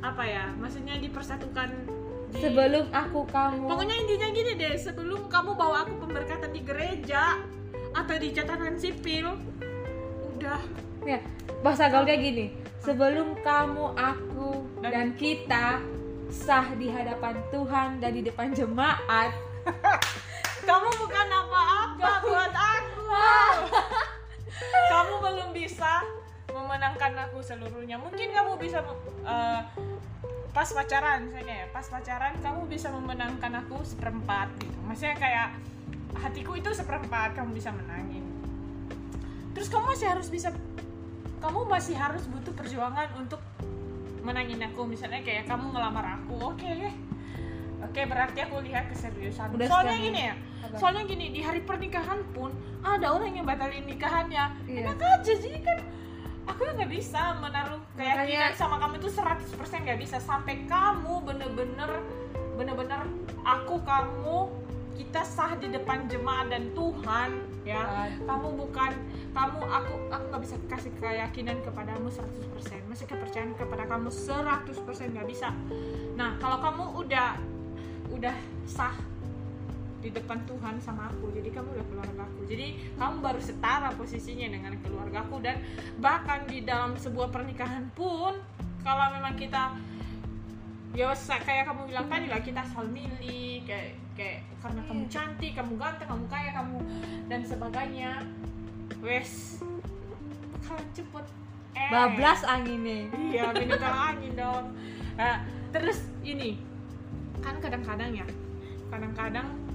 apa 0.00 0.22
ya 0.24 0.48
maksudnya 0.56 0.96
dipersatukan 0.96 1.68
di- 1.84 2.05
sebelum 2.40 2.84
aku 2.92 3.20
kamu. 3.28 3.64
Pokoknya 3.66 3.96
intinya 3.96 4.28
gini 4.30 4.52
deh 4.56 4.74
sebelum 4.76 5.26
kamu 5.26 5.56
bawa 5.56 5.88
aku 5.88 5.94
pemberkatan 6.04 6.50
di 6.52 6.60
gereja 6.62 7.40
atau 7.96 8.14
di 8.20 8.28
catatan 8.32 8.76
sipil 8.76 9.36
udah. 10.36 10.60
Ya 11.06 11.18
bahasa 11.64 11.88
gaulnya 11.88 12.16
gini. 12.18 12.52
Sebelum 12.84 13.34
kamu 13.42 13.98
aku 13.98 14.62
Dan- 14.78 14.92
dan, 14.94 15.08
kita 15.18 15.82
sah 16.30 16.70
di 16.78 16.86
hadapan 16.86 17.34
Tuhan 17.50 17.98
dan 17.98 18.14
di 18.14 18.22
depan 18.22 18.54
jemaat. 18.54 19.34
Kamu 20.66 20.90
bukan 20.98 21.26
apa-apa 21.30 22.10
buat 22.26 22.54
aku. 22.54 23.06
Kamu 24.92 25.14
belum 25.22 25.48
bisa 25.54 26.02
memenangkan 26.50 27.14
aku 27.26 27.38
seluruhnya. 27.38 27.94
Mungkin 27.98 28.34
kamu 28.34 28.58
bisa 28.58 28.82
eh, 29.22 29.60
pas 30.56 30.72
pacaran 30.72 31.28
misalnya 31.28 31.52
ya 31.52 31.66
pas 31.68 31.84
pacaran 31.84 32.32
kamu 32.40 32.64
bisa 32.64 32.88
memenangkan 32.88 33.60
aku 33.60 33.76
seperempat 33.84 34.48
gitu. 34.56 34.78
Maksudnya 34.88 35.16
kayak 35.20 35.48
hatiku 36.16 36.56
itu 36.56 36.72
seperempat 36.72 37.36
kamu 37.36 37.52
bisa 37.52 37.76
menangin. 37.76 38.24
Terus 39.52 39.68
kamu 39.68 39.92
masih 39.92 40.08
harus 40.08 40.32
bisa 40.32 40.48
kamu 41.44 41.68
masih 41.68 41.92
harus 41.92 42.24
butuh 42.24 42.56
perjuangan 42.56 43.04
untuk 43.20 43.44
menangin 44.24 44.64
aku. 44.64 44.88
Misalnya 44.88 45.20
kayak 45.20 45.44
kamu 45.44 45.76
ngelamar 45.76 46.24
aku 46.24 46.40
oke. 46.40 46.76
Oke 47.84 48.00
berarti 48.08 48.48
aku 48.48 48.64
lihat 48.64 48.88
keseriusan. 48.88 49.52
Udah 49.52 49.68
soalnya 49.68 50.00
gini 50.00 50.20
ya 50.24 50.34
Apa? 50.40 50.80
soalnya 50.80 51.04
gini 51.04 51.36
di 51.36 51.44
hari 51.44 51.60
pernikahan 51.68 52.24
pun 52.32 52.48
ada 52.80 53.12
orang 53.12 53.36
yang 53.36 53.44
batalin 53.44 53.84
nikahannya. 53.84 54.56
Iya. 54.64 54.88
enak 54.88 55.04
aja 55.04 55.32
jadi 55.36 55.60
kan 55.60 55.78
aku 56.46 56.62
nggak 56.62 56.90
bisa 56.90 57.36
menaruh 57.42 57.82
keyakinan 57.98 58.54
Makanya- 58.54 58.58
sama 58.58 58.76
kamu 58.78 58.94
itu 59.02 59.08
100% 59.10 59.82
nggak 59.84 60.00
bisa. 60.00 60.16
Sampai 60.22 60.64
kamu 60.64 61.22
bener-bener 61.26 61.90
bener-bener 62.56 63.04
aku 63.44 63.82
kamu 63.84 64.48
kita 64.96 65.20
sah 65.20 65.52
di 65.60 65.68
depan 65.68 66.08
jemaat 66.08 66.48
dan 66.48 66.72
Tuhan 66.72 67.30
ya. 67.68 67.84
Aduh. 67.84 68.24
kamu 68.24 68.48
bukan 68.64 68.92
kamu 69.36 69.58
aku 69.60 69.94
aku 70.08 70.24
nggak 70.32 70.42
bisa 70.46 70.56
kasih 70.72 70.92
keyakinan 70.96 71.60
kepadamu 71.60 72.08
100% 72.08 72.80
masih 72.88 73.04
kepercayaan 73.04 73.52
kepada 73.52 73.84
kamu 73.84 74.08
100% 74.08 75.12
nggak 75.12 75.28
bisa. 75.28 75.52
Nah 76.16 76.40
kalau 76.40 76.62
kamu 76.64 76.84
udah 77.04 77.36
udah 78.08 78.36
sah 78.64 78.96
di 80.06 80.14
depan 80.14 80.38
Tuhan 80.46 80.78
sama 80.78 81.10
aku. 81.10 81.34
Jadi 81.34 81.50
kamu 81.50 81.74
udah 81.74 81.86
keluarga 81.90 82.22
aku. 82.22 82.46
Jadi 82.46 82.94
kamu 82.94 83.18
baru 83.18 83.40
setara 83.42 83.90
posisinya 83.98 84.46
dengan 84.46 84.72
keluarga 84.78 85.26
aku. 85.26 85.42
Dan 85.42 85.58
bahkan 85.98 86.46
di 86.46 86.62
dalam 86.62 86.94
sebuah 86.94 87.34
pernikahan 87.34 87.90
pun 87.98 88.38
kalau 88.86 89.04
memang 89.18 89.34
kita 89.34 89.74
ya 90.94 91.12
kayak 91.12 91.68
kamu 91.68 91.92
bilang 91.92 92.06
tadi 92.08 92.30
lah 92.30 92.40
kita 92.40 92.62
asal 92.62 92.86
milih 92.88 93.66
kayak 93.68 93.98
kayak 94.16 94.46
karena 94.64 94.80
kamu 94.88 95.04
Iya. 95.04 95.12
cantik 95.12 95.52
kamu 95.52 95.72
ganteng 95.76 96.08
kamu 96.08 96.24
kaya 96.30 96.50
kamu 96.54 96.78
dan 97.26 97.40
sebagainya. 97.42 98.10
Wes 99.02 99.58
bakalan 100.62 100.86
cepet. 100.94 101.26
Eh. 101.76 101.90
Bablas 101.90 102.40
anginnya. 102.46 103.10
Iya 103.10 103.50
minuman 103.50 103.94
angin 104.14 104.32
dong. 104.38 104.64
Nah, 105.18 105.42
terus 105.74 106.06
ini 106.22 106.62
kan 107.42 107.58
kadang-kadang 107.60 108.14
ya 108.14 108.26
kadang-kadang 108.88 109.65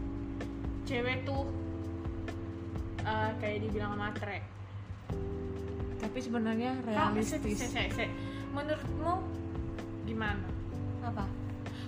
cewek 0.91 1.23
tuh 1.23 1.47
eh, 3.07 3.31
kayak 3.39 3.57
dibilang 3.63 3.95
matre 3.95 4.43
tapi 6.01 6.17
sebenarnya 6.19 6.75
realistis. 6.83 7.55
se- 7.61 7.69
se- 7.71 7.93
se. 7.93 8.05
menurutmu 8.51 9.21
gimana? 10.03 10.43
Apa? 11.05 11.29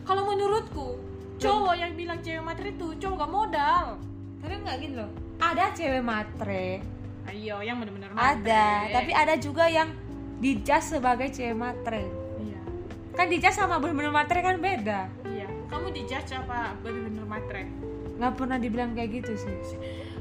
Kalau 0.05 0.23
menurutku 0.29 1.01
cowok 1.41 1.75
yang 1.75 1.91
bilang 1.97 2.21
cewek 2.21 2.45
matre 2.45 2.71
itu 2.71 2.93
cowok 3.01 3.15
gak 3.19 3.31
modal. 3.33 3.85
Tapi 4.39 4.53
nggak 4.61 4.75
gitu 4.85 4.95
loh. 5.01 5.11
Ada 5.41 5.73
cewek 5.75 6.03
matre 6.05 6.79
ayo 7.23 7.63
yang 7.63 7.79
bener-bener 7.79 8.11
ada 8.13 8.35
matre. 8.35 8.91
tapi 8.91 9.11
ada 9.15 9.35
juga 9.39 9.65
yang 9.71 9.89
dijas 10.43 10.91
sebagai 10.91 11.31
cewek 11.31 11.55
matre 11.55 12.03
iya. 12.35 12.59
Kan 13.15 13.31
dijas 13.31 13.55
sama 13.55 13.79
bener-bener 13.79 14.11
matre 14.11 14.43
kan 14.43 14.59
beda. 14.59 15.07
Iya. 15.23 15.47
Kamu 15.71 15.89
dijudge 15.95 16.35
apa 16.35 16.75
bener-bener 16.83 17.25
matre 17.25 17.63
nggak 18.23 18.39
pernah 18.39 18.55
dibilang 18.55 18.95
kayak 18.95 19.19
gitu 19.19 19.35
sih 19.35 19.55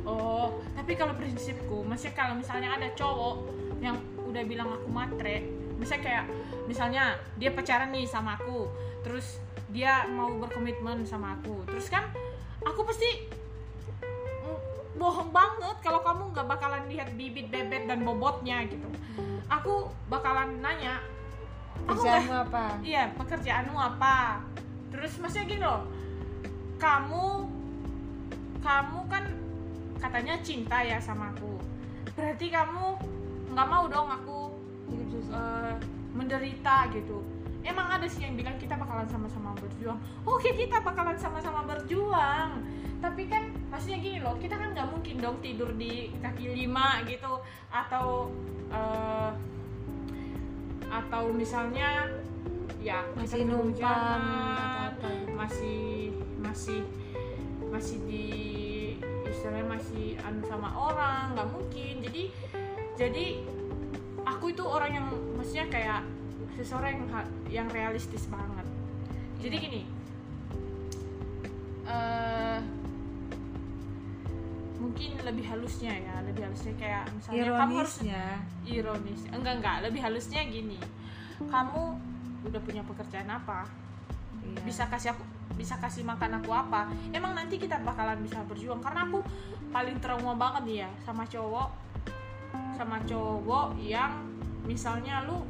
Oh, 0.03 0.59
tapi 0.75 0.99
kalau 0.99 1.15
prinsipku, 1.15 1.87
maksudnya 1.87 2.15
kalau 2.19 2.35
misalnya 2.35 2.75
ada 2.75 2.91
cowok 2.99 3.47
yang 3.79 3.95
udah 4.27 4.43
bilang 4.43 4.67
aku 4.75 4.91
matre, 4.91 5.47
misalnya 5.79 6.03
kayak 6.03 6.25
misalnya 6.67 7.05
dia 7.39 7.55
pacaran 7.55 7.95
nih 7.95 8.03
sama 8.03 8.35
aku, 8.35 8.67
terus 9.07 9.39
dia 9.71 10.03
mau 10.11 10.27
berkomitmen 10.43 11.07
sama 11.07 11.39
aku, 11.39 11.63
terus 11.71 11.87
kan 11.87 12.11
aku 12.67 12.83
pasti 12.83 13.31
bohong 14.99 15.31
banget 15.31 15.77
kalau 15.83 16.03
kamu 16.03 16.35
nggak 16.35 16.47
bakalan 16.51 16.83
lihat 16.91 17.09
bibit 17.15 17.47
bebet 17.51 17.87
dan 17.87 18.03
bobotnya 18.03 18.67
gitu. 18.67 18.91
Aku 19.47 19.87
bakalan 20.11 20.59
nanya, 20.59 20.99
aku 21.87 22.03
nggak 22.03 22.27
kerjaanmu 22.27 22.37
apa 22.43 22.63
Iya, 22.83 23.03
pekerjaanmu 23.15 23.79
apa? 23.79 24.43
Terus 24.91 25.15
maksudnya 25.23 25.47
gini 25.47 25.63
loh, 25.63 25.87
kamu 26.83 27.62
kamu 28.63 28.99
kan 29.11 29.25
katanya 29.99 30.39
cinta 30.41 30.79
ya 30.81 31.03
sama 31.03 31.35
aku. 31.35 31.59
Berarti 32.15 32.47
kamu 32.49 32.85
nggak 33.53 33.69
mau 33.69 33.85
dong 33.91 34.09
aku 34.09 34.39
eh, 35.35 35.75
menderita 36.15 36.89
gitu. 36.95 37.21
Emang 37.63 37.87
ada 37.95 38.07
sih 38.11 38.27
yang 38.27 38.35
bilang 38.35 38.59
kita 38.59 38.75
bakalan 38.75 39.07
sama-sama 39.07 39.55
berjuang. 39.55 39.99
Oke, 40.27 40.51
kita 40.55 40.83
bakalan 40.83 41.15
sama-sama 41.15 41.63
berjuang. 41.63 42.59
Tapi 42.99 43.31
kan 43.31 43.51
maksudnya 43.71 43.99
gini 44.03 44.19
loh, 44.23 44.35
kita 44.39 44.59
kan 44.59 44.75
nggak 44.75 44.89
mungkin 44.91 45.19
dong 45.19 45.39
tidur 45.43 45.71
di 45.75 46.11
kaki 46.23 46.55
lima 46.55 47.03
gitu 47.07 47.43
atau 47.71 48.31
eh, 48.71 49.31
atau 50.93 51.33
misalnya 51.33 52.11
ya 52.83 53.07
Masih 53.15 53.47
numpang 53.47 54.99
masih 55.39 56.11
masih 56.43 56.83
masih 57.73 57.99
di 58.05 58.25
istilahnya 59.25 59.65
masih 59.65 60.21
anu 60.23 60.45
sama 60.45 60.69
orang 60.77 61.33
nggak 61.33 61.49
mungkin. 61.49 61.95
Jadi 62.05 62.23
jadi 63.01 63.25
aku 64.29 64.53
itu 64.53 64.63
orang 64.63 64.91
yang 64.93 65.07
maksudnya 65.41 65.67
kayak 65.73 66.05
seseorang 66.61 67.01
yang 67.01 67.09
yang 67.49 67.69
realistis 67.73 68.29
banget. 68.29 68.67
Jadi 69.41 69.57
Iya. 69.57 69.65
gini 69.67 69.83
eh 71.83 72.59
mungkin 74.79 75.19
lebih 75.23 75.45
halusnya 75.47 75.95
ya 75.95 76.15
lebih 76.27 76.43
halusnya 76.47 76.75
kayak 76.79 77.05
misalnya 77.15 77.43
kamu 77.59 77.75
harus 77.83 77.97
ironisnya. 78.03 78.25
Ironis. 78.67 79.21
Enggak 79.35 79.55
enggak. 79.59 79.77
Lebih 79.91 80.01
halusnya 80.05 80.41
gini. 80.47 80.79
Kamu 81.43 81.83
udah 82.47 82.61
punya 82.63 82.83
pekerjaan 82.87 83.31
apa? 83.31 83.67
Iya. 84.43 84.59
bisa 84.67 84.85
kasih 84.91 85.15
aku 85.15 85.23
bisa 85.55 85.77
kasih 85.79 86.03
makan 86.03 86.41
aku 86.41 86.51
apa 86.53 86.89
emang 87.13 87.37
nanti 87.37 87.61
kita 87.61 87.81
bakalan 87.83 88.21
bisa 88.25 88.41
berjuang. 88.49 88.81
Karena 88.81 89.07
aku 89.09 89.21
paling 89.73 89.97
trauma 90.01 90.37
banget 90.37 90.63
nih 90.69 90.77
ya 90.87 90.91
sama 91.05 91.25
cowok 91.25 91.69
sama 92.77 93.01
cowok 93.09 93.79
yang 93.81 94.21
misalnya 94.69 95.25
lu 95.25 95.41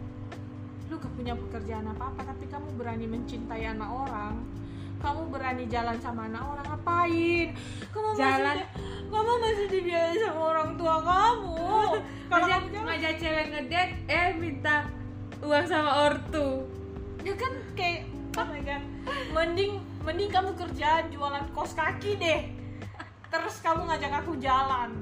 lu 0.87 1.01
gak 1.01 1.13
punya 1.17 1.33
pekerjaan 1.33 1.89
apa 1.89 2.13
apa 2.13 2.21
tapi 2.31 2.45
kamu 2.47 2.69
berani 2.77 3.09
mencintai 3.09 3.65
anak 3.65 3.89
orang 3.89 4.37
kamu 5.03 5.35
berani 5.35 5.67
jalan 5.67 5.99
sama 5.99 6.31
anak 6.31 6.47
orang 6.47 6.63
ngapain? 6.63 7.49
Kamu 7.91 8.09
Jalan. 8.15 8.55
masih, 8.55 8.69
kamu 9.11 9.33
masih 9.43 9.67
dibiayai 9.67 10.15
sama 10.15 10.41
orang 10.55 10.71
tua 10.79 10.97
kamu. 11.03 11.75
Kalau 12.31 12.47
ngajak 12.47 12.83
ngajak 12.87 13.15
cewek 13.19 13.47
ngedate 13.51 13.95
eh 14.07 14.31
minta 14.39 14.87
uang 15.43 15.67
sama 15.67 16.07
ortu. 16.07 16.71
Ya 17.27 17.35
kan 17.35 17.51
kayak 17.75 18.07
oh 18.39 18.47
my 18.47 18.63
god. 18.63 18.83
Mending 19.35 19.83
mending 20.03 20.31
kamu 20.35 20.51
kerja 20.59 21.07
jualan 21.09 21.47
kos 21.55 21.79
kaki 21.79 22.19
deh. 22.19 22.41
Terus 23.31 23.57
kamu 23.63 23.89
ngajak 23.89 24.13
aku 24.27 24.37
jalan. 24.43 24.99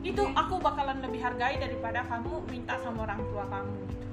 Itu 0.00 0.22
aku 0.32 0.62
bakalan 0.62 1.02
lebih 1.02 1.20
hargai 1.20 1.58
daripada 1.58 2.06
kamu 2.06 2.46
minta 2.46 2.78
sama 2.80 3.04
orang 3.04 3.20
tua 3.28 3.44
kamu. 3.50 3.76
Gitu. 3.90 4.06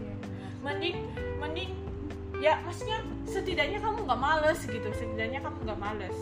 mending 0.64 0.96
mending 1.44 1.76
ya 2.40 2.56
maksudnya 2.64 3.04
setidaknya 3.28 3.84
kamu 3.84 4.10
nggak 4.10 4.22
males 4.22 4.60
gitu. 4.66 4.90
Setidaknya 4.92 5.40
kamu 5.46 5.58
nggak 5.70 5.80
males. 5.80 6.18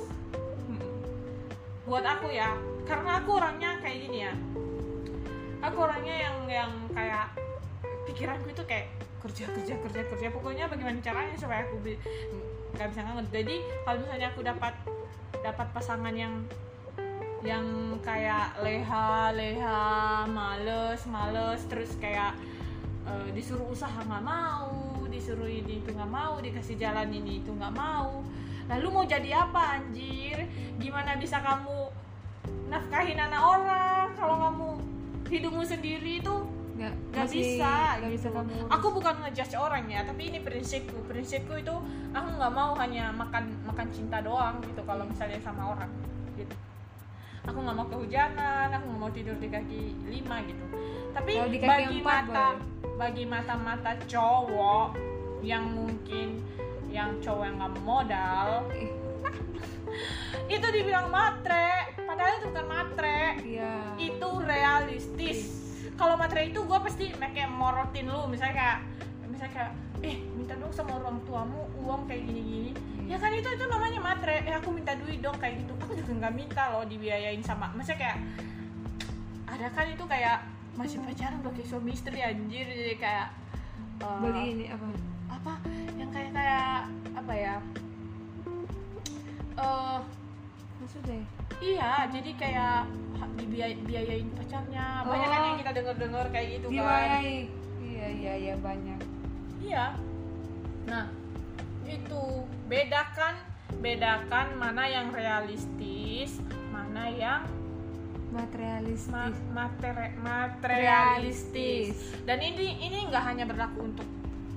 Buat 1.88 2.06
aku 2.06 2.28
ya. 2.30 2.54
Karena 2.84 3.24
aku 3.24 3.40
orangnya 3.40 3.80
kayak 3.80 3.98
gini 4.04 4.20
ya. 4.28 4.34
Aku 5.64 5.78
orangnya 5.88 6.16
yang 6.28 6.38
yang 6.50 6.72
kayak 6.92 7.32
pikiranku 8.10 8.52
itu 8.52 8.64
kayak 8.68 8.92
kerja 9.24 9.48
kerja 9.48 9.74
kerja 9.80 10.02
kerja. 10.12 10.28
Pokoknya 10.34 10.68
bagaimana 10.68 11.00
caranya 11.00 11.38
supaya 11.40 11.64
aku 11.64 11.80
nggak 12.76 12.88
bisa 12.92 13.02
nganget 13.04 13.28
jadi 13.32 13.56
kalau 13.84 13.98
misalnya 14.02 14.28
aku 14.32 14.42
dapat 14.42 14.74
dapat 15.42 15.68
pasangan 15.74 16.16
yang 16.16 16.34
yang 17.42 17.66
kayak 18.06 18.54
leha 18.62 19.34
leha 19.34 19.82
males 20.30 21.02
males 21.10 21.62
terus 21.66 21.98
kayak 21.98 22.38
eh, 23.10 23.28
disuruh 23.34 23.66
usaha 23.70 23.98
nggak 24.06 24.22
mau 24.24 24.92
disuruh 25.12 25.46
ini 25.46 25.84
itu 25.84 25.92
nggak 25.92 26.08
mau 26.08 26.40
dikasih 26.40 26.80
jalan 26.80 27.12
ini 27.12 27.44
itu 27.44 27.52
nggak 27.52 27.76
mau. 27.76 28.24
Lalu 28.72 28.88
mau 28.88 29.04
jadi 29.04 29.44
apa 29.44 29.78
anjir? 29.78 30.48
Gimana 30.80 31.20
bisa 31.20 31.44
kamu 31.44 31.92
nafkahin 32.72 33.20
anak 33.20 33.44
orang? 33.44 34.08
Kalau 34.16 34.36
kamu 34.40 34.68
hidupmu 35.28 35.64
sendiri 35.68 36.24
itu 36.24 36.36
nggak 36.82 36.94
nggak 37.14 37.28
bisa 37.30 37.72
nggak 38.02 38.10
gitu 38.10 38.16
bisa 38.18 38.28
kamu 38.34 38.52
urus. 38.58 38.72
aku 38.74 38.88
bukan 38.98 39.16
ngejudge 39.22 39.54
orang 39.56 39.84
ya 39.86 40.02
tapi 40.02 40.22
ini 40.34 40.40
prinsipku. 40.42 40.98
Prinsipku 41.06 41.54
itu 41.54 41.76
aku 42.10 42.28
nggak 42.34 42.54
mau 42.54 42.74
hanya 42.74 43.14
makan 43.14 43.54
makan 43.62 43.88
cinta 43.94 44.18
doang 44.20 44.58
gitu 44.66 44.82
kalau 44.82 45.06
misalnya 45.06 45.38
sama 45.38 45.78
orang 45.78 45.92
gitu. 46.34 46.56
Aku 47.46 47.58
nggak 47.58 47.78
mau 47.78 47.86
kehujanan 47.86 48.74
aku 48.74 48.86
nggak 48.90 49.02
mau 49.02 49.12
tidur 49.14 49.38
di 49.38 49.48
kaki 49.48 49.82
lima 50.10 50.42
gitu. 50.46 50.64
Tapi 51.12 51.32
Kalau 51.38 51.50
di 51.50 51.60
kaki 51.60 51.70
bagi 51.70 51.98
empat 52.02 52.24
mata 52.26 52.48
boleh. 52.58 52.98
bagi 52.98 53.24
mata 53.26 53.54
mata 53.54 53.92
cowok 54.10 54.90
yang 55.42 55.66
mungkin 55.70 56.42
yang 56.90 57.14
cowok 57.22 57.44
yang 57.46 57.56
nggak 57.62 57.76
modal 57.82 58.48
Eh, 58.74 58.90
itu 60.56 60.68
dibilang 60.72 61.14
matre. 61.14 61.94
Padahal 62.02 62.42
itu 62.42 62.46
bukan 62.50 62.68
matre. 62.68 63.22
Iya. 63.46 63.74
Itu 63.98 64.30
realistis 64.42 65.61
kalau 66.02 66.18
materai 66.18 66.50
itu 66.50 66.58
gue 66.66 66.80
pasti 66.82 67.14
kayak 67.14 67.52
morotin 67.54 68.10
lu. 68.10 68.26
Misalnya 68.26 68.58
kayak 68.58 68.78
misalnya 69.30 69.54
kayak 69.54 69.72
eh 70.02 70.18
minta 70.34 70.58
dong 70.58 70.74
sama 70.74 70.98
orang 70.98 71.22
tuamu 71.30 71.70
uang 71.78 72.10
kayak 72.10 72.26
gini 72.26 72.42
gini 72.42 72.72
ya 73.06 73.22
kan 73.22 73.30
itu 73.30 73.46
itu 73.46 73.66
namanya 73.70 74.02
matre. 74.02 74.42
Eh 74.50 74.58
aku 74.58 74.74
minta 74.74 74.98
duit 74.98 75.22
dong 75.22 75.38
kayak 75.38 75.62
gitu. 75.62 75.78
Aku 75.78 75.94
juga 75.94 76.26
nggak 76.26 76.34
minta 76.34 76.74
loh 76.74 76.82
dibiayain 76.90 77.46
sama 77.46 77.70
maksudnya 77.78 78.10
kayak 78.10 78.18
ada 79.46 79.68
kan 79.70 79.86
itu 79.86 80.04
kayak 80.10 80.42
masih 80.74 80.98
pacaran 81.06 81.38
udah 81.46 81.54
kayak 81.54 81.70
suami 81.70 81.94
istri 81.94 82.18
anjir. 82.18 82.66
Jadi 82.66 82.98
kayak 82.98 83.30
eh, 84.02 84.18
beli 84.26 84.42
ini 84.58 84.66
apa? 84.74 84.86
apa? 85.30 85.54
Yang 86.02 86.10
kayak 86.18 86.32
kayak 86.34 86.78
apa 87.14 87.34
ya? 87.38 87.56
Eh 89.54 90.00
maksudnya 90.82 91.41
Iya, 91.62 92.10
jadi 92.10 92.32
kayak 92.36 92.78
dibiayain 93.38 94.28
pacarnya. 94.32 94.86
Banyak 95.04 95.28
kan 95.28 95.40
Oh. 95.40 95.46
yang 95.48 95.58
kita 95.58 95.72
denger-denger 95.74 96.26
kayak 96.30 96.48
gitu 96.52 96.66
kan. 96.68 96.74
diwayai 96.74 97.38
iya 97.82 98.08
iya 98.12 98.34
iya 98.36 98.56
banyak 98.58 99.00
Iya. 99.62 99.86
Nah, 100.84 101.06
itu 101.84 102.22
bedakan 102.66 103.36
bedakan 103.78 104.48
mana 104.56 104.84
yang 104.86 105.10
realistis 105.12 106.42
mana 106.70 107.08
yang 107.08 107.46
materialistis 108.30 109.08
ma- 109.08 109.32
matere- 109.50 110.18
materialistis 110.18 111.96
dan 112.22 112.40
ini 112.40 112.80
ini 112.80 113.06
nggak 113.06 113.24
hanya 113.24 113.44
berlaku 113.44 113.86
untuk 113.86 114.08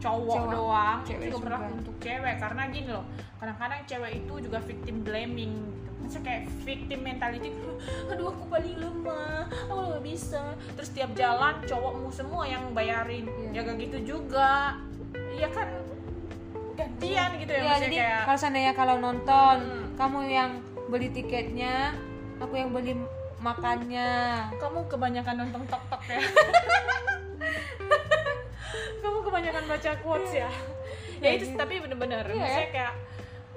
cowok, 0.05 0.37
Cowok. 0.37 0.51
doang 0.53 0.99
Cewek 1.03 1.23
juga 1.25 1.37
berlaku 1.43 1.69
untuk 1.79 1.95
cewek 1.99 2.35
karena 2.37 2.63
gini 2.69 2.89
loh 2.89 3.05
kadang-kadang 3.35 3.81
cewek 3.85 4.11
itu 4.15 4.33
juga 4.41 4.59
victim 4.61 4.97
blaming 5.01 5.53
gitu. 5.65 5.91
Maksudnya 5.97 6.23
kayak 6.23 6.43
victim 6.61 7.01
mentality 7.01 7.49
aduh 8.07 8.27
aku 8.29 8.43
paling 8.47 8.75
lemah 8.77 9.49
aku 9.49 9.73
nggak 9.91 10.03
bisa 10.05 10.43
terus 10.71 10.91
tiap 10.91 11.11
jalan 11.15 11.55
cowokmu 11.63 12.09
semua 12.11 12.43
yang 12.45 12.63
bayarin 12.71 13.25
Iya. 13.25 13.49
ya 13.55 13.61
gak 13.63 13.77
gitu 13.81 13.99
juga 14.07 14.77
iya 15.31 15.49
kan 15.49 15.69
gantian 16.75 17.31
gitu 17.39 17.51
ya, 17.51 17.63
maksudnya 17.63 17.81
jadi 17.81 17.97
kayak 17.97 18.23
kalau 18.25 18.39
seandainya 18.39 18.73
kalau 18.75 18.95
nonton 18.99 19.57
Hmm. 19.57 19.87
kamu 19.95 20.19
yang 20.27 20.51
beli 20.85 21.09
tiketnya 21.09 21.97
aku 22.37 22.55
yang 22.55 22.69
beli 22.69 22.93
makannya 23.39 24.11
kamu 24.55 24.79
kebanyakan 24.85 25.35
nonton 25.39 25.63
tok 25.65 25.83
tok 25.87 26.03
ya 26.05 26.19
kebanyakan 29.35 29.65
baca 29.67 29.91
quotes 29.99 30.31
ya. 30.31 30.47
Ya 31.25 31.31
itu 31.41 31.57
tapi 31.57 31.81
bener-bener. 31.81 32.21
Iya, 32.27 32.37
maksudnya 32.37 32.71
kayak 32.71 32.95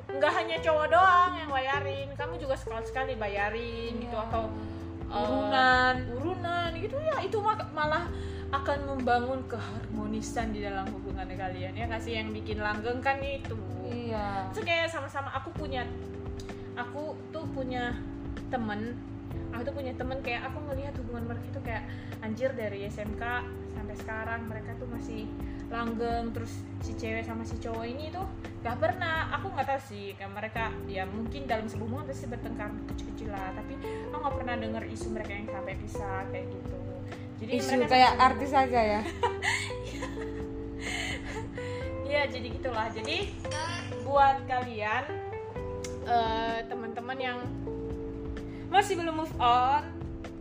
nggak 0.08 0.32
hanya 0.40 0.58
cowok 0.64 0.88
doang 0.88 1.32
yang 1.36 1.50
bayarin 1.52 2.08
kamu 2.16 2.40
juga 2.40 2.56
sekali 2.56 2.86
sekali 2.88 3.14
bayarin 3.20 3.92
gitu 4.00 4.16
Iya. 4.16 4.24
atau 4.30 4.44
eh, 5.04 5.20
Urunan. 5.20 5.96
urunan 6.16 6.70
gitu. 6.80 6.96
Ya 6.96 7.18
itu 7.20 7.38
malah 7.76 8.08
akan 8.56 8.80
membangun 8.96 9.44
keharmonisan 9.52 10.56
di 10.56 10.64
dalam 10.64 10.88
hubungan 10.96 11.28
kalian. 11.28 11.76
Ya 11.76 11.92
nggak 11.92 12.00
sih 12.00 12.16
yang 12.16 12.32
bikin 12.32 12.64
langgeng 12.64 13.04
kan 13.04 13.20
itu. 13.20 13.58
Iya. 13.84 14.48
Itu 14.56 14.64
kayak 14.64 14.88
sama-sama 14.88 15.28
aku 15.36 15.52
punya 15.52 15.84
aku 16.80 17.20
tuh 17.36 17.44
punya 17.52 18.00
temen. 18.48 18.96
Aku 19.52 19.62
tuh 19.68 19.76
punya 19.76 19.92
temen 19.98 20.24
kayak 20.24 20.48
aku 20.48 20.62
ngelihat 20.72 20.96
hubungan 21.04 21.36
mereka 21.36 21.46
itu 21.52 21.62
kayak 21.68 21.84
anjir 22.24 22.50
dari 22.56 22.88
SMK 22.88 23.24
sampai 23.76 23.96
sekarang 24.00 24.48
mereka 24.48 24.72
tuh 24.80 24.88
masih 24.88 25.28
langgeng 25.68 26.32
terus 26.32 26.64
si 26.80 26.96
cewek 26.96 27.28
sama 27.28 27.44
si 27.44 27.60
cowok 27.60 27.84
ini 27.84 28.08
tuh 28.08 28.24
gak 28.64 28.80
pernah. 28.80 29.28
Aku 29.36 29.52
nggak 29.52 29.68
tahu 29.68 29.82
sih 29.88 30.16
kayak 30.16 30.32
mereka 30.32 30.64
ya 30.88 31.04
mungkin 31.04 31.44
dalam 31.46 31.68
sebuah 31.68 31.88
hubungan 31.88 32.06
pasti 32.08 32.26
bertengkar 32.28 32.72
kecil-kecil 32.92 33.30
lah 33.32 33.52
tapi 33.52 33.74
aku 34.08 34.16
nggak 34.16 34.36
pernah 34.40 34.56
denger 34.56 34.84
isu 34.88 35.08
mereka 35.12 35.32
yang 35.36 35.48
sampai 35.48 35.74
pisah 35.76 36.24
kayak 36.32 36.46
gitu. 36.48 36.78
Jadi 37.38 37.52
isu 37.54 37.70
mereka 37.76 37.92
kayak 37.92 38.12
sama-sama- 38.16 38.28
artis 38.32 38.52
aja 38.54 38.82
ya? 38.82 39.02
Iya 42.08 42.24
jadi 42.32 42.48
gitulah. 42.56 42.88
Jadi 42.96 43.18
buat 44.08 44.40
kalian 44.48 45.04
eh, 46.08 46.60
teman-teman 46.66 47.18
yang 47.20 47.38
masih 48.72 48.96
belum 48.96 49.28
move 49.28 49.36
on, 49.40 49.84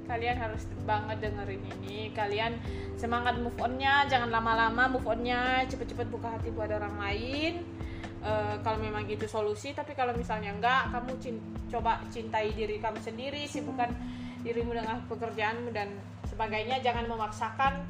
kalian 0.07 0.39
harus 0.39 0.65
banget 0.87 1.19
dengerin 1.21 1.63
ini. 1.79 2.11
Kalian 2.15 2.57
semangat 2.97 3.37
move 3.37 3.55
onnya, 3.61 4.07
jangan 4.09 4.31
lama-lama 4.31 4.89
move 4.89 5.07
onnya, 5.07 5.67
cepet-cepet 5.69 6.09
buka 6.09 6.39
hati 6.39 6.49
buat 6.55 6.71
orang 6.71 6.97
lain. 6.97 7.67
Eh, 8.27 8.55
kalau 8.65 8.79
memang 8.81 9.07
itu 9.07 9.27
solusi, 9.29 9.71
tapi 9.77 9.93
kalau 9.95 10.17
misalnya 10.17 10.51
enggak, 10.51 10.91
kamu 10.91 11.11
cin- 11.23 11.45
coba 11.71 12.03
cintai 12.11 12.51
diri 12.55 12.83
kamu 12.83 12.99
sendiri, 13.03 13.45
sibukkan 13.47 13.93
dirimu 14.43 14.75
dengan 14.75 15.03
pekerjaanmu 15.07 15.71
dan 15.71 15.95
sebagainya. 16.27 16.83
Jangan 16.83 17.07
memaksakan 17.07 17.83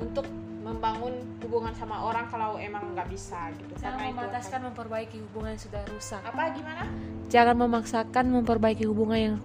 untuk 0.00 0.24
membangun 0.62 1.12
hubungan 1.42 1.74
sama 1.74 1.98
orang 2.06 2.30
kalau 2.30 2.54
emang 2.54 2.94
nggak 2.94 3.10
bisa 3.10 3.50
gitu. 3.58 3.74
jangan 3.82 4.14
Karena 4.14 4.70
memperbaiki 4.70 5.18
hubungan 5.18 5.58
yang 5.58 5.62
sudah 5.62 5.82
rusak 5.90 6.22
apa 6.22 6.54
gimana? 6.54 6.86
jangan 7.26 7.56
memaksakan 7.58 8.24
memperbaiki 8.30 8.86
hubungan 8.86 9.18
yang 9.18 9.36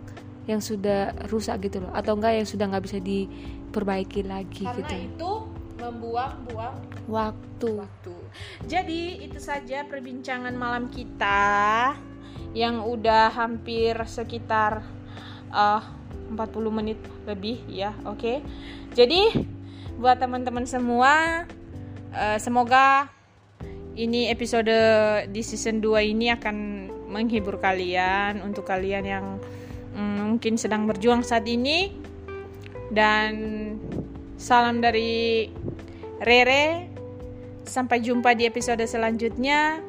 yang 0.48 0.64
sudah 0.64 1.14
rusak 1.28 1.68
gitu 1.68 1.84
loh 1.84 1.92
atau 1.92 2.16
enggak 2.16 2.40
yang 2.40 2.48
sudah 2.48 2.66
nggak 2.72 2.86
bisa 2.88 3.00
diperbaiki 3.04 4.24
lagi 4.24 4.64
Karena 4.64 4.80
gitu 4.80 4.96
itu 4.96 5.32
membuang-buang 5.78 6.76
waktu 7.06 7.68
waktu. 7.78 8.16
Jadi 8.66 9.24
itu 9.24 9.38
saja 9.38 9.86
perbincangan 9.86 10.52
malam 10.58 10.90
kita 10.90 11.94
yang 12.58 12.82
udah 12.82 13.30
hampir 13.30 13.94
sekitar 14.10 14.82
uh, 15.54 15.82
40 16.34 16.34
menit 16.74 17.00
lebih 17.30 17.62
ya, 17.70 17.94
oke. 18.04 18.42
Jadi 18.98 19.48
buat 20.02 20.18
teman-teman 20.18 20.66
semua 20.66 21.46
uh, 22.12 22.38
semoga 22.42 23.10
ini 23.98 24.30
episode 24.30 24.70
di 25.34 25.42
season 25.42 25.82
2 25.82 26.14
ini 26.14 26.30
akan 26.34 26.58
menghibur 27.10 27.58
kalian 27.58 28.44
untuk 28.46 28.68
kalian 28.68 29.06
yang 29.06 29.26
mungkin 29.98 30.56
sedang 30.62 30.86
berjuang 30.86 31.26
saat 31.26 31.50
ini. 31.50 31.92
Dan 32.94 33.34
salam 34.38 34.80
dari 34.80 35.50
Rere. 36.22 36.88
Sampai 37.68 38.00
jumpa 38.00 38.38
di 38.38 38.46
episode 38.48 38.86
selanjutnya. 38.86 39.82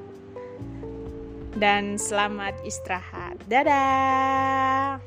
Dan 1.55 2.01
selamat 2.01 2.59
istirahat. 2.65 3.37
Dadah 3.47 4.99